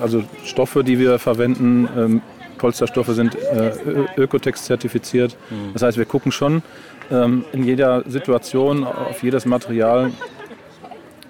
also 0.00 0.24
Stoffe, 0.44 0.82
die 0.84 0.98
wir 0.98 1.18
verwenden, 1.18 1.88
ähm, 1.96 2.22
Polsterstoffe 2.58 3.08
sind 3.08 3.34
äh, 3.34 3.72
Ökotex 4.16 4.64
zertifiziert. 4.64 5.36
Mhm. 5.50 5.72
Das 5.72 5.82
heißt, 5.82 5.98
wir 5.98 6.04
gucken 6.04 6.30
schon 6.30 6.62
ähm, 7.10 7.44
in 7.52 7.64
jeder 7.64 8.08
Situation 8.08 8.84
auf 8.84 9.22
jedes 9.22 9.46
Material, 9.46 10.12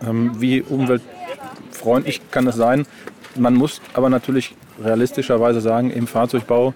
ähm, 0.06 0.32
wie 0.38 0.62
umweltfreundlich 0.62 2.20
kann 2.30 2.46
es 2.46 2.56
sein. 2.56 2.86
Man 3.34 3.54
muss 3.54 3.80
aber 3.94 4.10
natürlich 4.10 4.54
realistischerweise 4.82 5.60
sagen, 5.60 5.90
im 5.90 6.06
Fahrzeugbau 6.06 6.74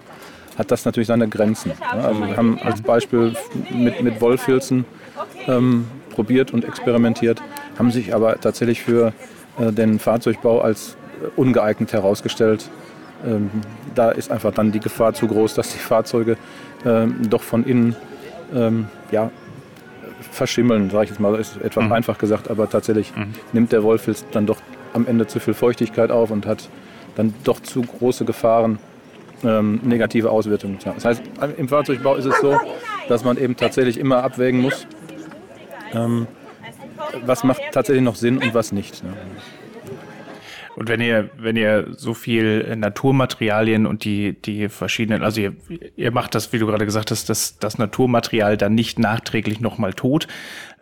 hat 0.57 0.71
das 0.71 0.85
natürlich 0.85 1.07
seine 1.07 1.27
Grenzen. 1.27 1.71
Also 1.91 2.25
wir 2.25 2.35
haben 2.35 2.59
als 2.63 2.81
Beispiel 2.81 3.35
mit, 3.69 4.01
mit 4.01 4.21
Wollfilzen 4.21 4.85
ähm, 5.47 5.85
probiert 6.09 6.51
und 6.51 6.65
experimentiert, 6.65 7.43
haben 7.77 7.91
sich 7.91 8.15
aber 8.15 8.39
tatsächlich 8.41 8.81
für 8.81 9.13
äh, 9.59 9.71
den 9.71 9.99
Fahrzeugbau 9.99 10.61
als 10.61 10.96
ungeeignet 11.35 11.93
herausgestellt. 11.93 12.69
Ähm, 13.25 13.49
da 13.95 14.11
ist 14.11 14.31
einfach 14.31 14.53
dann 14.53 14.71
die 14.71 14.79
Gefahr 14.79 15.13
zu 15.13 15.27
groß, 15.27 15.55
dass 15.55 15.73
die 15.73 15.79
Fahrzeuge 15.79 16.37
ähm, 16.85 17.29
doch 17.29 17.41
von 17.41 17.63
innen 17.63 17.95
ähm, 18.53 18.87
ja, 19.11 19.31
verschimmeln, 20.31 20.89
sage 20.89 21.05
ich 21.05 21.09
jetzt 21.11 21.19
mal, 21.19 21.35
ist 21.35 21.59
etwas 21.61 21.85
mhm. 21.85 21.93
einfach 21.93 22.17
gesagt, 22.17 22.49
aber 22.49 22.69
tatsächlich 22.69 23.15
mhm. 23.15 23.33
nimmt 23.53 23.71
der 23.71 23.83
Wollfilz 23.83 24.25
dann 24.31 24.45
doch 24.45 24.57
am 24.93 25.07
Ende 25.07 25.27
zu 25.27 25.39
viel 25.39 25.53
Feuchtigkeit 25.53 26.11
auf 26.11 26.31
und 26.31 26.45
hat 26.45 26.69
dann 27.15 27.33
doch 27.43 27.59
zu 27.59 27.81
große 27.81 28.25
Gefahren, 28.25 28.79
ähm, 29.43 29.79
negative 29.83 30.29
Auswirkungen. 30.29 30.79
Das 30.83 31.05
heißt, 31.05 31.21
im 31.57 31.67
Fahrzeugbau 31.67 32.15
ist 32.15 32.25
es 32.25 32.39
so, 32.39 32.59
dass 33.07 33.23
man 33.23 33.37
eben 33.37 33.55
tatsächlich 33.55 33.99
immer 33.99 34.23
abwägen 34.23 34.61
muss, 34.61 34.87
ähm, 35.93 36.27
was 37.25 37.43
macht 37.43 37.61
tatsächlich 37.71 38.03
noch 38.03 38.15
Sinn 38.15 38.37
und 38.37 38.53
was 38.53 38.71
nicht. 38.71 39.03
Und 40.77 40.89
wenn 40.89 41.01
ihr, 41.01 41.31
wenn 41.39 41.55
ihr 41.55 41.87
so 41.97 42.13
viel 42.13 42.63
äh, 42.69 42.75
Naturmaterialien 42.75 43.87
und 43.87 44.03
die, 44.03 44.39
die 44.39 44.69
verschiedenen, 44.69 45.23
also 45.23 45.41
ihr, 45.41 45.55
ihr 45.95 46.11
macht 46.11 46.35
das, 46.35 46.53
wie 46.53 46.59
du 46.59 46.67
gerade 46.67 46.85
gesagt 46.85 47.09
hast, 47.09 47.29
das, 47.29 47.57
das 47.57 47.79
Naturmaterial 47.79 48.57
dann 48.57 48.75
nicht 48.75 48.99
nachträglich 48.99 49.59
nochmal 49.59 49.93
tot. 49.93 50.27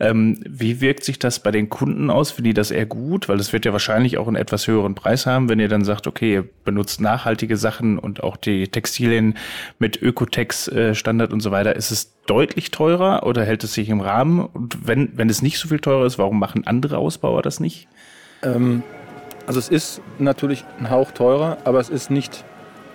Ähm, 0.01 0.43
wie 0.45 0.81
wirkt 0.81 1.05
sich 1.05 1.17
das 1.17 1.41
bei 1.41 1.51
den 1.51 1.69
Kunden 1.69 2.09
aus? 2.09 2.31
Finden 2.31 2.49
die 2.49 2.53
das 2.53 2.71
eher 2.71 2.85
gut? 2.85 3.29
Weil 3.29 3.39
es 3.39 3.53
wird 3.53 3.63
ja 3.63 3.71
wahrscheinlich 3.71 4.17
auch 4.17 4.27
einen 4.27 4.35
etwas 4.35 4.67
höheren 4.67 4.95
Preis 4.95 5.25
haben, 5.25 5.47
wenn 5.47 5.61
ihr 5.61 5.69
dann 5.69 5.85
sagt, 5.85 6.07
okay, 6.07 6.33
ihr 6.33 6.49
benutzt 6.65 6.99
nachhaltige 6.99 7.55
Sachen 7.55 7.97
und 7.97 8.21
auch 8.21 8.35
die 8.35 8.67
Textilien 8.67 9.37
mit 9.79 10.01
Ökotex-Standard 10.01 11.31
und 11.31 11.39
so 11.39 11.51
weiter. 11.51 11.73
Ist 11.73 11.91
es 11.91 12.21
deutlich 12.25 12.69
teurer 12.71 13.25
oder 13.25 13.45
hält 13.45 13.63
es 13.63 13.73
sich 13.73 13.87
im 13.87 14.01
Rahmen? 14.01 14.41
Und 14.41 14.85
wenn, 14.85 15.17
wenn 15.17 15.29
es 15.29 15.41
nicht 15.41 15.57
so 15.57 15.69
viel 15.69 15.79
teurer 15.79 16.05
ist, 16.05 16.17
warum 16.17 16.37
machen 16.37 16.67
andere 16.67 16.97
Ausbauer 16.97 17.41
das 17.41 17.61
nicht? 17.61 17.87
Ähm 18.43 18.83
also 19.47 19.59
es 19.59 19.69
ist 19.69 20.01
natürlich 20.19 20.65
ein 20.79 20.89
Hauch 20.89 21.11
teurer, 21.11 21.57
aber 21.63 21.79
es 21.79 21.89
ist 21.89 22.09
nicht 22.09 22.43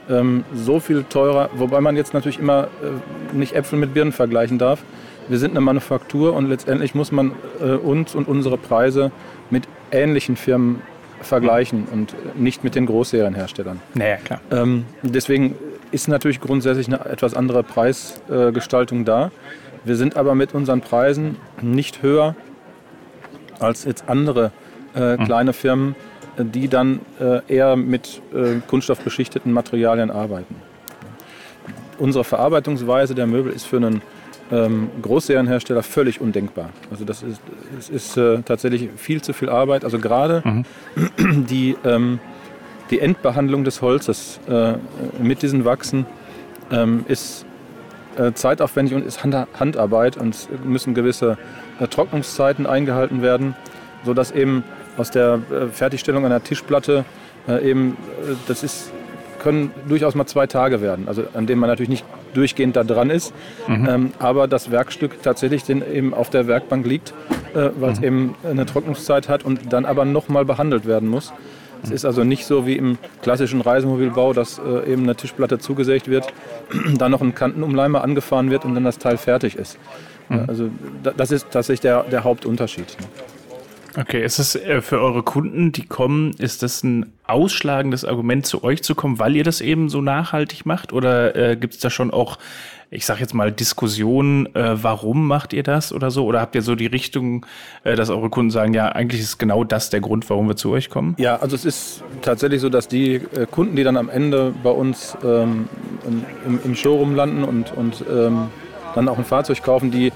ähm, 0.08 0.44
so 0.54 0.80
viel 0.80 1.04
teurer, 1.04 1.50
wobei 1.54 1.80
man 1.80 1.96
jetzt 1.96 2.14
natürlich 2.14 2.38
immer 2.38 2.64
äh, 2.82 3.36
nicht 3.36 3.54
Äpfel 3.54 3.78
mit 3.78 3.94
Birnen 3.94 4.12
vergleichen 4.12 4.58
darf. 4.58 4.82
Wir 5.28 5.38
sind 5.38 5.52
eine 5.52 5.60
Manufaktur 5.60 6.34
und 6.34 6.48
letztendlich 6.48 6.94
muss 6.94 7.12
man 7.12 7.32
äh, 7.60 7.72
uns 7.72 8.14
und 8.14 8.26
unsere 8.26 8.58
Preise 8.58 9.12
mit 9.48 9.68
ähnlichen 9.92 10.36
Firmen 10.36 10.82
vergleichen 11.22 11.86
und 11.92 12.14
nicht 12.36 12.64
mit 12.64 12.74
den 12.74 12.86
Großserienherstellern. 12.86 13.80
Naja, 13.94 14.16
klar. 14.16 14.40
Ähm, 14.50 14.86
deswegen 15.02 15.54
ist 15.92 16.08
natürlich 16.08 16.40
grundsätzlich 16.40 16.88
eine 16.88 17.04
etwas 17.04 17.34
andere 17.34 17.62
Preisgestaltung 17.62 19.02
äh, 19.02 19.04
da. 19.04 19.30
Wir 19.84 19.96
sind 19.96 20.16
aber 20.16 20.34
mit 20.34 20.54
unseren 20.54 20.80
Preisen 20.80 21.36
nicht 21.60 22.02
höher 22.02 22.34
als 23.58 23.84
jetzt 23.84 24.08
andere 24.08 24.52
äh, 24.94 25.16
mhm. 25.16 25.24
kleine 25.24 25.52
Firmen, 25.52 25.94
die 26.38 26.68
dann 26.68 27.00
äh, 27.20 27.40
eher 27.48 27.76
mit 27.76 28.22
äh, 28.34 28.60
kunststoffbeschichteten 28.66 29.52
Materialien 29.52 30.10
arbeiten. 30.10 30.56
Unsere 31.98 32.24
Verarbeitungsweise 32.24 33.14
der 33.14 33.26
Möbel 33.26 33.52
ist 33.52 33.66
für 33.66 33.76
einen 33.76 34.02
ähm, 34.50 34.90
Großserienhersteller 35.02 35.82
völlig 35.82 36.20
undenkbar. 36.20 36.70
Also 36.90 37.04
das 37.04 37.22
ist, 37.22 37.40
es 37.78 37.88
ist 37.88 38.16
äh, 38.16 38.42
tatsächlich 38.42 38.88
viel 38.96 39.22
zu 39.22 39.32
viel 39.32 39.48
Arbeit. 39.48 39.84
Also 39.84 39.98
gerade 39.98 40.42
mhm. 40.44 41.46
die, 41.46 41.76
ähm, 41.84 42.18
die 42.90 43.00
Endbehandlung 43.00 43.64
des 43.64 43.82
Holzes 43.82 44.40
äh, 44.48 44.74
mit 45.22 45.42
diesen 45.42 45.64
Wachsen 45.64 46.06
ähm, 46.70 47.04
ist 47.06 47.44
äh, 48.16 48.32
zeitaufwendig 48.32 48.94
und 48.94 49.06
ist 49.06 49.22
Hand 49.22 49.36
Handarbeit 49.58 50.16
und 50.16 50.48
müssen 50.64 50.94
gewisse 50.94 51.38
äh, 51.78 51.86
Trocknungszeiten 51.86 52.66
eingehalten 52.66 53.22
werden, 53.22 53.54
sodass 54.04 54.32
eben 54.32 54.64
aus 54.96 55.10
der 55.10 55.40
äh, 55.50 55.66
Fertigstellung 55.68 56.24
einer 56.24 56.42
Tischplatte 56.42 57.04
äh, 57.48 57.70
eben, 57.70 57.96
äh, 58.22 58.34
das 58.48 58.62
ist, 58.62 58.92
können 59.38 59.72
durchaus 59.88 60.14
mal 60.14 60.26
zwei 60.26 60.46
Tage 60.46 60.80
werden, 60.82 61.08
also 61.08 61.24
an 61.34 61.46
denen 61.46 61.60
man 61.60 61.70
natürlich 61.70 61.88
nicht 61.88 62.04
durchgehend 62.34 62.76
da 62.76 62.84
dran 62.84 63.10
ist, 63.10 63.32
mhm. 63.66 63.88
ähm, 63.88 64.12
aber 64.18 64.46
das 64.46 64.70
Werkstück 64.70 65.22
tatsächlich 65.22 65.64
den 65.64 65.82
eben 65.92 66.14
auf 66.14 66.30
der 66.30 66.46
Werkbank 66.46 66.86
liegt, 66.86 67.14
äh, 67.54 67.70
weil 67.78 67.92
es 67.92 68.00
mhm. 68.00 68.04
eben 68.04 68.34
eine 68.44 68.66
Trocknungszeit 68.66 69.28
hat 69.28 69.44
und 69.44 69.72
dann 69.72 69.84
aber 69.84 70.04
nochmal 70.04 70.44
behandelt 70.44 70.86
werden 70.86 71.08
muss. 71.08 71.32
Es 71.82 71.90
ist 71.90 72.04
also 72.04 72.24
nicht 72.24 72.44
so 72.44 72.66
wie 72.66 72.76
im 72.76 72.98
klassischen 73.22 73.60
Reisemobilbau, 73.60 74.32
dass 74.32 74.58
äh, 74.58 74.92
eben 74.92 75.04
eine 75.04 75.16
Tischplatte 75.16 75.58
zugesägt 75.58 76.08
wird, 76.08 76.32
dann 76.98 77.10
noch 77.10 77.22
ein 77.22 77.34
Kantenumleimer 77.34 78.02
angefahren 78.04 78.50
wird 78.50 78.64
und 78.64 78.74
dann 78.74 78.84
das 78.84 78.98
Teil 78.98 79.16
fertig 79.16 79.56
ist. 79.56 79.78
Mhm. 80.28 80.44
Also 80.46 80.70
das 81.16 81.30
ist 81.30 81.46
tatsächlich 81.50 81.80
der, 81.80 82.02
der 82.04 82.24
Hauptunterschied. 82.24 82.96
Okay, 83.96 84.24
ist 84.24 84.38
es 84.38 84.54
äh, 84.54 84.80
für 84.82 85.00
eure 85.00 85.22
Kunden, 85.22 85.72
die 85.72 85.84
kommen, 85.84 86.32
ist 86.38 86.62
das 86.62 86.84
ein 86.84 87.12
ausschlagendes 87.26 88.04
Argument, 88.04 88.46
zu 88.46 88.62
euch 88.62 88.82
zu 88.82 88.94
kommen, 88.94 89.18
weil 89.18 89.34
ihr 89.36 89.44
das 89.44 89.60
eben 89.60 89.88
so 89.88 90.00
nachhaltig 90.00 90.64
macht? 90.64 90.92
Oder 90.92 91.34
äh, 91.34 91.56
gibt 91.56 91.74
es 91.74 91.80
da 91.80 91.90
schon 91.90 92.12
auch, 92.12 92.38
ich 92.90 93.04
sag 93.04 93.20
jetzt 93.20 93.34
mal, 93.34 93.50
Diskussionen, 93.50 94.54
äh, 94.54 94.82
warum 94.82 95.26
macht 95.26 95.52
ihr 95.52 95.62
das 95.62 95.92
oder 95.92 96.10
so? 96.10 96.24
Oder 96.24 96.40
habt 96.40 96.54
ihr 96.54 96.62
so 96.62 96.76
die 96.76 96.86
Richtung, 96.86 97.46
äh, 97.82 97.96
dass 97.96 98.10
eure 98.10 98.30
Kunden 98.30 98.50
sagen, 98.50 98.74
ja, 98.74 98.90
eigentlich 98.90 99.20
ist 99.20 99.38
genau 99.38 99.64
das 99.64 99.90
der 99.90 100.00
Grund, 100.00 100.28
warum 100.30 100.48
wir 100.48 100.56
zu 100.56 100.70
euch 100.70 100.88
kommen? 100.88 101.16
Ja, 101.18 101.36
also 101.36 101.56
es 101.56 101.64
ist 101.64 102.04
tatsächlich 102.22 102.60
so, 102.60 102.68
dass 102.68 102.86
die 102.86 103.14
äh, 103.14 103.46
Kunden, 103.50 103.74
die 103.74 103.82
dann 103.82 103.96
am 103.96 104.08
Ende 104.08 104.54
bei 104.62 104.70
uns 104.70 105.16
ähm, 105.24 105.68
im, 106.46 106.60
im, 106.64 106.74
Showroom 106.76 107.14
landen 107.14 107.44
und, 107.44 107.72
und 107.72 108.04
ähm, 108.08 108.48
dann 108.94 109.08
auch 109.08 109.18
ein 109.18 109.24
Fahrzeug 109.24 109.62
kaufen, 109.62 109.90
die, 109.90 110.12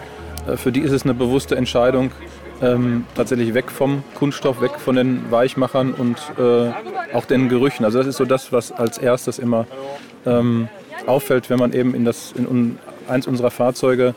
äh, 0.47 0.57
für 0.57 0.71
die 0.71 0.81
ist 0.81 0.93
es 0.93 1.03
eine 1.03 1.15
bewusste 1.15 1.57
Entscheidung, 1.57 2.13
ähm, 2.62 3.05
tatsächlich 3.14 3.55
weg 3.55 3.71
vom 3.71 4.03
Kunststoff, 4.14 4.61
weg 4.61 4.73
von 4.79 4.97
den 4.97 5.31
Weichmachern 5.31 5.93
und 5.93 6.17
äh, 6.38 6.73
auch 7.14 7.25
den 7.25 7.49
Gerüchen. 7.49 7.85
Also 7.85 7.99
das 7.99 8.07
ist 8.07 8.17
so 8.17 8.25
das, 8.25 8.53
was 8.53 8.73
als 8.73 8.99
erstes 8.99 9.38
immer 9.38 9.67
ähm, 10.27 10.69
auffällt, 11.07 11.51
wenn 11.51 11.59
man 11.59 11.73
eben 11.73 11.95
in, 11.95 12.05
das, 12.05 12.33
in 12.33 12.79
eins 13.09 13.27
unserer 13.27 13.51
Fahrzeuge 13.51 14.14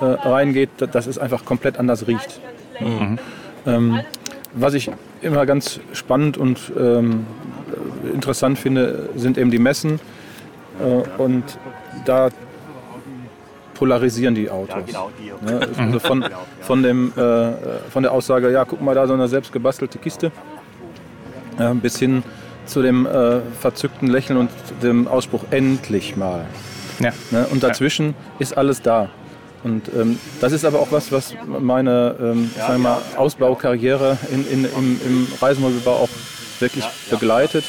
äh, 0.00 0.04
reingeht, 0.04 0.70
dass 0.92 1.06
es 1.06 1.18
einfach 1.18 1.44
komplett 1.44 1.78
anders 1.78 2.06
riecht. 2.06 2.40
Mhm. 2.80 3.18
Ähm, 3.66 4.00
was 4.54 4.74
ich 4.74 4.90
immer 5.20 5.46
ganz 5.46 5.80
spannend 5.92 6.36
und 6.36 6.72
ähm, 6.78 7.26
interessant 8.12 8.58
finde, 8.58 9.08
sind 9.16 9.38
eben 9.38 9.50
die 9.50 9.58
Messen. 9.58 10.00
Äh, 10.80 11.20
und 11.20 11.44
da 12.04 12.30
polarisieren 13.78 14.34
die 14.34 14.50
Autos. 14.50 14.74
Ja, 14.74 14.80
genau, 14.80 15.10
die. 15.18 15.28
Ja, 15.28 15.84
also 15.84 15.98
von, 16.00 16.24
von, 16.60 16.82
dem, 16.82 17.12
äh, 17.16 17.52
von 17.90 18.02
der 18.02 18.10
Aussage, 18.10 18.50
ja, 18.50 18.64
guck 18.64 18.80
mal 18.80 18.94
da, 18.94 19.06
so 19.06 19.14
eine 19.14 19.28
selbstgebastelte 19.28 19.98
Kiste, 19.98 20.32
äh, 21.58 21.74
bis 21.74 21.98
hin 21.98 22.24
zu 22.66 22.82
dem 22.82 23.06
äh, 23.06 23.40
verzückten 23.60 24.08
Lächeln 24.08 24.38
und 24.38 24.50
dem 24.82 25.06
Ausspruch, 25.06 25.44
endlich 25.50 26.16
mal. 26.16 26.44
Ja. 26.98 27.12
Ne? 27.30 27.46
Und 27.50 27.62
dazwischen 27.62 28.08
ja. 28.08 28.14
ist 28.40 28.58
alles 28.58 28.82
da. 28.82 29.10
Und 29.62 29.90
ähm, 29.94 30.18
das 30.40 30.52
ist 30.52 30.64
aber 30.64 30.80
auch 30.80 30.90
was, 30.90 31.10
was 31.12 31.34
meine 31.46 32.16
ähm, 32.20 32.50
sagen 32.56 32.82
mal, 32.82 32.98
Ausbaukarriere 33.16 34.18
in, 34.32 34.46
in, 34.48 34.64
im, 34.64 35.00
im 35.04 35.28
Reisemobilbau 35.40 35.92
auch 35.92 36.08
wirklich 36.60 36.84
begleitet. 37.10 37.64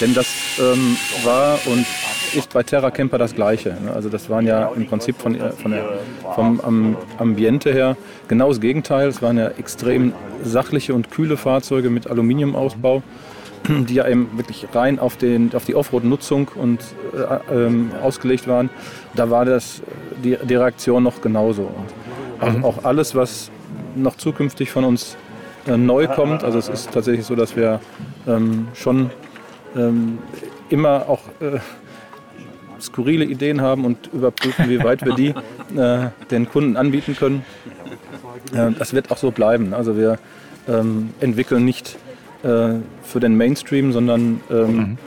Denn 0.00 0.14
das 0.14 0.26
ähm, 0.58 0.96
war 1.24 1.58
und 1.66 1.86
ist 2.34 2.52
bei 2.52 2.62
Terra 2.62 2.90
Camper 2.90 3.18
das 3.18 3.34
Gleiche. 3.34 3.76
Ne? 3.82 3.92
Also 3.92 4.08
das 4.08 4.28
waren 4.28 4.46
ja 4.46 4.68
im 4.74 4.86
Prinzip 4.86 5.16
von, 5.20 5.34
äh, 5.34 5.52
von 5.52 5.70
der, 5.70 5.98
vom 6.34 6.96
Ambiente 7.18 7.72
her 7.72 7.96
genau 8.28 8.48
das 8.48 8.60
Gegenteil. 8.60 9.08
Es 9.08 9.22
waren 9.22 9.38
ja 9.38 9.48
extrem 9.48 10.12
sachliche 10.42 10.94
und 10.94 11.10
kühle 11.10 11.36
Fahrzeuge 11.36 11.90
mit 11.90 12.08
Aluminiumausbau, 12.08 13.02
die 13.68 13.94
ja 13.94 14.08
eben 14.08 14.30
wirklich 14.36 14.66
rein 14.72 14.98
auf, 14.98 15.16
den, 15.16 15.54
auf 15.54 15.64
die 15.64 15.74
Offroad-Nutzung 15.74 16.50
und 16.54 16.80
äh, 17.14 17.54
ähm, 17.54 17.92
ausgelegt 18.02 18.48
waren. 18.48 18.70
Da 19.14 19.30
war 19.30 19.44
das 19.44 19.82
die, 20.22 20.36
die 20.42 20.54
Reaktion 20.54 21.02
noch 21.02 21.20
genauso. 21.20 21.62
Und 21.62 22.42
auch, 22.42 22.52
mhm. 22.52 22.64
auch 22.64 22.84
alles, 22.84 23.14
was 23.14 23.50
noch 23.94 24.16
zukünftig 24.16 24.70
von 24.70 24.84
uns 24.84 25.16
äh, 25.66 25.76
neu 25.76 26.06
kommt. 26.08 26.44
Also 26.44 26.58
es 26.58 26.68
ist 26.68 26.90
tatsächlich 26.92 27.24
so, 27.26 27.34
dass 27.34 27.56
wir 27.56 27.80
ähm, 28.26 28.68
schon 28.74 29.10
ähm, 29.76 30.18
immer 30.68 31.08
auch 31.08 31.22
äh, 31.40 31.58
skurrile 32.80 33.24
Ideen 33.24 33.60
haben 33.60 33.84
und 33.84 34.10
überprüfen, 34.12 34.68
wie 34.68 34.82
weit 34.82 35.04
wir 35.04 35.14
die 35.14 35.28
äh, 35.76 36.08
den 36.30 36.48
Kunden 36.48 36.76
anbieten 36.76 37.16
können. 37.16 37.44
Äh, 38.52 38.72
das 38.78 38.92
wird 38.92 39.10
auch 39.10 39.16
so 39.16 39.30
bleiben. 39.30 39.74
Also 39.74 39.96
wir 39.96 40.18
ähm, 40.68 41.10
entwickeln 41.20 41.64
nicht 41.64 41.98
für 42.42 43.20
den 43.20 43.38
Mainstream, 43.38 43.94
sondern 43.94 44.42
ähm, 44.50 44.76
mhm. 44.76 44.98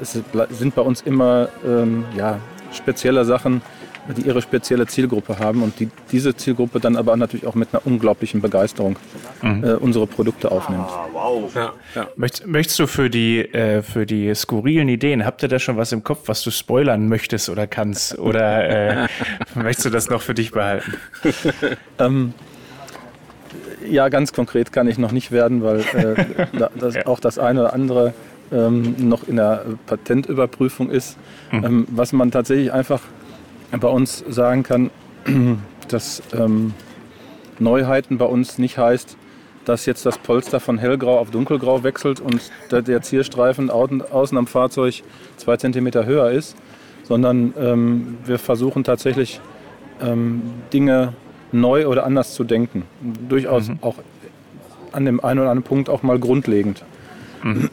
es 0.00 0.16
sind 0.50 0.74
bei 0.76 0.82
uns 0.82 1.02
immer 1.02 1.48
ähm, 1.66 2.04
ja, 2.16 2.38
spezielle 2.70 3.24
Sachen, 3.24 3.62
die 4.12 4.22
ihre 4.22 4.42
spezielle 4.42 4.86
Zielgruppe 4.86 5.38
haben 5.38 5.62
und 5.62 5.80
die 5.80 5.88
diese 6.12 6.36
Zielgruppe 6.36 6.80
dann 6.80 6.96
aber 6.96 7.16
natürlich 7.16 7.46
auch 7.46 7.54
mit 7.54 7.68
einer 7.72 7.86
unglaublichen 7.86 8.40
Begeisterung 8.40 8.96
mhm. 9.42 9.64
äh, 9.64 9.72
unsere 9.74 10.06
Produkte 10.06 10.50
aufnimmt. 10.50 10.88
Ah, 10.88 11.06
wow. 11.12 11.54
Ja, 11.54 11.72
ja. 11.94 12.08
Möchtest, 12.16 12.46
möchtest, 12.46 12.78
du 12.78 12.86
für 12.86 13.08
die, 13.08 13.40
äh, 13.40 13.82
für 13.82 14.06
die 14.06 14.34
skurrilen 14.34 14.88
Ideen, 14.88 15.24
habt 15.24 15.42
ihr 15.42 15.48
da 15.48 15.58
schon 15.58 15.76
was 15.76 15.92
im 15.92 16.04
Kopf, 16.04 16.22
was 16.26 16.42
du 16.42 16.50
spoilern 16.50 17.08
möchtest 17.08 17.48
oder 17.48 17.66
kannst? 17.66 18.18
Oder 18.18 19.04
äh, 19.04 19.08
möchtest 19.54 19.86
du 19.86 19.90
das 19.90 20.10
noch 20.10 20.22
für 20.22 20.34
dich 20.34 20.50
behalten? 20.50 20.94
ähm, 21.98 22.34
ja, 23.88 24.08
ganz 24.08 24.32
konkret 24.32 24.72
kann 24.72 24.88
ich 24.88 24.98
noch 24.98 25.12
nicht 25.12 25.30
werden, 25.30 25.62
weil 25.62 25.80
äh, 25.80 26.58
das, 26.78 26.94
ja. 26.94 27.06
auch 27.06 27.20
das 27.20 27.38
eine 27.38 27.60
oder 27.60 27.72
andere 27.72 28.14
ähm, 28.52 28.94
noch 28.98 29.26
in 29.28 29.36
der 29.36 29.64
Patentüberprüfung 29.86 30.90
ist. 30.90 31.16
Mhm. 31.52 31.64
Ähm, 31.64 31.86
was 31.90 32.12
man 32.12 32.30
tatsächlich 32.30 32.72
einfach 32.72 33.00
bei 33.80 33.88
uns 33.88 34.24
sagen 34.28 34.62
kann, 34.62 34.90
dass 35.88 36.22
ähm, 36.32 36.74
Neuheiten 37.58 38.18
bei 38.18 38.26
uns 38.26 38.58
nicht 38.58 38.78
heißt, 38.78 39.16
dass 39.64 39.86
jetzt 39.86 40.04
das 40.04 40.18
Polster 40.18 40.60
von 40.60 40.78
hellgrau 40.78 41.18
auf 41.18 41.30
dunkelgrau 41.30 41.82
wechselt 41.82 42.20
und 42.20 42.40
der, 42.70 42.82
der 42.82 43.02
Zierstreifen 43.02 43.70
außen 43.70 44.36
am 44.36 44.46
Fahrzeug 44.46 45.02
zwei 45.36 45.56
Zentimeter 45.56 46.04
höher 46.04 46.30
ist, 46.30 46.56
sondern 47.04 47.54
ähm, 47.58 48.18
wir 48.24 48.38
versuchen 48.38 48.84
tatsächlich 48.84 49.40
ähm, 50.02 50.42
Dinge 50.72 51.14
neu 51.52 51.86
oder 51.86 52.04
anders 52.04 52.34
zu 52.34 52.44
denken. 52.44 52.82
Durchaus 53.28 53.68
mhm. 53.68 53.78
auch 53.80 53.96
an 54.92 55.04
dem 55.04 55.22
einen 55.22 55.40
oder 55.40 55.50
anderen 55.50 55.66
Punkt 55.66 55.88
auch 55.88 56.02
mal 56.02 56.18
grundlegend. 56.18 56.84
Mhm. 57.42 57.70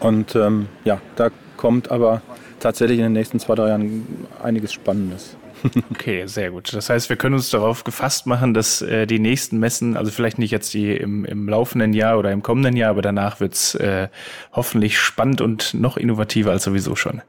Und 0.00 0.36
ähm, 0.36 0.68
ja, 0.84 1.00
da 1.16 1.30
kommt 1.56 1.90
aber 1.90 2.22
tatsächlich 2.60 2.98
in 2.98 3.04
den 3.04 3.12
nächsten 3.12 3.38
zwei, 3.38 3.54
drei 3.54 3.68
Jahren 3.68 4.26
einiges 4.42 4.72
Spannendes. 4.72 5.36
Okay, 5.90 6.26
sehr 6.26 6.50
gut. 6.50 6.72
Das 6.72 6.90
heißt, 6.90 7.08
wir 7.08 7.16
können 7.16 7.34
uns 7.34 7.50
darauf 7.50 7.84
gefasst 7.84 8.26
machen, 8.26 8.54
dass 8.54 8.82
äh, 8.82 9.06
die 9.06 9.18
nächsten 9.18 9.58
Messen, 9.58 9.96
also 9.96 10.10
vielleicht 10.10 10.38
nicht 10.38 10.50
jetzt 10.50 10.72
die 10.74 10.92
im, 10.92 11.24
im 11.24 11.48
laufenden 11.48 11.92
Jahr 11.92 12.18
oder 12.18 12.30
im 12.30 12.42
kommenden 12.42 12.76
Jahr, 12.76 12.90
aber 12.90 13.02
danach 13.02 13.40
wird's 13.40 13.74
äh, 13.74 14.08
hoffentlich 14.52 14.98
spannend 14.98 15.40
und 15.40 15.74
noch 15.74 15.96
innovativer 15.96 16.52
als 16.52 16.64
sowieso 16.64 16.96
schon. 16.96 17.22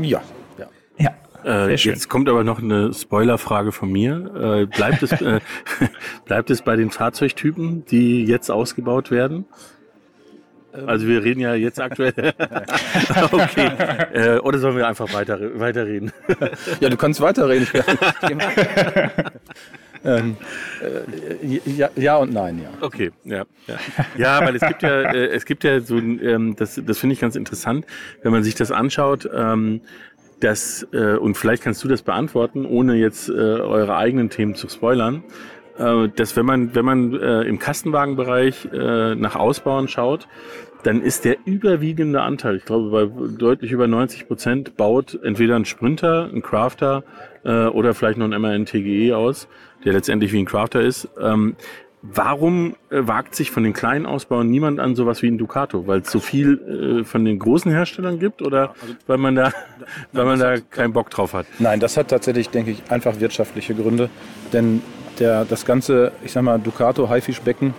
Ja. 0.00 0.22
Ja. 0.58 0.66
ja. 0.98 1.14
Äh, 1.44 1.74
jetzt 1.74 2.08
kommt 2.08 2.28
aber 2.28 2.44
noch 2.44 2.60
eine 2.60 2.92
Spoilerfrage 2.92 3.72
von 3.72 3.90
mir. 3.90 4.60
Äh, 4.62 4.66
bleibt, 4.66 5.02
es, 5.02 5.12
äh, 5.20 5.40
bleibt 6.24 6.50
es 6.50 6.62
bei 6.62 6.76
den 6.76 6.90
Fahrzeugtypen, 6.90 7.84
die 7.86 8.24
jetzt 8.24 8.50
ausgebaut 8.50 9.10
werden? 9.10 9.46
Also 10.86 11.06
wir 11.06 11.24
reden 11.24 11.40
ja 11.40 11.54
jetzt 11.54 11.80
aktuell. 11.80 12.14
okay. 13.32 13.70
Äh, 14.12 14.38
oder 14.38 14.58
sollen 14.58 14.76
wir 14.76 14.86
einfach 14.86 15.12
weiter, 15.12 15.38
weiterreden? 15.58 16.12
ja, 16.80 16.88
du 16.88 16.96
kannst 16.96 17.20
weiterreden. 17.20 17.66
ähm, 20.04 20.36
äh, 20.82 21.60
ja, 21.70 21.90
ja, 21.96 22.16
und 22.16 22.32
nein, 22.32 22.60
ja. 22.62 22.70
Okay, 22.80 23.10
ja. 23.24 23.44
Ja, 23.66 23.76
ja 24.16 24.40
weil 24.46 24.56
es 24.56 24.62
gibt 24.62 24.82
ja, 24.82 25.00
äh, 25.12 25.26
es 25.28 25.44
gibt 25.44 25.64
ja 25.64 25.80
so, 25.80 25.98
ähm, 25.98 26.54
das, 26.56 26.80
das 26.84 26.98
finde 26.98 27.14
ich 27.14 27.20
ganz 27.20 27.36
interessant, 27.36 27.84
wenn 28.22 28.32
man 28.32 28.44
sich 28.44 28.54
das 28.54 28.70
anschaut. 28.70 29.28
Ähm, 29.34 29.80
dass, 30.40 30.86
äh, 30.92 31.16
und 31.16 31.36
vielleicht 31.36 31.62
kannst 31.62 31.84
du 31.84 31.88
das 31.88 32.00
beantworten, 32.02 32.64
ohne 32.64 32.94
jetzt 32.94 33.28
äh, 33.28 33.32
eure 33.32 33.96
eigenen 33.96 34.30
Themen 34.30 34.54
zu 34.54 34.70
spoilern, 34.70 35.22
dass 36.14 36.36
wenn 36.36 36.46
man, 36.46 36.74
wenn 36.74 36.84
man 36.84 37.14
äh, 37.14 37.42
im 37.42 37.58
Kastenwagenbereich 37.58 38.68
äh, 38.72 39.14
nach 39.14 39.36
Ausbauen 39.36 39.88
schaut, 39.88 40.28
dann 40.82 41.02
ist 41.02 41.24
der 41.24 41.36
überwiegende 41.44 42.22
Anteil, 42.22 42.56
ich 42.56 42.64
glaube 42.64 42.90
bei 42.90 43.28
deutlich 43.38 43.72
über 43.72 43.86
90 43.86 44.26
Prozent, 44.26 44.76
baut 44.76 45.18
entweder 45.22 45.56
ein 45.56 45.64
Sprinter, 45.64 46.30
ein 46.32 46.42
Crafter 46.42 47.04
äh, 47.44 47.66
oder 47.66 47.94
vielleicht 47.94 48.18
noch 48.18 48.30
ein 48.30 48.40
MAN 48.40 48.66
TGE 48.66 49.14
aus, 49.14 49.48
der 49.84 49.92
letztendlich 49.92 50.32
wie 50.32 50.38
ein 50.38 50.46
Crafter 50.46 50.80
ist. 50.80 51.08
Ähm, 51.20 51.56
Warum 52.02 52.76
äh, 52.88 53.06
wagt 53.06 53.34
sich 53.34 53.50
von 53.50 53.62
den 53.62 53.74
kleinen 53.74 54.06
Ausbauern 54.06 54.48
niemand 54.48 54.80
an 54.80 54.94
sowas 54.94 55.20
wie 55.20 55.26
ein 55.26 55.36
Ducato? 55.36 55.86
Weil 55.86 56.00
es 56.00 56.10
so 56.10 56.18
viel 56.18 57.00
äh, 57.02 57.04
von 57.04 57.26
den 57.26 57.38
großen 57.38 57.70
Herstellern 57.70 58.18
gibt 58.18 58.40
oder 58.40 58.70
also, 58.80 58.94
weil 59.06 59.18
man 59.18 59.34
da, 59.34 59.52
weil 60.12 60.24
man 60.24 60.38
da 60.38 60.58
keinen 60.60 60.94
Bock 60.94 61.10
drauf 61.10 61.34
hat? 61.34 61.44
Nein, 61.58 61.78
das 61.78 61.98
hat 61.98 62.08
tatsächlich, 62.08 62.48
denke 62.48 62.70
ich, 62.70 62.90
einfach 62.90 63.20
wirtschaftliche 63.20 63.74
Gründe. 63.74 64.08
Denn 64.54 64.80
der, 65.18 65.44
das 65.44 65.64
ganze, 65.64 66.12
ich 66.24 66.32
sag 66.32 66.42
mal, 66.42 66.58
Ducato 66.58 67.08
Haifischbecken 67.08 67.74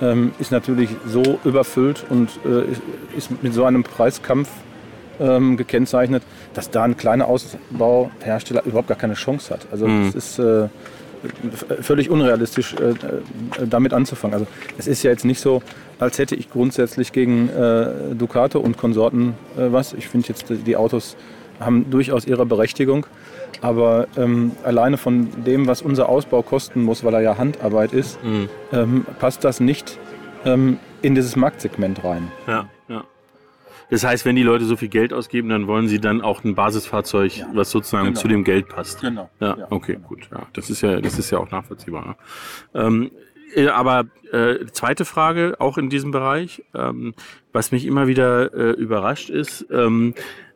ähm, 0.00 0.32
ist 0.38 0.52
natürlich 0.52 0.90
so 1.06 1.38
überfüllt 1.44 2.04
und 2.08 2.28
äh, 2.44 3.16
ist 3.16 3.42
mit 3.42 3.54
so 3.54 3.64
einem 3.64 3.82
Preiskampf 3.82 4.48
ähm, 5.20 5.56
gekennzeichnet, 5.56 6.22
dass 6.54 6.70
da 6.70 6.84
ein 6.84 6.96
kleiner 6.96 7.26
Ausbauhersteller 7.26 8.64
überhaupt 8.64 8.88
gar 8.88 8.98
keine 8.98 9.14
Chance 9.14 9.52
hat. 9.54 9.66
Also 9.70 9.86
mhm. 9.86 10.12
das 10.12 10.14
ist 10.14 10.38
äh, 10.38 10.68
völlig 11.80 12.10
unrealistisch, 12.10 12.74
äh, 12.74 12.90
äh, 12.90 12.94
damit 13.66 13.92
anzufangen. 13.92 14.34
Also 14.34 14.46
es 14.78 14.86
ist 14.86 15.02
ja 15.02 15.10
jetzt 15.10 15.24
nicht 15.24 15.40
so, 15.40 15.62
als 15.98 16.18
hätte 16.18 16.34
ich 16.34 16.50
grundsätzlich 16.50 17.12
gegen 17.12 17.48
äh, 17.48 18.14
Ducato 18.14 18.58
und 18.58 18.76
Konsorten 18.76 19.34
äh, 19.56 19.72
was. 19.72 19.92
Ich 19.92 20.08
finde 20.08 20.28
jetzt, 20.28 20.46
die 20.48 20.76
Autos 20.76 21.16
haben 21.60 21.90
durchaus 21.90 22.26
ihre 22.26 22.46
Berechtigung. 22.46 23.06
Aber 23.60 24.08
ähm, 24.16 24.52
alleine 24.64 24.96
von 24.96 25.44
dem, 25.44 25.66
was 25.66 25.82
unser 25.82 26.08
Ausbau 26.08 26.42
kosten 26.42 26.82
muss, 26.82 27.04
weil 27.04 27.14
er 27.14 27.20
ja 27.20 27.38
Handarbeit 27.38 27.92
ist, 27.92 28.22
mhm. 28.24 28.48
ähm, 28.72 29.06
passt 29.18 29.44
das 29.44 29.60
nicht 29.60 29.98
ähm, 30.44 30.78
in 31.02 31.14
dieses 31.14 31.36
Marktsegment 31.36 32.04
rein. 32.04 32.30
Ja, 32.46 32.68
ja. 32.88 33.04
Das 33.90 34.04
heißt, 34.04 34.24
wenn 34.24 34.36
die 34.36 34.42
Leute 34.42 34.64
so 34.64 34.76
viel 34.76 34.88
Geld 34.88 35.12
ausgeben, 35.12 35.48
dann 35.48 35.66
wollen 35.66 35.88
sie 35.88 36.00
dann 36.00 36.20
auch 36.20 36.42
ein 36.44 36.54
Basisfahrzeug, 36.54 37.36
ja. 37.36 37.46
was 37.52 37.70
sozusagen 37.70 38.06
genau. 38.06 38.20
zu 38.20 38.28
dem 38.28 38.44
Geld 38.44 38.68
passt. 38.68 39.00
Genau. 39.00 39.30
Ja, 39.40 39.56
ja 39.58 39.66
okay, 39.70 39.94
genau. 39.94 40.08
gut. 40.08 40.28
Ja, 40.30 40.46
das 40.52 40.70
ist 40.70 40.80
ja, 40.80 41.00
das 41.00 41.18
ist 41.18 41.30
ja 41.30 41.38
auch 41.38 41.50
nachvollziehbar. 41.50 42.06
Ne? 42.06 42.16
Ähm, 42.74 43.10
äh, 43.54 43.68
aber 43.68 44.06
äh, 44.32 44.66
zweite 44.72 45.04
Frage, 45.04 45.56
auch 45.58 45.78
in 45.78 45.90
diesem 45.90 46.10
Bereich, 46.10 46.64
ähm, 46.74 47.14
was 47.52 47.72
mich 47.72 47.86
immer 47.86 48.06
wieder 48.06 48.52
äh, 48.54 48.70
überrascht 48.72 49.30
ist, 49.30 49.66
ähm, 49.70 50.14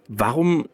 warum 0.09 0.67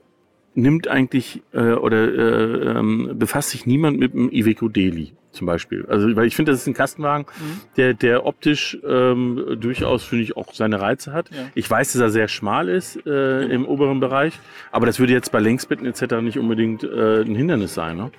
nimmt 0.55 0.89
eigentlich 0.89 1.43
äh, 1.53 1.73
oder 1.73 2.09
äh, 2.09 2.79
ähm, 2.79 3.13
befasst 3.15 3.51
sich 3.51 3.67
niemand 3.67 3.99
mit 3.99 4.15
dem 4.15 4.31
Iveco 4.31 4.69
Daily 4.69 5.13
zum 5.33 5.47
Beispiel. 5.47 5.85
Also 5.89 6.15
weil 6.15 6.27
ich 6.27 6.37
finde, 6.37 6.53
das 6.53 6.61
ist 6.61 6.67
ein 6.69 6.75
Kastenwagen, 6.75 7.27
mhm. 7.27 7.61
der, 7.77 7.95
der 7.95 8.25
optisch 8.25 8.79
ähm, 8.87 9.57
durchaus, 9.61 10.05
finde 10.05 10.25
ich, 10.25 10.37
auch 10.37 10.55
seine 10.55 10.81
Reize 10.81 11.13
hat. 11.13 11.31
Ja. 11.31 11.39
Ich 11.55 11.69
weiß, 11.69 11.93
dass 11.93 12.01
er 12.01 12.11
sehr 12.11 12.29
schmal 12.29 12.69
ist 12.69 13.05
äh, 13.07 13.45
im 13.47 13.67
oberen 13.67 14.01
Bereich, 14.01 14.39
aber 14.71 14.87
das 14.87 15.01
würde 15.01 15.13
jetzt 15.13 15.33
bei 15.33 15.41
Längsbetten 15.41 15.87
etc. 15.87 16.23
nicht 16.23 16.39
unbedingt 16.39 16.85
äh, 16.85 17.23
ein 17.23 17.35
Hindernis 17.35 17.75
sein. 17.75 17.97
Ne? 17.97 18.11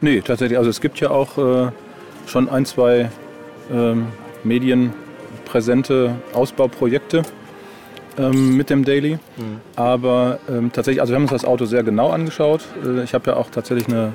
Nee, 0.00 0.20
tatsächlich. 0.20 0.58
Also 0.58 0.70
es 0.70 0.80
gibt 0.80 1.00
ja 1.00 1.10
auch 1.10 1.38
äh, 1.38 1.72
schon 2.26 2.48
ein, 2.48 2.64
zwei 2.64 3.10
ähm, 3.70 4.06
medienpräsente 4.44 6.14
Ausbauprojekte 6.32 7.22
ähm, 8.18 8.56
mit 8.56 8.70
dem 8.70 8.84
Daily. 8.84 9.14
Mhm. 9.36 9.60
Aber 9.76 10.38
ähm, 10.48 10.70
tatsächlich, 10.72 11.00
also 11.00 11.12
wir 11.12 11.16
haben 11.16 11.24
uns 11.24 11.32
das 11.32 11.44
Auto 11.44 11.64
sehr 11.64 11.82
genau 11.82 12.10
angeschaut. 12.10 12.62
Äh, 12.84 13.02
ich 13.02 13.14
habe 13.14 13.30
ja 13.30 13.36
auch 13.36 13.50
tatsächlich 13.50 13.88
eine 13.88 14.14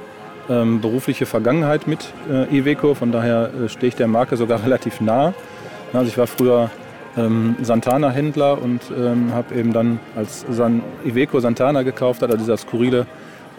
ähm, 0.49 0.81
berufliche 0.81 1.25
Vergangenheit 1.25 1.87
mit 1.87 2.13
äh, 2.31 2.55
Iveco, 2.55 2.93
von 2.93 3.11
daher 3.11 3.51
äh, 3.53 3.69
stehe 3.69 3.89
ich 3.89 3.95
der 3.95 4.07
Marke 4.07 4.37
sogar 4.37 4.63
relativ 4.65 5.01
nah. 5.01 5.33
Also 5.93 6.07
ich 6.07 6.17
war 6.17 6.27
früher 6.27 6.69
ähm, 7.17 7.55
Santana-Händler 7.61 8.61
und 8.61 8.81
ähm, 8.95 9.33
habe 9.33 9.55
eben 9.55 9.73
dann 9.73 9.99
als 10.15 10.45
San 10.49 10.83
Iveco 11.05 11.39
Santana 11.39 11.83
gekauft, 11.83 12.23
also 12.23 12.37
dieser 12.37 12.57
skurrile 12.57 13.07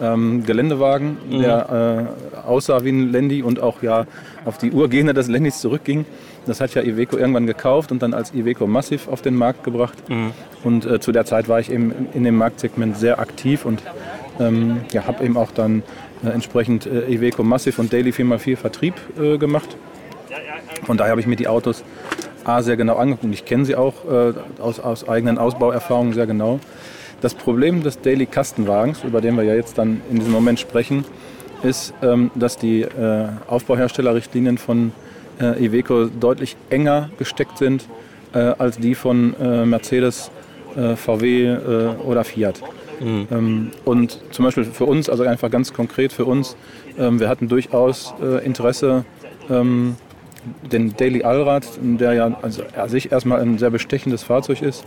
ähm, 0.01 0.43
Geländewagen, 0.45 1.17
mhm. 1.29 1.39
der 1.41 2.07
äh, 2.33 2.47
aussah 2.47 2.83
wie 2.83 2.89
ein 2.89 3.11
Landy 3.11 3.43
und 3.43 3.59
auch 3.59 3.81
ja 3.81 4.05
auf 4.45 4.57
die 4.57 4.71
Urgene 4.71 5.13
des 5.13 5.27
Landys 5.27 5.59
zurückging. 5.59 6.05
Das 6.45 6.61
hat 6.61 6.73
ja 6.73 6.81
Iveco 6.81 7.17
irgendwann 7.17 7.47
gekauft 7.47 7.91
und 7.91 8.01
dann 8.01 8.13
als 8.13 8.33
Iveco 8.33 8.67
Massiv 8.67 9.07
auf 9.07 9.21
den 9.21 9.35
Markt 9.35 9.63
gebracht. 9.63 9.97
Mhm. 10.09 10.31
Und 10.63 10.85
äh, 10.85 10.99
zu 10.99 11.11
der 11.11 11.25
Zeit 11.25 11.47
war 11.47 11.59
ich 11.59 11.71
eben 11.71 12.07
in 12.13 12.23
dem 12.23 12.35
Marktsegment 12.35 12.97
sehr 12.97 13.19
aktiv 13.19 13.65
und 13.65 13.81
ähm, 14.39 14.81
ja, 14.91 15.05
habe 15.05 15.23
eben 15.23 15.37
auch 15.37 15.51
dann 15.51 15.83
äh, 16.23 16.29
entsprechend 16.29 16.85
äh, 16.85 17.11
Iveco 17.11 17.43
Massiv 17.43 17.79
und 17.79 17.93
Daily 17.93 18.11
4x4 18.11 18.57
Vertrieb 18.57 18.95
äh, 19.19 19.37
gemacht. 19.37 19.77
Von 20.83 20.97
daher 20.97 21.11
habe 21.11 21.21
ich 21.21 21.27
mir 21.27 21.35
die 21.35 21.47
Autos 21.47 21.83
A 22.45 22.61
sehr 22.61 22.77
genau 22.77 22.95
angeguckt. 22.95 23.33
Ich 23.33 23.45
kenne 23.45 23.65
sie 23.65 23.75
auch 23.75 24.05
äh, 24.09 24.33
aus, 24.59 24.79
aus 24.79 25.07
eigenen 25.07 25.37
Ausbauerfahrungen 25.37 26.13
sehr 26.13 26.25
genau. 26.25 26.59
Das 27.21 27.33
Problem 27.33 27.83
des 27.83 27.99
Daily 28.01 28.25
Kastenwagens, 28.25 29.03
über 29.03 29.19
den 29.19 29.35
wir 29.35 29.43
ja 29.43 29.53
jetzt 29.53 29.77
dann 29.77 30.01
in 30.09 30.19
diesem 30.19 30.31
Moment 30.31 30.59
sprechen, 30.59 31.03
ist, 31.63 31.93
ähm, 32.01 32.31
dass 32.35 32.57
die 32.57 32.81
äh, 32.81 33.27
Aufbauherstellerrichtlinien 33.47 34.57
von 34.57 34.93
äh, 35.39 35.63
Iveco 35.63 36.05
deutlich 36.05 36.55
enger 36.69 37.09
gesteckt 37.17 37.57
sind 37.57 37.87
äh, 38.33 38.39
als 38.39 38.77
die 38.77 38.95
von 38.95 39.35
äh, 39.39 39.65
Mercedes, 39.65 40.31
äh, 40.75 40.95
VW 40.95 41.45
äh, 41.45 41.57
oder 42.05 42.23
Fiat. 42.23 42.61
Mhm. 42.99 43.27
Ähm, 43.31 43.71
und 43.85 44.19
zum 44.31 44.45
Beispiel 44.45 44.65
für 44.65 44.85
uns, 44.85 45.09
also 45.09 45.23
einfach 45.23 45.49
ganz 45.49 45.73
konkret 45.73 46.13
für 46.13 46.25
uns, 46.25 46.55
ähm, 46.97 47.19
wir 47.19 47.29
hatten 47.29 47.47
durchaus 47.47 48.13
Interesse, 48.43 49.05
ähm, 49.49 49.95
den 50.71 50.95
Daily 50.95 51.23
Allrad, 51.23 51.67
der 51.81 52.13
ja 52.13 52.37
also 52.41 52.63
an 52.75 52.89
sich 52.89 53.11
erstmal 53.11 53.41
ein 53.41 53.57
sehr 53.57 53.69
bestechendes 53.69 54.23
Fahrzeug 54.23 54.61
ist, 54.61 54.85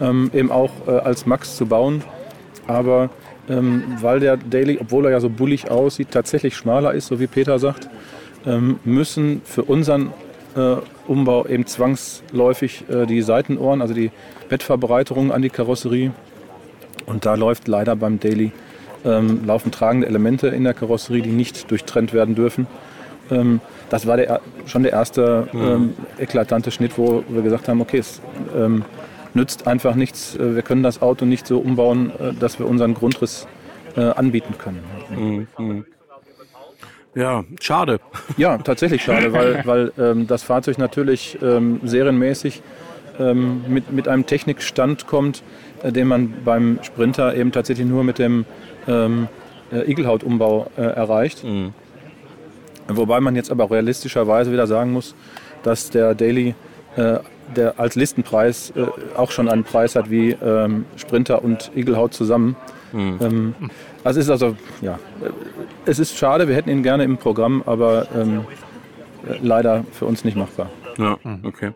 ähm, 0.00 0.30
eben 0.34 0.50
auch 0.50 0.70
äh, 0.86 0.92
als 0.92 1.26
Max 1.26 1.56
zu 1.56 1.66
bauen. 1.66 2.02
Aber 2.66 3.10
ähm, 3.48 3.84
weil 4.00 4.20
der 4.20 4.36
Daily, 4.38 4.78
obwohl 4.80 5.04
er 5.04 5.12
ja 5.12 5.20
so 5.20 5.28
bullig 5.28 5.70
aussieht, 5.70 6.08
tatsächlich 6.10 6.56
schmaler 6.56 6.94
ist, 6.94 7.08
so 7.08 7.20
wie 7.20 7.26
Peter 7.26 7.58
sagt, 7.58 7.88
müssen 8.84 9.40
für 9.44 9.62
unseren 9.62 10.12
äh, 10.56 10.76
Umbau 11.06 11.46
eben 11.46 11.66
zwangsläufig 11.66 12.84
äh, 12.88 13.06
die 13.06 13.22
Seitenohren, 13.22 13.82
also 13.82 13.94
die 13.94 14.10
Bettverbreiterung 14.48 15.32
an 15.32 15.42
die 15.42 15.50
Karosserie. 15.50 16.12
Und 17.06 17.26
da 17.26 17.34
läuft 17.34 17.68
leider 17.68 17.96
beim 17.96 18.20
Daily 18.20 18.52
ähm, 19.04 19.44
laufen 19.44 19.70
tragende 19.70 20.06
Elemente 20.06 20.48
in 20.48 20.64
der 20.64 20.74
Karosserie, 20.74 21.22
die 21.22 21.30
nicht 21.30 21.70
durchtrennt 21.70 22.12
werden 22.12 22.34
dürfen. 22.34 22.66
Ähm, 23.30 23.60
das 23.90 24.06
war 24.06 24.16
der, 24.16 24.40
schon 24.66 24.82
der 24.82 24.92
erste 24.92 25.48
mhm. 25.52 25.62
ähm, 25.62 25.94
eklatante 26.18 26.70
Schnitt, 26.70 26.96
wo 26.96 27.22
wir 27.28 27.42
gesagt 27.42 27.68
haben, 27.68 27.80
okay, 27.80 27.98
es 27.98 28.22
ähm, 28.56 28.84
nützt 29.34 29.66
einfach 29.66 29.94
nichts. 29.94 30.36
Äh, 30.36 30.54
wir 30.54 30.62
können 30.62 30.82
das 30.82 31.02
Auto 31.02 31.24
nicht 31.26 31.46
so 31.46 31.58
umbauen, 31.58 32.12
dass 32.40 32.58
wir 32.58 32.66
unseren 32.66 32.94
Grundriss 32.94 33.46
äh, 33.96 34.00
anbieten 34.00 34.54
können. 34.56 34.80
Mhm. 35.58 35.84
Ja, 37.14 37.44
schade. 37.60 38.00
Ja, 38.36 38.58
tatsächlich 38.58 39.02
schade, 39.02 39.32
weil, 39.32 39.62
weil 39.64 39.92
ähm, 39.98 40.26
das 40.26 40.42
Fahrzeug 40.42 40.78
natürlich 40.78 41.38
ähm, 41.42 41.80
serienmäßig 41.84 42.62
ähm, 43.18 43.62
mit, 43.68 43.92
mit 43.92 44.08
einem 44.08 44.26
Technikstand 44.26 45.06
kommt, 45.06 45.42
äh, 45.82 45.92
den 45.92 46.08
man 46.08 46.34
beim 46.44 46.80
Sprinter 46.82 47.34
eben 47.36 47.52
tatsächlich 47.52 47.86
nur 47.86 48.02
mit 48.02 48.18
dem 48.18 48.44
ähm, 48.88 49.28
äh, 49.72 49.88
Igelhautumbau 49.90 50.70
äh, 50.76 50.82
erreicht. 50.82 51.44
Mhm. 51.44 51.72
Wobei 52.88 53.20
man 53.20 53.36
jetzt 53.36 53.50
aber 53.50 53.70
realistischerweise 53.70 54.52
wieder 54.52 54.66
sagen 54.66 54.92
muss, 54.92 55.14
dass 55.62 55.90
der 55.90 56.14
Daily 56.14 56.54
äh, 56.96 57.18
der 57.56 57.78
als 57.78 57.94
Listenpreis 57.94 58.72
äh, 58.76 58.86
auch 59.16 59.30
schon 59.30 59.48
einen 59.48 59.64
Preis 59.64 59.96
hat 59.96 60.10
wie 60.10 60.30
ähm, 60.30 60.86
Sprinter 60.96 61.44
und 61.44 61.70
Igelhaut 61.74 62.14
zusammen. 62.14 62.56
Mhm. 62.92 63.54
Also 64.04 64.20
ist 64.20 64.28
also, 64.28 64.54
ja, 64.82 64.98
es 65.86 65.98
ist 65.98 66.16
schade, 66.16 66.46
wir 66.46 66.54
hätten 66.54 66.70
ihn 66.70 66.82
gerne 66.82 67.04
im 67.04 67.16
Programm, 67.16 67.62
aber 67.64 68.06
ähm, 68.14 68.44
leider 69.42 69.84
für 69.92 70.04
uns 70.04 70.24
nicht 70.24 70.36
machbar. 70.36 70.70
Ja, 70.98 71.18
okay. 71.42 71.72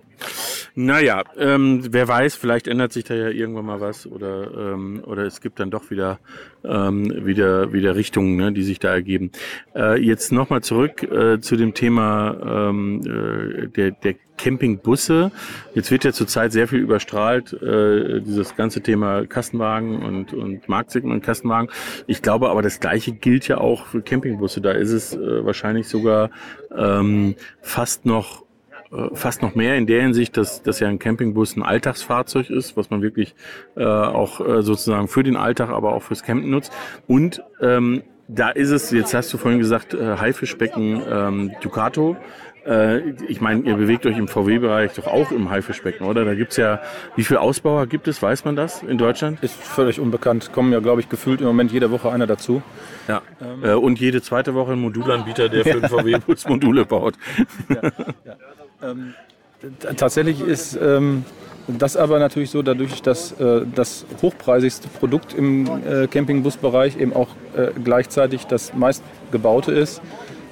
Naja, 0.80 1.24
ähm, 1.36 1.82
wer 1.90 2.06
weiß, 2.06 2.36
vielleicht 2.36 2.68
ändert 2.68 2.92
sich 2.92 3.02
da 3.02 3.12
ja 3.12 3.30
irgendwann 3.30 3.66
mal 3.66 3.80
was 3.80 4.06
oder, 4.06 4.74
ähm, 4.74 5.02
oder 5.04 5.24
es 5.24 5.40
gibt 5.40 5.58
dann 5.58 5.72
doch 5.72 5.90
wieder, 5.90 6.20
ähm, 6.62 7.26
wieder, 7.26 7.72
wieder 7.72 7.96
Richtungen, 7.96 8.36
ne, 8.36 8.52
die 8.52 8.62
sich 8.62 8.78
da 8.78 8.92
ergeben. 8.92 9.32
Äh, 9.74 10.00
jetzt 10.00 10.30
nochmal 10.30 10.62
zurück 10.62 11.02
äh, 11.02 11.40
zu 11.40 11.56
dem 11.56 11.74
Thema 11.74 12.68
ähm, 12.70 13.00
äh, 13.00 13.66
der, 13.66 13.90
der 13.90 14.14
Campingbusse. 14.36 15.32
Jetzt 15.74 15.90
wird 15.90 16.04
ja 16.04 16.12
zurzeit 16.12 16.52
sehr 16.52 16.68
viel 16.68 16.78
überstrahlt, 16.78 17.54
äh, 17.54 18.20
dieses 18.20 18.54
ganze 18.54 18.80
Thema 18.80 19.26
Kastenwagen 19.26 20.00
und, 20.04 20.32
und 20.32 20.68
Marktsegment 20.68 21.12
und 21.12 21.22
Kastenwagen. 21.24 21.70
Ich 22.06 22.22
glaube 22.22 22.50
aber, 22.50 22.62
das 22.62 22.78
Gleiche 22.78 23.10
gilt 23.10 23.48
ja 23.48 23.58
auch 23.58 23.86
für 23.86 24.00
Campingbusse. 24.00 24.60
Da 24.60 24.70
ist 24.70 24.92
es 24.92 25.12
äh, 25.12 25.44
wahrscheinlich 25.44 25.88
sogar 25.88 26.30
ähm, 26.72 27.34
fast 27.62 28.06
noch 28.06 28.46
fast 29.12 29.42
noch 29.42 29.54
mehr 29.54 29.76
in 29.76 29.86
der 29.86 30.02
Hinsicht, 30.02 30.36
dass, 30.36 30.62
dass 30.62 30.80
ja 30.80 30.88
ein 30.88 30.98
Campingbus 30.98 31.56
ein 31.56 31.62
Alltagsfahrzeug 31.62 32.50
ist, 32.50 32.76
was 32.76 32.90
man 32.90 33.02
wirklich 33.02 33.34
äh, 33.76 33.84
auch 33.84 34.40
äh, 34.40 34.62
sozusagen 34.62 35.08
für 35.08 35.22
den 35.22 35.36
Alltag, 35.36 35.70
aber 35.70 35.92
auch 35.92 36.02
fürs 36.02 36.22
Campen 36.22 36.50
nutzt. 36.50 36.72
Und 37.06 37.42
ähm, 37.60 38.02
da 38.28 38.50
ist 38.50 38.70
es, 38.70 38.90
jetzt 38.90 39.14
hast 39.14 39.32
du 39.32 39.38
vorhin 39.38 39.58
gesagt, 39.58 39.94
äh, 39.94 40.16
Haifischbecken 40.16 41.02
ähm, 41.10 41.52
Ducato. 41.62 42.16
Äh, 42.66 43.10
ich 43.28 43.40
meine, 43.40 43.62
ihr 43.62 43.76
bewegt 43.76 44.04
euch 44.04 44.18
im 44.18 44.28
VW-Bereich 44.28 44.92
doch 44.92 45.06
auch 45.06 45.32
im 45.32 45.48
Haifischbecken, 45.48 46.06
oder? 46.06 46.24
Da 46.26 46.34
gibt's 46.34 46.56
ja, 46.58 46.80
wie 47.16 47.24
viele 47.24 47.40
Ausbauer 47.40 47.86
gibt 47.86 48.06
es, 48.06 48.20
weiß 48.20 48.44
man 48.44 48.56
das 48.56 48.82
in 48.82 48.98
Deutschland? 48.98 49.42
Ist 49.42 49.54
völlig 49.54 49.98
unbekannt. 49.98 50.52
Kommen 50.52 50.72
ja, 50.72 50.80
glaube 50.80 51.00
ich, 51.00 51.08
gefühlt 51.08 51.40
im 51.40 51.46
Moment 51.46 51.72
jede 51.72 51.90
Woche 51.90 52.10
einer 52.10 52.26
dazu. 52.26 52.62
Ja. 53.08 53.22
Ähm. 53.40 53.64
Äh, 53.64 53.74
und 53.74 53.98
jede 53.98 54.20
zweite 54.20 54.54
Woche 54.54 54.72
ein 54.72 54.80
Modulanbieter, 54.80 55.48
der 55.48 55.64
für 55.64 55.80
den 55.80 55.88
VW-Bus 55.88 56.46
Module 56.48 56.84
baut. 56.84 57.14
Ja, 57.70 57.82
ja. 58.24 58.36
Ähm, 58.82 59.14
tatsächlich 59.96 60.40
ist 60.40 60.78
ähm, 60.80 61.24
das 61.66 61.96
aber 61.96 62.18
natürlich 62.18 62.50
so, 62.50 62.62
dadurch, 62.62 63.02
dass 63.02 63.32
äh, 63.32 63.62
das 63.74 64.06
hochpreisigste 64.22 64.88
Produkt 64.88 65.34
im 65.34 65.66
äh, 65.66 66.06
Campingbusbereich 66.06 66.98
eben 66.98 67.12
auch 67.12 67.28
äh, 67.56 67.68
gleichzeitig 67.82 68.46
das 68.46 68.74
meistgebaute 68.74 69.72
ist, 69.72 70.00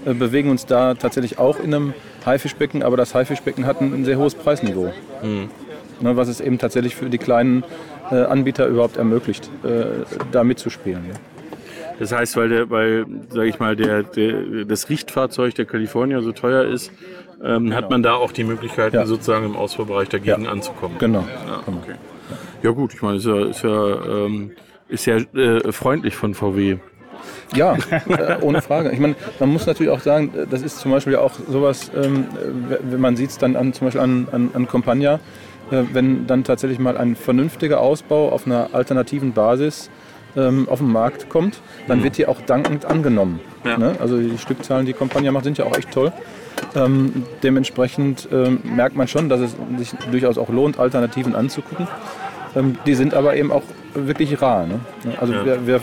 äh, 0.05 0.13
bewegen 0.13 0.51
uns 0.51 0.67
da 0.67 0.95
tatsächlich 0.95 1.39
auch 1.39 1.59
in 1.59 1.75
einem 1.75 1.95
Haifischbecken, 2.25 2.83
aber 2.83 2.97
das 2.97 3.15
Haifischbecken 3.15 3.67
hat 3.67 3.81
ein, 3.81 3.95
ein 3.95 4.05
sehr 4.05 4.19
hohes 4.19 4.35
Preisniveau. 4.35 4.93
Mhm. 5.23 5.49
Ne, 6.01 6.15
was 6.15 6.29
es 6.29 6.41
eben 6.43 6.59
tatsächlich 6.59 6.95
für 6.95 7.09
die 7.09 7.17
kleinen 7.17 7.65
äh, 8.11 8.17
Anbieter 8.17 8.67
überhaupt 8.67 8.99
ermöglicht, 8.99 9.49
äh, 9.65 10.05
da 10.31 10.45
mitzuspielen. 10.45 11.07
Ja. 11.09 11.15
Das 11.99 12.13
heißt, 12.13 12.37
weil, 12.37 12.49
der, 12.49 12.71
weil 12.71 13.07
sage 13.29 13.49
ich 13.49 13.59
mal, 13.59 13.77
der, 13.77 14.03
der, 14.03 14.65
das 14.65 14.89
Richtfahrzeug 14.89 15.55
der 15.55 15.65
California 15.65 16.21
so 16.21 16.33
teuer 16.33 16.65
ist, 16.65 16.93
ähm, 17.43 17.65
genau. 17.65 17.77
hat 17.77 17.91
man 17.91 18.03
da 18.03 18.15
auch 18.15 18.33
die 18.33 18.45
Möglichkeit, 18.45 18.95
ja. 18.95 19.07
sozusagen 19.07 19.47
im 19.47 19.57
Ausfuhrbereich 19.57 20.09
dagegen 20.09 20.45
ja. 20.45 20.51
anzukommen. 20.51 20.99
Genau. 20.99 21.21
Ja, 21.47 21.59
okay. 21.67 21.97
ja 22.63 22.71
gut, 22.71 22.95
ich 22.95 23.03
meine, 23.03 23.17
ist 23.17 23.27
ja, 23.27 23.45
ist 23.47 23.63
ja, 23.63 24.25
ähm, 24.25 24.53
ist 24.89 25.07
ja 25.07 25.17
äh, 25.17 25.73
freundlich 25.73 26.15
von 26.15 26.35
VW. 26.35 26.79
Ja, 27.55 27.77
äh, 27.91 28.37
ohne 28.41 28.63
Frage. 28.63 28.91
Ich 28.91 28.99
meine, 28.99 29.17
man 29.41 29.51
muss 29.51 29.67
natürlich 29.67 29.93
auch 29.93 30.01
sagen, 30.01 30.33
das 30.51 30.63
ist 30.63 30.79
zum 30.79 30.91
Beispiel 30.91 31.17
auch 31.17 31.35
sowas, 31.49 31.91
ähm, 31.95 32.27
wenn 32.83 33.01
man 33.01 33.17
sieht 33.17 33.31
es 33.31 33.39
dann 33.39 33.57
an, 33.57 33.73
zum 33.73 33.87
Beispiel 33.87 34.01
an, 34.01 34.29
an, 34.33 34.51
an 34.53 34.67
Compagna, 34.67 35.21
äh, 35.71 35.83
wenn 35.93 36.27
dann 36.27 36.45
tatsächlich 36.45 36.79
mal 36.79 36.97
ein 36.97 37.17
vernünftiger 37.17 37.81
Ausbau 37.81 38.31
auf 38.31 38.47
einer 38.47 38.71
alternativen 38.73 39.33
Basis 39.33 39.91
ähm, 40.37 40.69
auf 40.69 40.79
den 40.79 40.91
Markt 40.91 41.29
kommt, 41.29 41.61
dann 41.89 42.01
mhm. 42.01 42.05
wird 42.05 42.19
die 42.19 42.27
auch 42.27 42.41
dankend 42.41 42.85
angenommen. 42.85 43.41
Ja. 43.65 43.79
Ne? 43.79 43.97
Also 44.01 44.19
die 44.19 44.39
Stückzahlen, 44.39 44.87
die 44.87 44.93
Compagnia 44.93 45.33
macht, 45.33 45.45
sind 45.45 45.59
ja 45.59 45.65
auch 45.65 45.77
echt 45.77 45.91
toll. 45.91 46.13
Ähm, 46.75 47.25
dementsprechend 47.43 48.29
ähm, 48.33 48.61
merkt 48.65 48.97
man 48.97 49.09
schon, 49.09 49.29
dass 49.29 49.41
es 49.41 49.57
sich 49.79 49.93
durchaus 50.11 50.39
auch 50.39 50.49
lohnt, 50.49 50.79
Alternativen 50.79 51.35
anzugucken. 51.35 51.89
Ähm, 52.55 52.79
die 52.87 52.95
sind 52.95 53.15
aber 53.15 53.37
eben 53.37 53.53
auch 53.53 53.63
wirklich 53.95 54.41
rar. 54.41 54.67
Ne? 54.67 54.81
Also 55.21 55.35
ja. 55.35 55.45
wir, 55.45 55.67
wir 55.67 55.77
äh, 55.77 55.81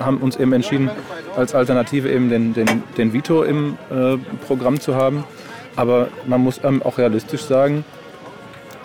haben 0.00 0.18
uns 0.18 0.36
eben 0.36 0.52
entschieden, 0.52 0.90
als 1.36 1.54
Alternative 1.54 2.10
eben 2.10 2.28
den, 2.30 2.54
den, 2.54 2.82
den 2.96 3.12
Vito 3.12 3.42
im 3.42 3.76
äh, 3.90 4.16
Programm 4.46 4.80
zu 4.80 4.94
haben. 4.94 5.24
Aber 5.76 6.08
man 6.26 6.42
muss 6.42 6.60
auch 6.64 6.98
realistisch 6.98 7.42
sagen, 7.42 7.84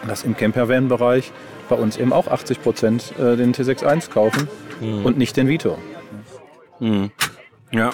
dass 0.08 0.23
im 0.23 0.38
Campervan-Bereich 0.38 1.32
bei 1.67 1.76
uns 1.76 1.97
eben 1.97 2.13
auch 2.13 2.28
80 2.28 2.62
Prozent 2.62 3.13
äh, 3.19 3.36
den 3.36 3.54
T61 3.54 4.10
kaufen 4.10 4.47
mhm. 4.82 5.06
und 5.06 5.18
nicht 5.18 5.38
den 5.38 5.48
Vito. 5.48 5.78
Mhm. 6.80 7.12
Ja. 7.72 7.92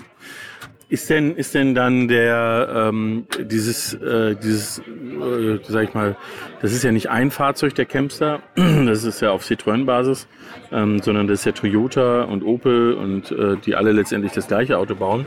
Ist 0.90 1.10
denn, 1.10 1.36
ist 1.36 1.56
denn 1.56 1.74
dann 1.74 2.08
der, 2.08 2.90
ähm, 2.92 3.26
dieses, 3.40 3.96
äh, 3.96 4.36
dieses, 4.36 4.78
äh, 4.78 5.60
sag 5.68 5.86
ich 5.86 5.94
mal, 5.96 6.16
das 6.62 6.72
ist 6.72 6.84
ja 6.84 6.92
nicht 6.92 7.10
ein 7.10 7.32
Fahrzeug 7.32 7.74
der 7.74 7.86
Campster, 7.86 8.44
das 8.56 9.04
ist 9.04 9.20
ja 9.20 9.32
auf 9.32 9.44
Citroën-Basis, 9.44 10.28
ähm, 10.72 11.02
sondern 11.02 11.28
das 11.28 11.40
ist 11.40 11.46
ja 11.46 11.52
Toyota 11.54 12.24
und 12.26 12.44
Opel 12.44 12.94
und 12.94 13.32
äh, 13.32 13.58
die 13.66 13.74
alle 13.74 13.92
letztendlich 13.92 14.34
das 14.34 14.48
gleiche 14.48 14.78
Auto 14.78 14.94
bauen. 14.94 15.26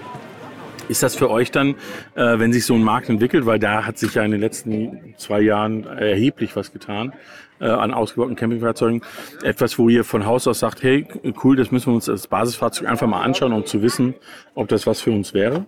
Ist 0.89 1.03
das 1.03 1.17
für 1.17 1.31
euch 1.31 1.51
dann, 1.51 1.75
äh, 2.15 2.39
wenn 2.39 2.53
sich 2.53 2.65
so 2.65 2.75
ein 2.75 2.83
Markt 2.83 3.09
entwickelt, 3.09 3.47
weil 3.47 3.59
da 3.59 3.85
hat 3.85 3.99
sich 3.99 4.15
ja 4.15 4.23
in 4.23 4.31
den 4.31 4.41
letzten 4.41 5.15
zwei 5.17 5.41
Jahren 5.41 5.85
erheblich 5.85 6.55
was 6.57 6.73
getan, 6.73 7.13
äh, 7.61 7.67
an 7.67 7.93
ausgebauten 7.93 8.37
Campingfahrzeugen, 8.37 9.03
etwas, 9.43 9.79
wo 9.79 9.89
ihr 9.89 10.05
von 10.05 10.27
Haus 10.27 10.47
aus 10.47 10.61
sagt, 10.61 10.83
hey, 10.83 11.07
cool, 11.43 11.57
das 11.57 11.71
müssen 11.71 11.91
wir 11.91 11.95
uns 11.95 12.09
als 12.09 12.27
Basisfahrzeug 12.27 12.89
einfach 12.89 13.07
mal 13.07 13.23
anschauen, 13.23 13.53
um 13.53 13.65
zu 13.65 13.83
wissen, 13.83 14.15
ob 14.55 14.69
das 14.69 14.87
was 14.87 15.01
für 15.01 15.11
uns 15.11 15.35
wäre? 15.35 15.67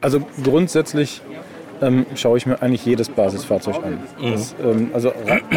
Also 0.00 0.26
grundsätzlich 0.42 1.20
ähm, 1.82 2.06
schaue 2.14 2.38
ich 2.38 2.46
mir 2.46 2.60
eigentlich 2.62 2.84
jedes 2.84 3.08
Basisfahrzeug 3.08 3.76
an. 3.76 3.98
Mhm. 4.20 4.32
Das, 4.32 4.54
ähm, 4.62 4.90
also 4.92 5.12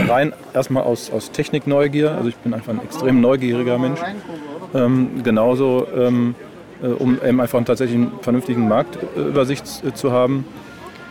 rein 0.07 0.33
erstmal 0.53 0.83
aus, 0.83 1.11
aus 1.11 1.31
Technikneugier, 1.31 2.11
also 2.11 2.29
ich 2.29 2.35
bin 2.35 2.53
einfach 2.53 2.73
ein 2.73 2.81
extrem 2.81 3.21
neugieriger 3.21 3.77
Mensch. 3.77 3.99
Ähm, 4.73 5.23
genauso 5.23 5.87
ähm, 5.95 6.35
äh, 6.39 6.52
um 6.87 7.19
eben 7.23 7.39
einfach 7.39 7.63
tatsächlich 7.63 7.97
einen 7.97 8.11
vernünftigen 8.21 8.67
Marktübersicht 8.67 9.83
äh, 9.85 9.93
zu 9.93 10.11
haben. 10.11 10.45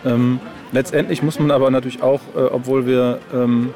Ähm, 0.04 0.40
letztendlich 0.72 1.22
muss 1.22 1.38
man 1.38 1.50
aber 1.50 1.70
natürlich 1.70 2.02
auch, 2.02 2.20
äh, 2.36 2.40
obwohl 2.40 2.86
wir 2.86 3.18
ähm, 3.34 3.74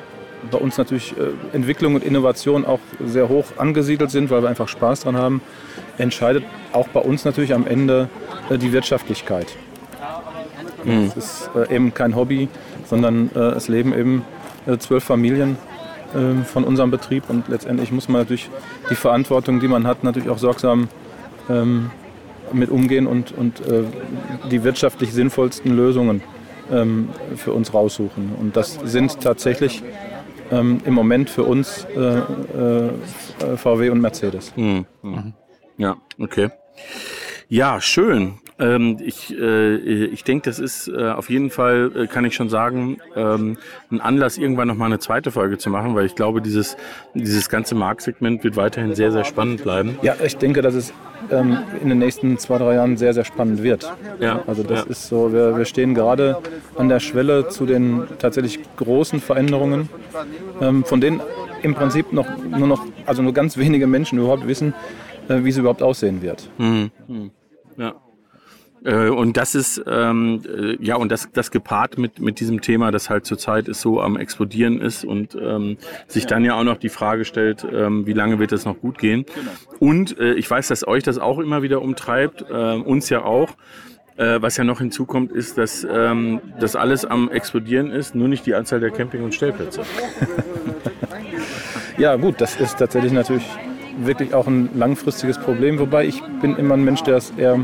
bei 0.50 0.58
uns 0.58 0.78
natürlich 0.78 1.14
Entwicklung 1.54 1.96
und 1.96 2.04
Innovation 2.04 2.64
auch 2.64 2.78
sehr 3.04 3.28
hoch 3.28 3.46
angesiedelt 3.56 4.12
sind, 4.12 4.30
weil 4.30 4.42
wir 4.42 4.48
einfach 4.48 4.68
Spaß 4.68 5.00
dran 5.00 5.16
haben, 5.16 5.40
entscheidet 5.98 6.44
auch 6.72 6.86
bei 6.88 7.00
uns 7.00 7.24
natürlich 7.24 7.52
am 7.52 7.66
Ende 7.66 8.08
die 8.50 8.70
Wirtschaftlichkeit. 8.70 9.48
Mhm. 10.84 11.06
Es 11.06 11.16
ist 11.16 11.50
eben 11.68 11.94
kein 11.94 12.14
Hobby, 12.14 12.48
sondern 12.84 13.30
es 13.34 13.66
leben 13.66 13.92
eben 13.92 14.24
zwölf 14.78 15.02
Familien 15.02 15.56
ähm, 16.14 16.44
von 16.44 16.64
unserem 16.64 16.90
Betrieb 16.90 17.24
und 17.28 17.48
letztendlich 17.48 17.90
muss 17.90 18.08
man 18.08 18.22
natürlich 18.22 18.48
die 18.88 18.94
Verantwortung, 18.94 19.58
die 19.58 19.68
man 19.68 19.86
hat, 19.86 20.04
natürlich 20.04 20.28
auch 20.30 20.38
sorgsam 20.38 20.88
ähm, 21.48 21.90
mit 22.52 22.70
umgehen 22.70 23.06
und, 23.06 23.32
und 23.32 23.60
äh, 23.60 23.84
die 24.50 24.62
wirtschaftlich 24.64 25.12
sinnvollsten 25.12 25.74
Lösungen 25.74 26.22
ähm, 26.70 27.08
für 27.36 27.52
uns 27.52 27.74
raussuchen. 27.74 28.34
Und 28.38 28.56
das 28.56 28.78
sind 28.84 29.20
tatsächlich 29.20 29.82
ähm, 30.50 30.80
im 30.84 30.94
Moment 30.94 31.30
für 31.30 31.42
uns 31.42 31.86
äh, 31.96 32.18
äh, 32.18 33.56
VW 33.56 33.90
und 33.90 34.00
Mercedes. 34.00 34.52
Mhm. 34.56 34.86
Mhm. 35.02 35.32
Ja, 35.76 35.96
okay. 36.18 36.50
Ja, 37.48 37.80
schön. 37.80 38.38
Ähm, 38.58 38.96
ich 39.00 39.38
äh, 39.38 39.76
ich 39.76 40.24
denke, 40.24 40.48
das 40.48 40.58
ist 40.58 40.88
äh, 40.88 41.10
auf 41.10 41.28
jeden 41.28 41.50
Fall, 41.50 41.90
äh, 41.94 42.06
kann 42.06 42.24
ich 42.24 42.34
schon 42.34 42.48
sagen, 42.48 42.98
ähm, 43.14 43.58
ein 43.90 44.00
Anlass, 44.00 44.38
irgendwann 44.38 44.68
nochmal 44.68 44.86
eine 44.86 44.98
zweite 44.98 45.30
Folge 45.30 45.58
zu 45.58 45.68
machen, 45.68 45.94
weil 45.94 46.06
ich 46.06 46.14
glaube, 46.14 46.40
dieses, 46.40 46.76
dieses 47.12 47.50
ganze 47.50 47.74
Marktsegment 47.74 48.44
wird 48.44 48.56
weiterhin 48.56 48.94
sehr, 48.94 49.12
sehr 49.12 49.24
spannend 49.24 49.62
bleiben. 49.62 49.98
Ja, 50.00 50.14
ich 50.24 50.38
denke, 50.38 50.62
dass 50.62 50.74
es 50.74 50.94
ähm, 51.30 51.58
in 51.82 51.90
den 51.90 51.98
nächsten 51.98 52.38
zwei, 52.38 52.56
drei 52.56 52.74
Jahren 52.74 52.96
sehr, 52.96 53.12
sehr 53.12 53.24
spannend 53.24 53.62
wird. 53.62 53.92
Ja. 54.20 54.42
Also 54.46 54.62
das 54.62 54.84
ja. 54.84 54.90
ist 54.90 55.08
so, 55.08 55.34
wir, 55.34 55.58
wir 55.58 55.64
stehen 55.66 55.94
gerade 55.94 56.38
an 56.76 56.88
der 56.88 57.00
Schwelle 57.00 57.48
zu 57.48 57.66
den 57.66 58.04
tatsächlich 58.18 58.60
großen 58.76 59.20
Veränderungen, 59.20 59.90
ähm, 60.62 60.82
von 60.84 61.02
denen 61.02 61.20
im 61.62 61.74
Prinzip 61.74 62.12
noch, 62.12 62.26
nur 62.42 62.66
noch, 62.66 62.86
also 63.04 63.22
nur 63.22 63.34
ganz 63.34 63.58
wenige 63.58 63.86
Menschen 63.86 64.18
überhaupt 64.18 64.46
wissen, 64.46 64.72
äh, 65.28 65.44
wie 65.44 65.50
es 65.50 65.58
überhaupt 65.58 65.82
aussehen 65.82 66.22
wird. 66.22 66.48
Mhm. 66.56 66.90
Ja. 67.76 67.94
Äh, 68.86 69.08
und 69.08 69.36
das 69.36 69.54
ist, 69.56 69.82
ähm, 69.86 70.42
äh, 70.46 70.76
ja, 70.80 70.94
und 70.96 71.10
das, 71.10 71.28
das 71.32 71.50
gepaart 71.50 71.98
mit, 71.98 72.20
mit 72.20 72.38
diesem 72.38 72.60
Thema, 72.60 72.92
das 72.92 73.10
halt 73.10 73.26
zurzeit 73.26 73.66
ist 73.66 73.80
so 73.80 74.00
am 74.00 74.16
explodieren 74.16 74.80
ist 74.80 75.04
und 75.04 75.36
ähm, 75.40 75.76
sich 76.06 76.26
dann 76.26 76.44
ja 76.44 76.54
auch 76.54 76.62
noch 76.62 76.76
die 76.76 76.88
Frage 76.88 77.24
stellt, 77.24 77.66
ähm, 77.70 78.06
wie 78.06 78.12
lange 78.12 78.38
wird 78.38 78.52
das 78.52 78.64
noch 78.64 78.78
gut 78.78 78.98
gehen. 78.98 79.26
Genau. 79.34 79.50
Und 79.80 80.18
äh, 80.20 80.34
ich 80.34 80.48
weiß, 80.48 80.68
dass 80.68 80.86
euch 80.86 81.02
das 81.02 81.18
auch 81.18 81.40
immer 81.40 81.62
wieder 81.62 81.82
umtreibt, 81.82 82.44
äh, 82.48 82.74
uns 82.74 83.10
ja 83.10 83.24
auch. 83.24 83.56
Äh, 84.18 84.40
was 84.40 84.56
ja 84.56 84.64
noch 84.64 84.78
hinzukommt, 84.78 85.30
ist, 85.32 85.58
dass 85.58 85.86
ähm, 85.90 86.40
das 86.58 86.74
alles 86.74 87.04
am 87.04 87.30
explodieren 87.30 87.90
ist, 87.90 88.14
nur 88.14 88.28
nicht 88.28 88.46
die 88.46 88.54
Anzahl 88.54 88.80
der 88.80 88.90
Camping- 88.90 89.22
und 89.22 89.34
Stellplätze. 89.34 89.82
ja, 91.98 92.16
gut, 92.16 92.40
das 92.40 92.56
ist 92.56 92.78
tatsächlich 92.78 93.12
natürlich 93.12 93.44
wirklich 93.98 94.32
auch 94.32 94.46
ein 94.46 94.70
langfristiges 94.74 95.38
Problem, 95.38 95.78
wobei 95.78 96.06
ich 96.06 96.22
bin 96.40 96.56
immer 96.56 96.74
ein 96.74 96.84
Mensch, 96.84 97.02
der 97.02 97.16
es 97.16 97.30
eher 97.36 97.60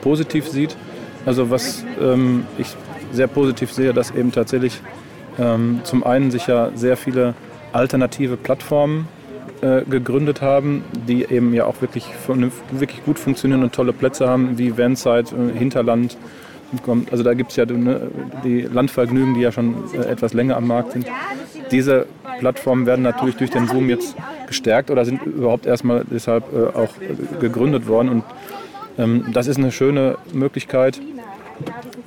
positiv 0.00 0.48
sieht. 0.48 0.76
Also 1.26 1.50
was 1.50 1.84
ähm, 2.00 2.44
ich 2.58 2.74
sehr 3.12 3.26
positiv 3.26 3.72
sehe, 3.72 3.92
dass 3.92 4.10
eben 4.10 4.32
tatsächlich 4.32 4.80
ähm, 5.38 5.80
zum 5.84 6.04
einen 6.04 6.30
sich 6.30 6.46
ja 6.46 6.70
sehr 6.74 6.96
viele 6.96 7.34
alternative 7.72 8.36
Plattformen 8.36 9.08
äh, 9.62 9.82
gegründet 9.82 10.42
haben, 10.42 10.84
die 11.06 11.24
eben 11.24 11.54
ja 11.54 11.66
auch 11.66 11.80
wirklich, 11.80 12.06
wirklich 12.26 13.04
gut 13.04 13.18
funktionieren 13.18 13.62
und 13.62 13.72
tolle 13.72 13.92
Plätze 13.92 14.28
haben, 14.28 14.58
wie 14.58 14.76
Vanside, 14.76 15.30
äh, 15.30 15.56
Hinterland. 15.56 16.16
Also 17.10 17.22
da 17.22 17.34
gibt 17.34 17.50
es 17.50 17.56
ja 17.56 17.66
ne, 17.66 18.10
die 18.44 18.62
Landvergnügen, 18.62 19.34
die 19.34 19.40
ja 19.40 19.52
schon 19.52 19.74
äh, 19.94 19.98
etwas 19.98 20.32
länger 20.32 20.56
am 20.56 20.66
Markt 20.66 20.92
sind. 20.92 21.06
Diese 21.70 22.06
Plattformen 22.40 22.86
werden 22.86 23.02
natürlich 23.02 23.36
durch 23.36 23.50
den 23.50 23.66
Boom 23.66 23.88
jetzt 23.88 24.16
gestärkt 24.46 24.90
oder 24.90 25.04
sind 25.04 25.22
überhaupt 25.22 25.66
erstmal 25.66 26.04
deshalb 26.10 26.44
äh, 26.52 26.76
auch 26.76 26.90
gegründet 27.40 27.86
worden. 27.86 28.08
Und 28.08 28.24
das 28.96 29.46
ist 29.46 29.56
eine 29.56 29.72
schöne 29.72 30.18
Möglichkeit. 30.32 31.00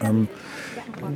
Ähm, 0.01 0.27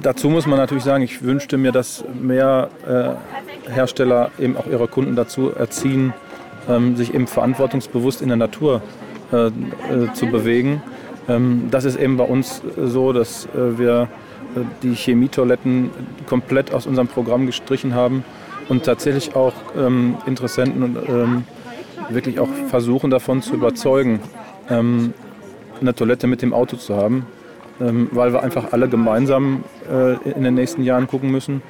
dazu 0.01 0.30
muss 0.30 0.45
man 0.45 0.57
natürlich 0.57 0.84
sagen, 0.84 1.03
ich 1.03 1.24
wünschte 1.24 1.57
mir, 1.57 1.72
dass 1.72 2.03
mehr 2.20 2.70
äh, 2.88 3.72
Hersteller 3.72 4.32
eben 4.39 4.57
auch 4.57 4.67
ihre 4.67 4.88
Kunden 4.88 5.15
dazu 5.15 5.51
erziehen, 5.51 6.13
ähm, 6.67 6.95
sich 6.95 7.13
eben 7.13 7.28
verantwortungsbewusst 7.28 8.22
in 8.22 8.30
der 8.30 8.38
Natur 8.38 8.82
äh, 9.32 9.47
äh, 9.47 9.51
zu 10.13 10.28
bewegen. 10.28 10.82
das 11.70 11.86
ist 11.86 11.95
eben 11.95 12.17
bei 12.17 12.24
uns 12.24 12.63
so, 12.76 13.13
dass 13.13 13.47
wir 13.53 14.07
die 14.82 14.95
Chemietoiletten 14.95 15.91
komplett 16.26 16.74
aus 16.74 16.88
unserem 16.88 17.07
Programm 17.07 17.45
gestrichen 17.45 17.93
haben 17.93 18.24
und 18.67 18.84
tatsächlich 18.84 19.36
auch 19.36 19.53
Interessenten 20.26 21.45
wirklich 22.09 22.39
auch 22.39 22.49
versuchen 22.70 23.11
davon 23.11 23.43
zu 23.43 23.53
überzeugen, 23.53 24.22
eine 25.82 25.95
Toilette 25.95 26.27
mit 26.27 26.41
dem 26.41 26.53
Auto 26.53 26.77
zu 26.77 26.95
haben, 26.95 27.25
ähm, 27.82 28.09
weil 28.11 28.34
wir 28.34 28.43
einfach 28.43 28.73
alle 28.73 28.89
gemeinsam 28.89 29.63
äh, 29.89 30.15
in 30.30 30.43
den 30.43 30.55
nächsten 30.55 30.84
Jahren 30.84 31.07
gucken 31.07 31.32
müssen, 31.32 31.61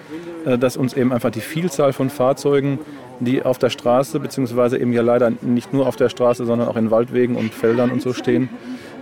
äh, 0.46 0.58
dass 0.58 0.78
uns 0.78 0.94
eben 0.94 1.14
einfach 1.14 1.30
die 1.30 1.42
Vielzahl 1.42 1.94
von 1.94 2.10
Fahrzeugen, 2.10 2.80
die 3.20 3.44
auf 3.44 3.60
der 3.60 3.70
Straße, 3.70 4.20
beziehungsweise 4.20 4.78
eben 4.78 4.94
ja 4.94 5.02
leider 5.02 5.32
nicht 5.42 5.74
nur 5.74 5.88
auf 5.88 5.96
der 5.96 6.10
Straße, 6.10 6.46
sondern 6.46 6.68
auch 6.68 6.78
in 6.78 6.90
Waldwegen 6.90 7.36
und 7.36 7.54
Feldern 7.54 7.92
und 7.92 8.02
so 8.02 8.14
stehen, 8.14 8.50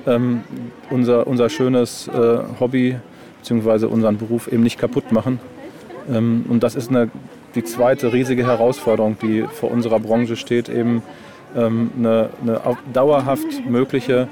ähm, 0.06 0.42
unser, 0.90 1.28
unser 1.28 1.50
schönes 1.50 2.08
äh, 2.08 2.40
Hobby 2.60 2.98
beziehungsweise 3.40 3.88
unseren 3.88 4.18
Beruf 4.18 4.52
eben 4.52 4.64
nicht 4.64 4.80
kaputt 4.80 5.12
machen. 5.12 5.40
Ähm, 6.12 6.46
und 6.50 6.64
das 6.64 6.76
ist 6.76 6.90
eine, 6.90 7.10
die 7.56 7.64
zweite 7.64 8.12
riesige 8.12 8.46
Herausforderung, 8.46 9.18
die 9.22 9.44
vor 9.44 9.72
unserer 9.72 10.00
Branche 10.00 10.36
steht, 10.36 10.70
eben 10.70 11.02
eine, 11.56 12.30
eine 12.44 12.62
dauerhaft 12.94 13.68
mögliche, 13.68 14.28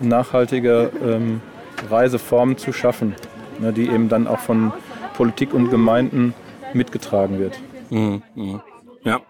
nachhaltige 0.00 0.90
ähm, 1.04 1.40
Reiseform 1.88 2.56
zu 2.56 2.72
schaffen, 2.72 3.14
ne, 3.58 3.72
die 3.72 3.88
eben 3.88 4.08
dann 4.08 4.26
auch 4.26 4.40
von 4.40 4.72
Politik 5.14 5.54
und 5.54 5.70
Gemeinden 5.70 6.34
mitgetragen 6.72 7.38
wird. 7.38 7.58
Mhm, 7.90 8.22
mh. 8.34 8.62
Ja. 9.04 9.20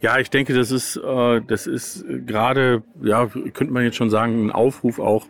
Ja, 0.00 0.18
ich 0.18 0.28
denke, 0.28 0.52
das 0.52 0.70
ist, 0.70 0.96
äh, 0.96 1.40
das 1.46 1.66
ist 1.66 2.04
gerade, 2.26 2.82
ja, 3.02 3.26
könnte 3.26 3.72
man 3.72 3.82
jetzt 3.82 3.96
schon 3.96 4.10
sagen, 4.10 4.46
ein 4.46 4.52
Aufruf 4.52 4.98
auch 4.98 5.26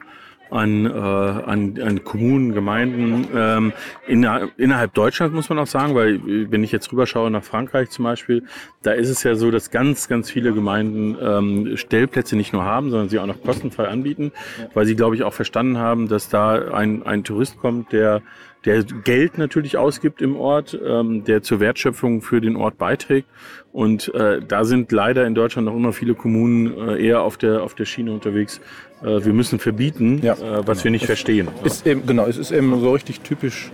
an, 0.51 0.87
äh, 0.87 0.89
an, 0.91 1.79
an 1.81 2.05
Kommunen, 2.05 2.53
Gemeinden 2.53 3.29
ähm, 3.35 3.73
in, 4.07 4.29
innerhalb 4.57 4.95
Deutschlands 4.95 5.35
muss 5.35 5.49
man 5.49 5.59
auch 5.59 5.67
sagen, 5.67 5.95
weil 5.95 6.21
wenn 6.51 6.63
ich 6.63 6.73
jetzt 6.73 6.93
rüberschaue 6.93 7.31
nach 7.31 7.45
Frankreich 7.45 7.91
zum 7.91 8.05
Beispiel, 8.05 8.45
da 8.83 8.93
ist 8.93 9.09
es 9.09 9.23
ja 9.23 9.35
so, 9.35 9.51
dass 9.51 9.71
ganz, 9.71 10.09
ganz 10.09 10.31
viele 10.31 10.53
Gemeinden 10.53 11.17
ähm, 11.21 11.77
Stellplätze 11.77 12.37
nicht 12.37 12.53
nur 12.53 12.65
haben, 12.65 12.91
sondern 12.91 13.09
sie 13.09 13.19
auch 13.19 13.27
noch 13.27 13.43
kostenfrei 13.43 13.89
anbieten, 13.89 14.33
weil 14.75 14.87
sie, 14.87 14.97
glaube 14.97 15.17
ich, 15.17 15.23
auch 15.23 15.35
verstanden 15.35 15.79
haben, 15.79 16.09
dass 16.09 16.29
da 16.29 16.73
ein, 16.73 17.03
ein 17.03 17.25
Tourist 17.25 17.59
kommt, 17.59 17.93
der 17.93 18.23
der 18.67 18.83
Geld 18.83 19.39
natürlich 19.39 19.77
ausgibt 19.77 20.21
im 20.21 20.37
Ort, 20.37 20.79
ähm, 20.85 21.25
der 21.25 21.43
zur 21.43 21.61
Wertschöpfung 21.61 22.21
für 22.21 22.41
den 22.41 22.57
Ort 22.57 22.79
beiträgt. 22.79 23.29
Und 23.73 24.13
äh, 24.15 24.41
da 24.41 24.65
sind 24.65 24.91
leider 24.91 25.25
in 25.27 25.35
Deutschland 25.35 25.67
noch 25.67 25.77
immer 25.77 25.93
viele 25.93 26.15
Kommunen 26.15 26.77
äh, 26.77 27.07
eher 27.07 27.23
auf 27.23 27.37
der, 27.37 27.63
auf 27.63 27.75
der 27.75 27.85
Schiene 27.85 28.13
unterwegs. 28.13 28.61
Äh, 29.03 29.25
wir 29.25 29.33
müssen 29.33 29.59
verbieten, 29.59 30.21
ja, 30.23 30.35
äh, 30.35 30.67
was 30.67 30.79
genau. 30.79 30.85
wir 30.85 30.91
nicht 30.93 31.03
es 31.03 31.07
verstehen. 31.07 31.49
Ist 31.65 31.87
eben, 31.87 32.07
genau, 32.07 32.27
es 32.27 32.37
ist 32.37 32.51
eben 32.51 32.81
so 32.81 32.93
richtig 32.93 33.21
typisch 33.21 33.71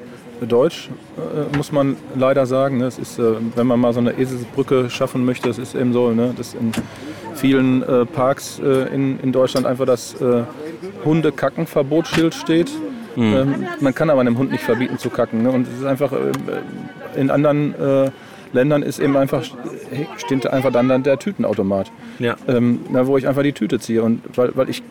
deutsch, 0.47 0.89
äh, 1.17 1.57
muss 1.57 1.73
man 1.73 1.97
leider 2.17 2.47
sagen. 2.47 2.81
Es 2.81 2.99
ist, 2.99 3.19
äh, 3.19 3.35
wenn 3.55 3.67
man 3.67 3.81
mal 3.81 3.93
so 3.93 4.01
eine 4.01 4.19
Eselsbrücke 4.19 4.91
schaffen 4.91 5.25
möchte, 5.25 5.49
es 5.49 5.59
ist 5.59 5.75
eben 5.75 5.93
so, 5.93 6.11
ne, 6.11 6.35
dass 6.37 6.55
in 6.55 6.73
vielen 7.35 7.83
äh, 7.83 8.05
Parks 8.07 8.61
äh, 8.61 8.95
in, 8.95 9.21
in 9.21 9.33
Deutschland 9.33 9.67
einfach 9.67 9.87
das 9.87 10.21
äh, 10.21 10.43
Hundekackenverbotsschild 11.05 12.35
steht. 12.35 12.71
Mhm. 13.17 13.23
Ähm, 13.23 13.67
man 13.81 13.95
kann 13.95 14.11
aber 14.11 14.21
einem 14.21 14.39
Hund 14.39 14.51
nicht 14.51 14.65
verbieten 14.65 14.99
zu 14.99 15.11
kacken. 15.11 15.43
Ne? 15.43 15.51
Und 15.51 15.69
es 15.69 15.81
ist 15.81 15.85
einfach 15.85 16.13
äh, 16.13 17.21
in 17.21 17.31
anderen 17.31 18.13
Ländern 18.55 18.83
ist 18.83 18.99
eben 18.99 19.17
einfach, 19.17 19.43
steht 20.19 20.47
einfach 20.47 20.71
dann, 20.71 20.89
dann 20.89 21.03
der 21.03 21.19
Tütenautomat. 21.19 21.91
Ja. 22.19 22.37
Ähm, 22.47 22.81
na, 22.91 23.07
wo 23.07 23.17
ich 23.17 23.27
einfach 23.27 23.43
die 23.43 23.53
Tüte 23.53 23.79
ziehe. 23.79 24.03
Und 24.03 24.23
weil, 24.35 24.51
weil 24.55 24.69
ich, 24.69 24.83
ne, 24.83 24.87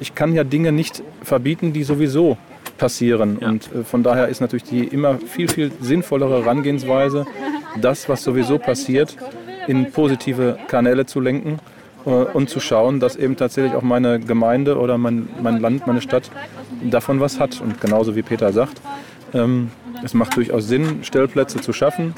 ich 0.00 0.14
kann 0.14 0.34
ja 0.34 0.44
Dinge 0.44 0.72
nicht 0.72 1.02
verbieten, 1.22 1.72
die 1.72 1.84
sowieso 1.84 2.38
passieren. 2.78 3.38
Ja. 3.40 3.48
Und 3.48 3.70
äh, 3.72 3.84
von 3.84 4.02
daher 4.02 4.28
ist 4.28 4.40
natürlich 4.40 4.64
die 4.64 4.84
immer 4.84 5.18
viel, 5.18 5.48
viel 5.48 5.72
sinnvollere 5.80 6.42
Herangehensweise, 6.42 7.26
das, 7.80 8.08
was 8.08 8.22
sowieso 8.22 8.58
passiert, 8.58 9.16
in 9.66 9.90
positive 9.90 10.58
Kanäle 10.68 11.06
zu 11.06 11.20
lenken 11.20 11.58
äh, 12.04 12.10
und 12.10 12.48
zu 12.48 12.60
schauen, 12.60 13.00
dass 13.00 13.16
eben 13.16 13.36
tatsächlich 13.36 13.74
auch 13.74 13.82
meine 13.82 14.20
Gemeinde 14.20 14.78
oder 14.78 14.98
mein, 14.98 15.28
mein 15.42 15.60
Land, 15.60 15.86
meine 15.86 16.00
Stadt 16.00 16.30
davon 16.82 17.20
was 17.20 17.40
hat. 17.40 17.60
Und 17.60 17.80
genauso 17.80 18.16
wie 18.16 18.22
Peter 18.22 18.52
sagt, 18.52 18.80
ähm, 19.34 19.70
es 20.04 20.14
macht 20.14 20.36
durchaus 20.36 20.68
Sinn, 20.68 21.00
Stellplätze 21.02 21.60
zu 21.60 21.72
schaffen, 21.72 22.14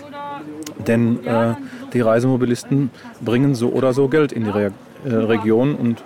denn 0.86 1.24
äh, 1.24 1.54
die 1.92 2.00
Reisemobilisten 2.00 2.90
bringen 3.20 3.54
so 3.54 3.70
oder 3.70 3.92
so 3.92 4.08
Geld 4.08 4.32
in 4.32 4.44
die 4.44 4.50
Re 4.50 4.72
äh, 5.04 5.14
Region 5.14 5.74
und 5.74 6.02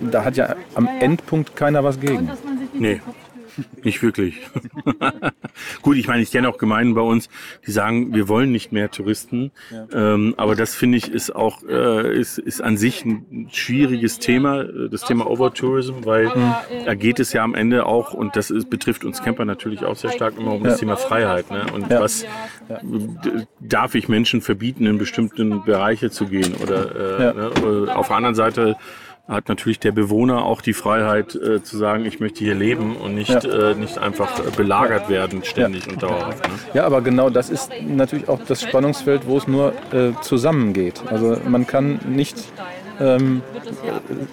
da 0.00 0.24
hat 0.24 0.36
ja 0.36 0.56
am 0.74 0.88
Endpunkt 1.00 1.56
keiner 1.56 1.84
was 1.84 2.00
gegen. 2.00 2.30
Nee, 2.72 3.00
nicht 3.82 4.02
wirklich. 4.02 4.40
Gut, 5.82 5.96
ich 5.96 6.08
meine, 6.08 6.22
ich 6.22 6.30
kenne 6.30 6.48
auch 6.48 6.58
Gemeinden 6.58 6.94
bei 6.94 7.00
uns, 7.00 7.28
die 7.66 7.70
sagen, 7.70 8.14
wir 8.14 8.28
wollen 8.28 8.52
nicht 8.52 8.72
mehr 8.72 8.90
Touristen. 8.90 9.52
Ja. 9.70 10.14
Ähm, 10.14 10.34
aber 10.36 10.54
das 10.54 10.74
finde 10.74 10.98
ich 10.98 11.08
ist 11.08 11.34
auch 11.34 11.62
äh, 11.62 12.18
ist, 12.18 12.38
ist 12.38 12.60
an 12.60 12.76
sich 12.76 13.04
ein 13.04 13.48
schwieriges 13.52 14.18
Thema, 14.18 14.64
das 14.64 15.02
Thema 15.02 15.28
Overtourism, 15.30 16.04
weil 16.04 16.30
da 16.84 16.94
geht 16.94 17.20
es 17.20 17.32
ja 17.32 17.42
am 17.42 17.54
Ende 17.54 17.86
auch, 17.86 18.14
und 18.14 18.36
das 18.36 18.50
ist, 18.50 18.70
betrifft 18.70 19.04
uns 19.04 19.22
Camper 19.22 19.44
natürlich 19.44 19.84
auch 19.84 19.96
sehr 19.96 20.10
stark 20.10 20.38
immer 20.38 20.52
um 20.52 20.64
das 20.64 20.78
Thema 20.78 20.96
Freiheit. 20.96 21.50
Ne? 21.50 21.66
Und 21.72 21.90
ja. 21.90 22.00
was 22.00 22.24
darf 23.60 23.94
ich 23.94 24.08
Menschen 24.08 24.40
verbieten, 24.40 24.86
in 24.86 24.98
bestimmten 24.98 25.64
Bereiche 25.64 26.10
zu 26.10 26.26
gehen? 26.26 26.54
Oder 26.62 27.30
äh, 27.30 27.34
ne? 27.34 27.94
auf 27.94 28.08
der 28.08 28.16
anderen 28.16 28.34
Seite 28.34 28.76
hat 29.26 29.48
natürlich 29.48 29.78
der 29.78 29.92
Bewohner 29.92 30.44
auch 30.44 30.60
die 30.60 30.74
Freiheit 30.74 31.34
äh, 31.34 31.62
zu 31.62 31.78
sagen, 31.78 32.04
ich 32.04 32.20
möchte 32.20 32.44
hier 32.44 32.54
leben 32.54 32.96
und 32.96 33.14
nicht, 33.14 33.30
ja. 33.30 33.70
äh, 33.70 33.74
nicht 33.74 33.96
einfach 33.96 34.38
belagert 34.50 35.08
werden 35.08 35.42
ständig 35.44 35.86
ja. 35.86 35.92
und 35.92 36.02
dauerhaft. 36.02 36.46
Ne? 36.46 36.54
Ja, 36.74 36.84
aber 36.84 37.00
genau 37.00 37.30
das 37.30 37.48
ist 37.48 37.70
natürlich 37.86 38.28
auch 38.28 38.40
das 38.46 38.62
Spannungsfeld, 38.62 39.26
wo 39.26 39.38
es 39.38 39.48
nur 39.48 39.72
äh, 39.92 40.12
zusammengeht. 40.20 41.02
Also 41.06 41.38
man 41.48 41.66
kann 41.66 42.00
nicht 42.06 42.36
ähm, 43.00 43.40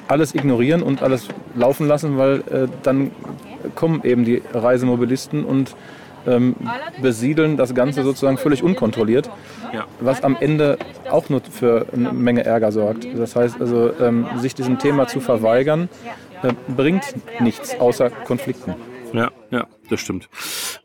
alles 0.10 0.36
ignorieren 0.36 0.84
und 0.84 1.02
alles 1.02 1.30
laufen 1.56 1.88
lassen, 1.88 2.18
weil 2.18 2.40
äh, 2.52 2.68
dann 2.84 3.12
kommen 3.76 4.04
eben 4.04 4.26
die 4.26 4.42
Reisemobilisten 4.54 5.46
und 5.46 5.74
ähm, 6.28 6.56
besiedeln 7.02 7.58
das 7.58 7.74
Ganze 7.74 8.04
sozusagen 8.04 8.38
völlig 8.38 8.64
unkontrolliert, 8.64 9.30
was 10.00 10.24
am 10.24 10.38
Ende 10.40 10.78
auch 11.10 11.30
nur 11.30 11.42
für 11.42 11.88
eine 11.94 12.12
Menge 12.12 12.46
Ärger 12.46 12.72
sorgt. 12.72 13.08
Das 13.16 13.36
heißt 13.36 13.60
also, 13.60 13.92
ähm, 14.00 14.26
sich 14.38 14.56
diesem 14.56 14.80
Thema 14.80 15.08
zu 15.08 15.20
verweigern, 15.20 15.90
äh, 16.44 16.54
bringt 16.76 17.04
nichts 17.40 17.80
außer 17.80 18.10
Konflikten. 18.10 18.76
Ja, 19.14 19.30
ja, 19.50 19.68
das 19.92 20.02
stimmt. 20.02 20.30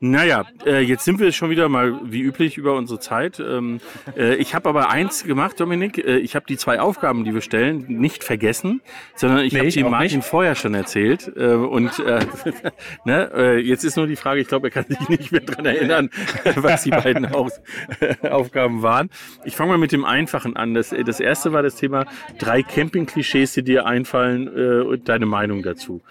Naja, 0.00 0.44
äh, 0.64 0.80
jetzt 0.80 1.04
sind 1.04 1.20
wir 1.20 1.30
schon 1.32 1.50
wieder 1.50 1.68
mal 1.68 2.00
wie 2.04 2.20
üblich 2.20 2.58
über 2.58 2.74
unsere 2.74 2.98
Zeit. 2.98 3.40
Ähm, 3.40 3.80
äh, 4.16 4.34
ich 4.36 4.54
habe 4.54 4.68
aber 4.68 4.90
eins 4.90 5.24
gemacht, 5.24 5.60
Dominik. 5.60 5.98
Äh, 5.98 6.18
ich 6.18 6.34
habe 6.34 6.46
die 6.48 6.56
zwei 6.56 6.80
Aufgaben, 6.80 7.24
die 7.24 7.34
wir 7.34 7.40
stellen, 7.40 7.84
nicht 7.88 8.24
vergessen, 8.24 8.80
sondern 9.14 9.44
ich 9.44 9.52
nee, 9.52 9.60
habe 9.60 9.70
sie 9.70 9.84
Martin 9.84 10.18
nicht. 10.18 10.28
vorher 10.28 10.54
schon 10.54 10.74
erzählt. 10.74 11.30
Äh, 11.36 11.54
und 11.54 11.98
äh, 12.00 12.26
ne, 13.04 13.30
äh, 13.34 13.58
jetzt 13.58 13.84
ist 13.84 13.96
nur 13.96 14.06
die 14.06 14.16
Frage, 14.16 14.40
ich 14.40 14.48
glaube, 14.48 14.68
er 14.68 14.70
kann 14.70 14.84
sich 14.88 15.08
nicht 15.08 15.32
mehr 15.32 15.42
dran 15.42 15.66
erinnern, 15.66 16.10
was 16.56 16.82
die 16.82 16.90
beiden 16.90 17.26
Aus 17.26 17.60
Aufgaben 18.22 18.82
waren. 18.82 19.10
Ich 19.44 19.56
fange 19.56 19.70
mal 19.72 19.78
mit 19.78 19.92
dem 19.92 20.04
Einfachen 20.04 20.56
an. 20.56 20.74
Das, 20.74 20.90
das 20.90 21.20
erste 21.20 21.52
war 21.52 21.62
das 21.62 21.76
Thema 21.76 22.06
drei 22.38 22.62
Camping-Klischees, 22.62 23.52
die 23.54 23.62
dir 23.62 23.86
einfallen 23.86 24.48
und 24.86 25.08
deine 25.08 25.26
Meinung 25.26 25.62
dazu. 25.62 26.02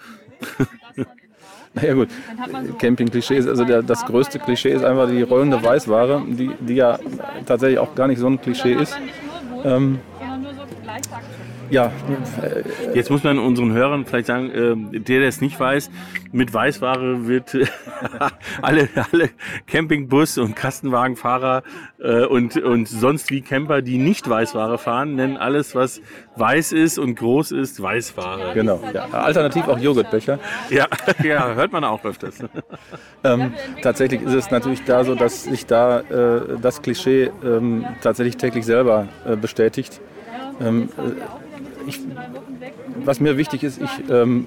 Ja 1.82 1.94
gut, 1.94 2.08
Camping-Klischees, 2.78 3.46
also 3.46 3.64
der, 3.64 3.82
das 3.82 4.04
größte 4.06 4.38
Klischee 4.38 4.72
ist 4.72 4.84
einfach 4.84 5.08
die 5.08 5.22
rollende 5.22 5.62
Weißware, 5.62 6.22
die, 6.26 6.50
die 6.60 6.74
ja 6.74 6.98
tatsächlich 7.44 7.78
auch 7.78 7.94
gar 7.94 8.08
nicht 8.08 8.18
so 8.18 8.26
ein 8.26 8.40
Klischee 8.40 8.72
ist. 8.72 8.96
Ähm, 9.64 9.98
ja. 11.70 11.92
Jetzt 12.94 13.10
muss 13.10 13.24
man 13.24 13.38
unseren 13.38 13.72
Hörern 13.72 14.04
vielleicht 14.04 14.26
sagen, 14.26 14.50
äh, 14.50 15.00
der, 15.00 15.20
der 15.20 15.28
es 15.28 15.40
nicht 15.40 15.58
weiß, 15.58 15.90
mit 16.32 16.52
Weißware 16.52 17.26
wird 17.26 17.54
äh, 17.54 17.66
alle, 18.62 18.88
alle 19.12 19.30
Campingbus- 19.66 20.38
und 20.38 20.54
Kastenwagenfahrer 20.54 21.62
äh, 21.98 22.24
und, 22.24 22.56
und 22.56 22.88
sonst 22.88 23.30
wie 23.30 23.40
Camper, 23.40 23.82
die 23.82 23.98
nicht 23.98 24.28
Weißware 24.28 24.78
fahren, 24.78 25.14
nennen 25.14 25.36
alles, 25.36 25.74
was 25.74 26.00
weiß 26.36 26.72
ist 26.72 26.98
und 26.98 27.16
groß 27.16 27.52
ist, 27.52 27.80
Weißware. 27.80 28.52
Genau. 28.54 28.80
Ja. 28.92 29.06
Alternativ 29.10 29.66
auch 29.68 29.78
Joghurtbecher. 29.78 30.38
Ja, 30.70 30.86
ja, 31.22 31.54
hört 31.54 31.72
man 31.72 31.84
auch 31.84 32.04
öfters. 32.04 32.38
ähm, 33.24 33.54
tatsächlich 33.82 34.22
ist 34.22 34.34
es 34.34 34.50
natürlich 34.50 34.84
da 34.84 35.04
so, 35.04 35.14
dass 35.14 35.44
sich 35.44 35.66
da 35.66 36.00
äh, 36.00 36.58
das 36.60 36.82
Klischee 36.82 37.30
ähm, 37.44 37.84
tatsächlich 38.02 38.36
täglich 38.36 38.64
selber 38.64 39.08
äh, 39.26 39.36
bestätigt. 39.36 40.00
Ähm, 40.60 40.88
ich, 41.86 42.00
was 43.04 43.20
mir 43.20 43.36
wichtig 43.36 43.64
ist, 43.64 43.80
ich 43.80 44.10
ähm, 44.10 44.46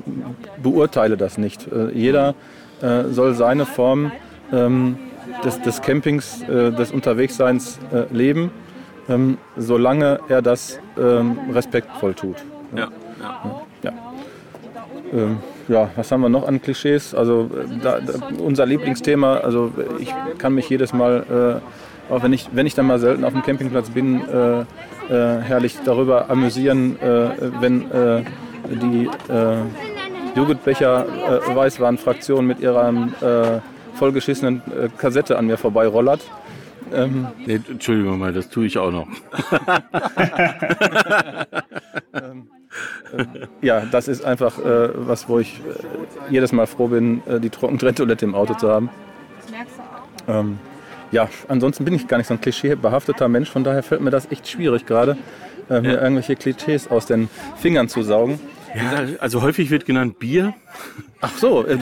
beurteile 0.62 1.18
das 1.18 1.38
nicht. 1.38 1.68
Äh, 1.72 1.92
jeder 1.92 2.36
äh, 2.82 3.06
soll 3.10 3.34
seine 3.34 3.66
Form 3.66 4.12
ähm, 4.52 4.98
des, 5.44 5.62
des, 5.62 5.82
Campings, 5.82 6.42
äh, 6.44 6.72
des 6.72 6.92
Unterwegsseins 6.92 7.80
äh, 7.92 8.14
leben, 8.14 8.52
ähm, 9.08 9.38
solange 9.58 10.20
er 10.28 10.42
das 10.42 10.80
ähm, 10.98 11.38
respektvoll 11.54 12.14
tut. 12.14 12.38
Ja. 12.76 12.90
ja. 13.22 13.62
ja. 13.84 13.92
Ähm, 15.14 15.38
ja, 15.68 15.90
was 15.96 16.12
haben 16.12 16.22
wir 16.22 16.30
noch 16.30 16.48
an 16.48 16.62
Klischees? 16.62 17.14
Also 17.14 17.50
äh, 17.54 17.80
da, 17.82 18.00
da, 18.00 18.14
unser 18.40 18.66
Lieblingsthema, 18.66 19.38
also 19.38 19.72
ich 20.00 20.14
kann 20.38 20.54
mich 20.54 20.70
jedes 20.70 20.94
Mal, 20.94 21.62
äh, 22.10 22.14
auch 22.14 22.24
wenn 22.24 22.34
ich, 22.34 22.50
wenn 22.54 22.66
ich 22.66 22.76
dann 22.76 22.88
mal 22.88 23.00
selten 23.00 23.24
auf 23.24 23.34
dem 23.34 23.44
Campingplatz 23.44 23.90
bin, 23.90 24.22
äh, 24.22 24.66
herrlich 25.10 25.78
darüber 25.84 26.30
amüsieren, 26.30 27.00
äh, 27.02 27.30
wenn 27.60 27.92
äh, 27.92 28.24
die 28.70 29.10
Joghurtbecher 30.36 31.06
Weißwarenfraktion 31.56 32.46
mit 32.46 32.60
ihrer 32.60 33.62
vollgeschissenen 33.96 34.62
Kassette 34.98 35.38
an 35.38 35.48
mir 35.48 35.58
vorbeirollert 35.58 36.22
Ähm, 36.94 37.28
nee, 37.46 37.60
Entschuldigung 37.70 38.20
mal, 38.20 38.34
das 38.34 38.50
tue 38.50 38.66
ich 38.66 38.78
auch 38.78 38.92
noch. 38.92 39.08
ähm, 42.14 42.50
äh, 43.16 43.26
ja, 43.62 43.82
das 43.92 44.08
ist 44.08 44.24
einfach 44.24 44.58
äh, 44.60 44.90
was, 44.96 45.28
wo 45.30 45.40
ich 45.40 45.60
äh, 45.60 46.32
jedes 46.32 46.52
Mal 46.52 46.68
froh 46.68 46.88
bin, 46.88 47.22
äh, 47.28 47.40
die 47.40 47.50
Trockentrenntoilette 47.50 48.26
im 48.26 48.36
Auto 48.36 48.54
zu 48.56 48.70
haben. 48.70 48.90
Ähm, 50.28 50.60
ja, 51.12 51.30
ansonsten 51.48 51.86
bin 51.86 51.94
ich 51.94 52.08
gar 52.08 52.18
nicht 52.18 52.28
so 52.28 52.34
ein 52.34 52.42
klischeebehafteter 52.42 53.28
Mensch, 53.28 53.50
von 53.50 53.64
daher 53.64 53.84
fällt 53.84 54.02
mir 54.02 54.12
das 54.12 54.32
echt 54.32 54.48
schwierig 54.48 54.86
gerade, 54.86 55.18
äh, 55.70 55.82
mir 55.82 55.94
ja. 55.94 56.02
irgendwelche 56.02 56.36
Klischees 56.36 56.90
aus 56.90 57.06
den 57.06 57.30
Fingern 57.58 57.90
zu 57.90 58.04
saugen. 58.04 58.40
Ja, 58.76 59.06
also 59.20 59.42
häufig 59.42 59.72
wird 59.72 59.86
genannt 59.86 60.20
Bier. 60.20 60.54
Ach 61.22 61.36
so, 61.38 61.66
äh, 61.66 61.78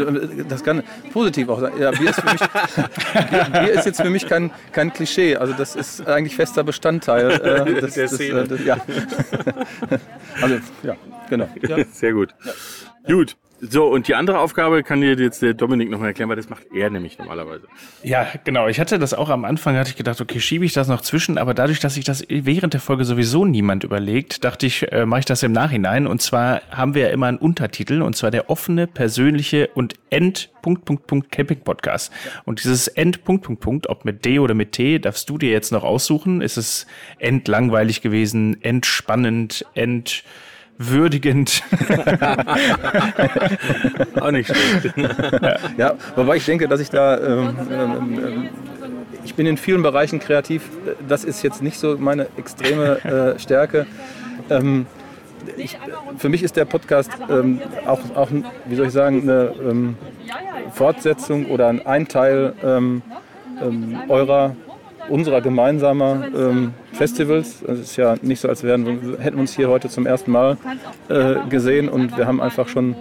das 0.47 0.63
kann 0.63 0.83
positiv 1.11 1.49
auch 1.49 1.59
sein. 1.59 1.73
Ja, 1.79 1.91
Bier 1.91 2.09
ist, 2.09 2.21
für 2.21 2.31
mich, 2.31 2.41
Bier 3.51 3.73
ist 3.73 3.85
jetzt 3.85 4.01
für 4.01 4.09
mich 4.09 4.27
kein, 4.27 4.51
kein 4.71 4.91
Klischee. 4.93 5.35
Also 5.35 5.53
das 5.53 5.75
ist 5.75 6.07
eigentlich 6.07 6.35
fester 6.35 6.63
Bestandteil 6.63 7.31
äh, 7.31 7.73
des, 7.81 7.93
Der 7.95 8.07
Szene. 8.07 8.45
Des, 8.45 8.61
äh, 8.61 8.65
des, 8.65 8.65
ja. 8.65 8.77
Also 10.41 10.55
ja, 10.83 10.95
genau. 11.29 11.49
Ja. 11.67 11.77
Sehr 11.91 12.13
gut. 12.13 12.33
Ja. 13.07 13.15
Gut. 13.15 13.35
So, 13.59 13.87
und 13.87 14.07
die 14.07 14.13
andere 14.13 14.39
Aufgabe 14.39 14.83
kann 14.83 15.01
dir 15.01 15.15
jetzt 15.15 15.41
der 15.41 15.55
Dominik 15.55 15.89
noch 15.89 15.99
mal 15.99 16.07
erklären, 16.07 16.29
weil 16.29 16.35
das 16.35 16.49
macht 16.49 16.63
er 16.73 16.89
nämlich 16.91 17.17
normalerweise. 17.17 17.67
Ja, 18.03 18.27
genau. 18.43 18.67
Ich 18.67 18.79
hatte 18.79 18.99
das 18.99 19.15
auch 19.15 19.29
am 19.29 19.45
Anfang, 19.45 19.75
hatte 19.75 19.89
ich 19.89 19.95
gedacht, 19.95 20.21
okay, 20.21 20.39
schiebe 20.39 20.63
ich 20.63 20.73
das 20.73 20.87
noch 20.87 21.01
zwischen, 21.01 21.39
aber 21.39 21.55
dadurch, 21.55 21.79
dass 21.79 21.95
sich 21.95 22.05
das 22.05 22.23
während 22.29 22.73
der 22.73 22.81
Folge 22.81 23.03
sowieso 23.03 23.45
niemand 23.45 23.83
überlegt, 23.83 24.43
dachte 24.43 24.67
ich, 24.67 24.91
äh, 24.91 25.07
mache 25.07 25.21
ich 25.21 25.25
das 25.25 25.41
im 25.41 25.53
Nachhinein. 25.53 26.05
Und 26.05 26.21
zwar 26.21 26.61
haben 26.69 26.93
wir 26.93 27.03
ja 27.03 27.09
immer 27.09 27.27
einen 27.27 27.39
Untertitel, 27.39 28.03
und 28.03 28.15
zwar 28.15 28.29
der 28.29 28.49
offene, 28.49 28.85
persönliche 28.85 29.69
und 29.73 29.95
End 30.11 30.49
Punkt, 30.61 30.85
Punkt, 30.85 31.07
Punkt 31.07 31.31
Camping 31.31 31.61
Podcast. 31.61 32.11
Und 32.45 32.63
dieses 32.63 32.87
End 32.87 33.23
Punkt, 33.23 33.43
Punkt, 33.43 33.61
Punkt, 33.61 33.89
ob 33.89 34.05
mit 34.05 34.23
D 34.23 34.37
oder 34.37 34.53
mit 34.53 34.73
T, 34.73 34.99
darfst 34.99 35.29
du 35.29 35.37
dir 35.37 35.49
jetzt 35.49 35.71
noch 35.71 35.83
aussuchen. 35.83 36.41
Ist 36.41 36.57
es 36.57 36.85
endlangweilig 37.17 38.01
gewesen, 38.01 38.61
entspannend, 38.61 39.65
end 39.73 40.23
würdigend. 40.77 41.63
Auch 44.19 44.31
nicht 44.31 44.47
schlecht. 44.47 44.93
ja, 45.77 45.95
wobei 46.15 46.37
ich 46.37 46.45
denke, 46.45 46.67
dass 46.67 46.79
ich 46.79 46.89
da, 46.89 47.17
ähm, 47.17 47.55
ähm, 47.71 48.19
ähm, 48.23 48.49
ich 49.23 49.35
bin 49.35 49.45
in 49.45 49.57
vielen 49.57 49.81
Bereichen 49.81 50.19
kreativ. 50.19 50.69
Das 51.07 51.23
ist 51.23 51.43
jetzt 51.43 51.61
nicht 51.61 51.79
so 51.79 51.97
meine 51.97 52.27
extreme 52.37 53.35
äh, 53.35 53.39
Stärke. 53.39 53.85
Ähm, 54.49 54.85
ich, 55.55 55.77
für 56.17 56.29
mich 56.29 56.43
ist 56.43 56.57
der 56.57 56.65
Podcast 56.65 57.11
ähm, 57.29 57.61
auch, 57.85 57.99
auch, 58.15 58.29
wie 58.65 58.75
soll 58.75 58.87
ich 58.87 58.93
sagen, 58.93 59.23
eine 59.23 59.53
ähm, 59.61 59.95
Fortsetzung 60.73 61.45
oder 61.47 61.67
ein 61.67 62.07
Teil 62.07 62.53
eurer 64.07 64.55
unserer 65.09 65.41
gemeinsamer 65.41 66.27
ähm, 66.35 66.73
Festivals. 66.97 67.61
Es 67.61 67.79
ist 67.79 67.95
ja 67.95 68.15
nicht 68.21 68.41
so, 68.41 68.49
als 68.49 68.63
wären, 68.63 69.17
hätten 69.19 69.37
wir 69.37 69.41
uns 69.41 69.55
hier 69.55 69.69
heute 69.69 69.89
zum 69.89 70.05
ersten 70.05 70.31
Mal 70.31 70.57
äh, 71.09 71.35
gesehen 71.49 71.89
und 71.89 72.17
wir 72.17 72.25
haben 72.25 72.41
einfach 72.41 72.67
schon 72.67 72.95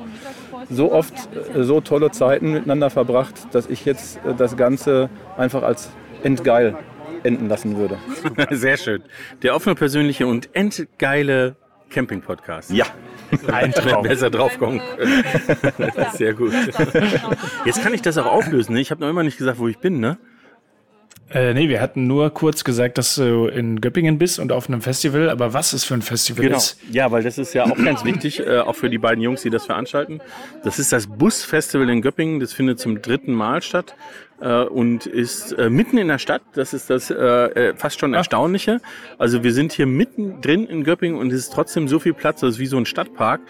so 0.70 0.92
oft 0.92 1.14
äh, 1.54 1.62
so 1.62 1.80
tolle 1.80 2.10
Zeiten 2.10 2.52
miteinander 2.52 2.90
verbracht, 2.90 3.34
dass 3.52 3.66
ich 3.68 3.84
jetzt 3.84 4.18
äh, 4.24 4.34
das 4.34 4.56
Ganze 4.56 5.08
einfach 5.36 5.62
als 5.62 5.90
entgeil 6.22 6.76
enden 7.22 7.48
lassen 7.48 7.76
würde. 7.76 7.98
Sehr 8.50 8.76
schön. 8.76 9.02
Der 9.42 9.54
offene, 9.54 9.74
persönliche 9.74 10.26
und 10.26 10.54
entgeile 10.54 11.56
Camping-Podcast. 11.90 12.70
Ja. 12.70 12.86
Ein 13.52 13.72
Traum. 13.72 14.02
besser 14.02 14.30
draufkommen 14.30 14.80
können. 14.96 15.92
Sehr 16.12 16.34
gut. 16.34 16.52
Jetzt 17.64 17.82
kann 17.82 17.94
ich 17.94 18.02
das 18.02 18.18
auch 18.18 18.26
auflösen. 18.26 18.74
Ne? 18.74 18.80
Ich 18.80 18.90
habe 18.90 19.00
noch 19.00 19.08
immer 19.08 19.22
nicht 19.22 19.38
gesagt, 19.38 19.58
wo 19.58 19.68
ich 19.68 19.78
bin, 19.78 19.98
ne? 19.98 20.18
Äh, 21.28 21.54
nee, 21.54 21.68
wir 21.68 21.80
hatten 21.80 22.06
nur 22.06 22.30
kurz 22.30 22.62
gesagt, 22.62 22.98
dass 22.98 23.16
du 23.16 23.46
in 23.46 23.80
Göppingen 23.80 24.16
bist 24.16 24.38
und 24.38 24.52
auf 24.52 24.68
einem 24.68 24.80
Festival, 24.80 25.28
aber 25.28 25.52
was 25.52 25.72
ist 25.72 25.84
für 25.84 25.94
ein 25.94 26.02
Festival 26.02 26.44
genau. 26.44 26.56
ist? 26.56 26.78
Ja, 26.92 27.10
weil 27.10 27.24
das 27.24 27.36
ist 27.36 27.52
ja 27.52 27.64
auch 27.64 27.76
ganz 27.84 28.04
wichtig, 28.04 28.46
äh, 28.46 28.60
auch 28.60 28.76
für 28.76 28.88
die 28.88 28.98
beiden 28.98 29.22
Jungs, 29.22 29.42
die 29.42 29.50
das 29.50 29.66
veranstalten. 29.66 30.20
Das 30.62 30.78
ist 30.78 30.92
das 30.92 31.08
Busfestival 31.08 31.90
in 31.90 32.00
Göppingen, 32.00 32.38
das 32.38 32.52
findet 32.52 32.78
zum 32.78 33.02
dritten 33.02 33.32
Mal 33.32 33.60
statt 33.60 33.96
äh, 34.40 34.62
und 34.62 35.06
ist 35.06 35.50
äh, 35.52 35.68
mitten 35.68 35.98
in 35.98 36.06
der 36.06 36.18
Stadt. 36.18 36.42
Das 36.54 36.72
ist 36.72 36.90
das 36.90 37.10
äh, 37.10 37.14
äh 37.16 37.74
fast 37.74 37.98
schon 37.98 38.14
Erstaunliche. 38.14 38.80
Also 39.18 39.42
wir 39.42 39.52
sind 39.52 39.72
hier 39.72 39.86
mitten 39.86 40.40
drin 40.40 40.64
in 40.66 40.84
Göppingen 40.84 41.18
und 41.18 41.32
es 41.32 41.40
ist 41.40 41.52
trotzdem 41.52 41.88
so 41.88 41.98
viel 41.98 42.14
Platz, 42.14 42.40
das 42.40 42.54
ist 42.54 42.58
wie 42.60 42.66
so 42.66 42.76
ein 42.76 42.86
Stadtpark 42.86 43.40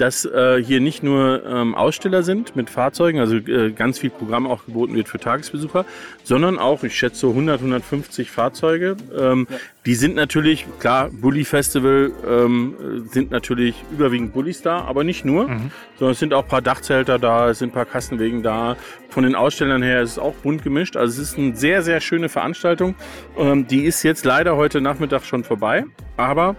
dass 0.00 0.24
äh, 0.24 0.62
hier 0.62 0.80
nicht 0.80 1.02
nur 1.02 1.44
ähm, 1.44 1.74
Aussteller 1.74 2.22
sind 2.22 2.56
mit 2.56 2.70
Fahrzeugen, 2.70 3.18
also 3.18 3.36
äh, 3.36 3.70
ganz 3.72 3.98
viel 3.98 4.10
Programm 4.10 4.46
auch 4.46 4.64
geboten 4.64 4.94
wird 4.94 5.08
für 5.08 5.18
Tagesbesucher, 5.18 5.84
sondern 6.24 6.58
auch, 6.58 6.82
ich 6.84 6.96
schätze, 6.96 7.26
100, 7.26 7.60
150 7.60 8.30
Fahrzeuge. 8.30 8.96
Ähm, 9.18 9.46
ja. 9.50 9.56
Die 9.86 9.94
sind 9.94 10.14
natürlich, 10.14 10.66
klar, 10.78 11.10
Bully 11.10 11.44
Festival 11.44 12.12
ähm, 12.26 13.06
sind 13.10 13.30
natürlich 13.30 13.74
überwiegend 13.92 14.32
Bullies 14.32 14.62
da, 14.62 14.80
aber 14.80 15.04
nicht 15.04 15.24
nur, 15.24 15.48
mhm. 15.48 15.70
sondern 15.98 16.12
es 16.12 16.18
sind 16.18 16.34
auch 16.34 16.42
ein 16.44 16.48
paar 16.48 16.62
Dachzelter 16.62 17.18
da, 17.18 17.50
es 17.50 17.58
sind 17.58 17.70
ein 17.70 17.74
paar 17.74 17.86
Kassenwegen 17.86 18.42
da. 18.42 18.76
Von 19.10 19.24
den 19.24 19.34
Ausstellern 19.34 19.82
her 19.82 20.02
ist 20.02 20.12
es 20.12 20.18
auch 20.18 20.34
bunt 20.34 20.62
gemischt. 20.62 20.96
Also 20.96 21.20
es 21.20 21.30
ist 21.30 21.38
eine 21.38 21.56
sehr, 21.56 21.82
sehr 21.82 22.00
schöne 22.00 22.28
Veranstaltung. 22.28 22.94
Ähm, 23.38 23.66
die 23.66 23.84
ist 23.84 24.02
jetzt 24.02 24.24
leider 24.24 24.56
heute 24.56 24.80
Nachmittag 24.80 25.24
schon 25.24 25.44
vorbei, 25.44 25.84
aber 26.16 26.56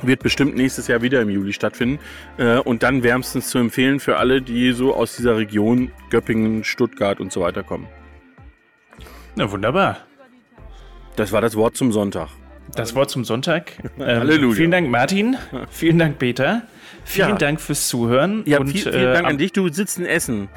wird 0.00 0.22
bestimmt 0.22 0.56
nächstes 0.56 0.88
Jahr 0.88 1.02
wieder 1.02 1.20
im 1.20 1.28
Juli 1.28 1.52
stattfinden. 1.52 1.98
Äh, 2.38 2.58
und 2.58 2.82
dann 2.82 3.02
wärmstens 3.02 3.48
zu 3.48 3.58
empfehlen 3.58 4.00
für 4.00 4.16
alle, 4.16 4.40
die 4.40 4.72
so 4.72 4.94
aus 4.94 5.16
dieser 5.16 5.36
Region 5.36 5.90
Göppingen, 6.10 6.64
Stuttgart 6.64 7.20
und 7.20 7.32
so 7.32 7.40
weiter 7.40 7.62
kommen. 7.62 7.86
Na 9.36 9.50
wunderbar. 9.50 9.98
Das 11.16 11.32
war 11.32 11.40
das 11.40 11.56
Wort 11.56 11.76
zum 11.76 11.92
Sonntag. 11.92 12.28
Das 12.74 12.94
Wort 12.94 13.10
zum 13.10 13.24
Sonntag. 13.24 13.72
Ähm, 13.98 14.20
Halleluja. 14.20 14.56
Vielen 14.56 14.70
Dank, 14.70 14.88
Martin. 14.88 15.36
Vielen 15.70 15.98
Dank, 15.98 16.18
Peter. 16.18 16.62
Vielen 17.04 17.30
ja. 17.30 17.36
Dank 17.36 17.60
fürs 17.60 17.88
Zuhören. 17.88 18.42
Ja, 18.46 18.58
und, 18.58 18.68
viel, 18.68 18.82
vielen 18.82 18.94
äh, 18.94 19.12
Dank 19.12 19.26
an 19.26 19.38
dich. 19.38 19.52
Du 19.52 19.68
sitzt 19.68 19.98
in 19.98 20.06
Essen. 20.06 20.48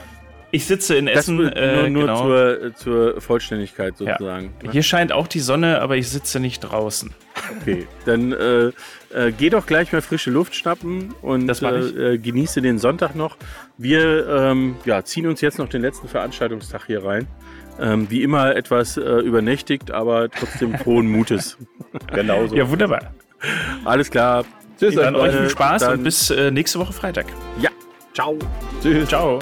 Ich 0.51 0.65
sitze 0.65 0.95
in 0.95 1.07
Essen. 1.07 1.38
Das, 1.38 1.53
äh, 1.53 1.89
nur, 1.89 2.03
genau. 2.03 2.21
zur, 2.21 2.75
zur, 2.75 3.21
Vollständigkeit 3.21 3.97
sozusagen. 3.97 4.53
Ja. 4.63 4.71
Hier 4.71 4.83
scheint 4.83 5.11
auch 5.11 5.27
die 5.27 5.41
Sonne, 5.41 5.81
aber 5.81 5.97
ich 5.97 6.09
sitze 6.09 6.39
nicht 6.39 6.61
draußen. 6.61 7.13
Okay, 7.61 7.88
dann 8.05 8.31
äh, 8.31 8.71
äh, 9.16 9.32
geh 9.32 9.49
doch 9.49 9.66
gleich 9.66 9.91
mal 9.91 10.01
frische 10.01 10.30
Luft 10.30 10.55
schnappen 10.55 11.13
und 11.22 11.49
äh, 11.49 12.13
äh, 12.13 12.18
genieße 12.18 12.61
den 12.61 12.78
Sonntag 12.78 13.16
noch. 13.16 13.38
Wir 13.78 14.28
ähm, 14.28 14.76
ja, 14.86 15.03
ziehen 15.03 15.28
uns 15.28 15.41
jetzt 15.41 15.57
noch 15.57 15.70
den 15.70 15.82
letzten 15.82 16.07
Veranstaltungstag 16.07 16.86
hier 16.86 17.03
rein. 17.03 17.28
Ähm, 17.80 18.09
wie 18.09 18.24
immer 18.24 18.55
etwas 18.55 18.97
äh, 18.97 19.01
übernächtigt, 19.01 19.91
aber 19.91 20.30
trotzdem 20.30 20.78
frohen 20.84 21.09
Mutes. 21.09 21.57
Genauso. 22.13 22.55
Ja, 22.55 22.70
wunderbar. 22.70 23.13
Alles 23.84 24.09
klar. 24.09 24.45
Tschüss. 24.80 24.95
Dann 24.95 25.16
euch 25.16 25.34
viel 25.34 25.49
Spaß 25.49 25.88
und 25.89 26.03
bis 26.03 26.30
äh, 26.30 26.51
nächste 26.51 26.80
Woche 26.80 26.93
Freitag. 26.93 27.26
Ja. 27.61 27.70
Ciao. 28.13 28.38
Tschüss. 28.82 29.07
Ciao. 29.07 29.39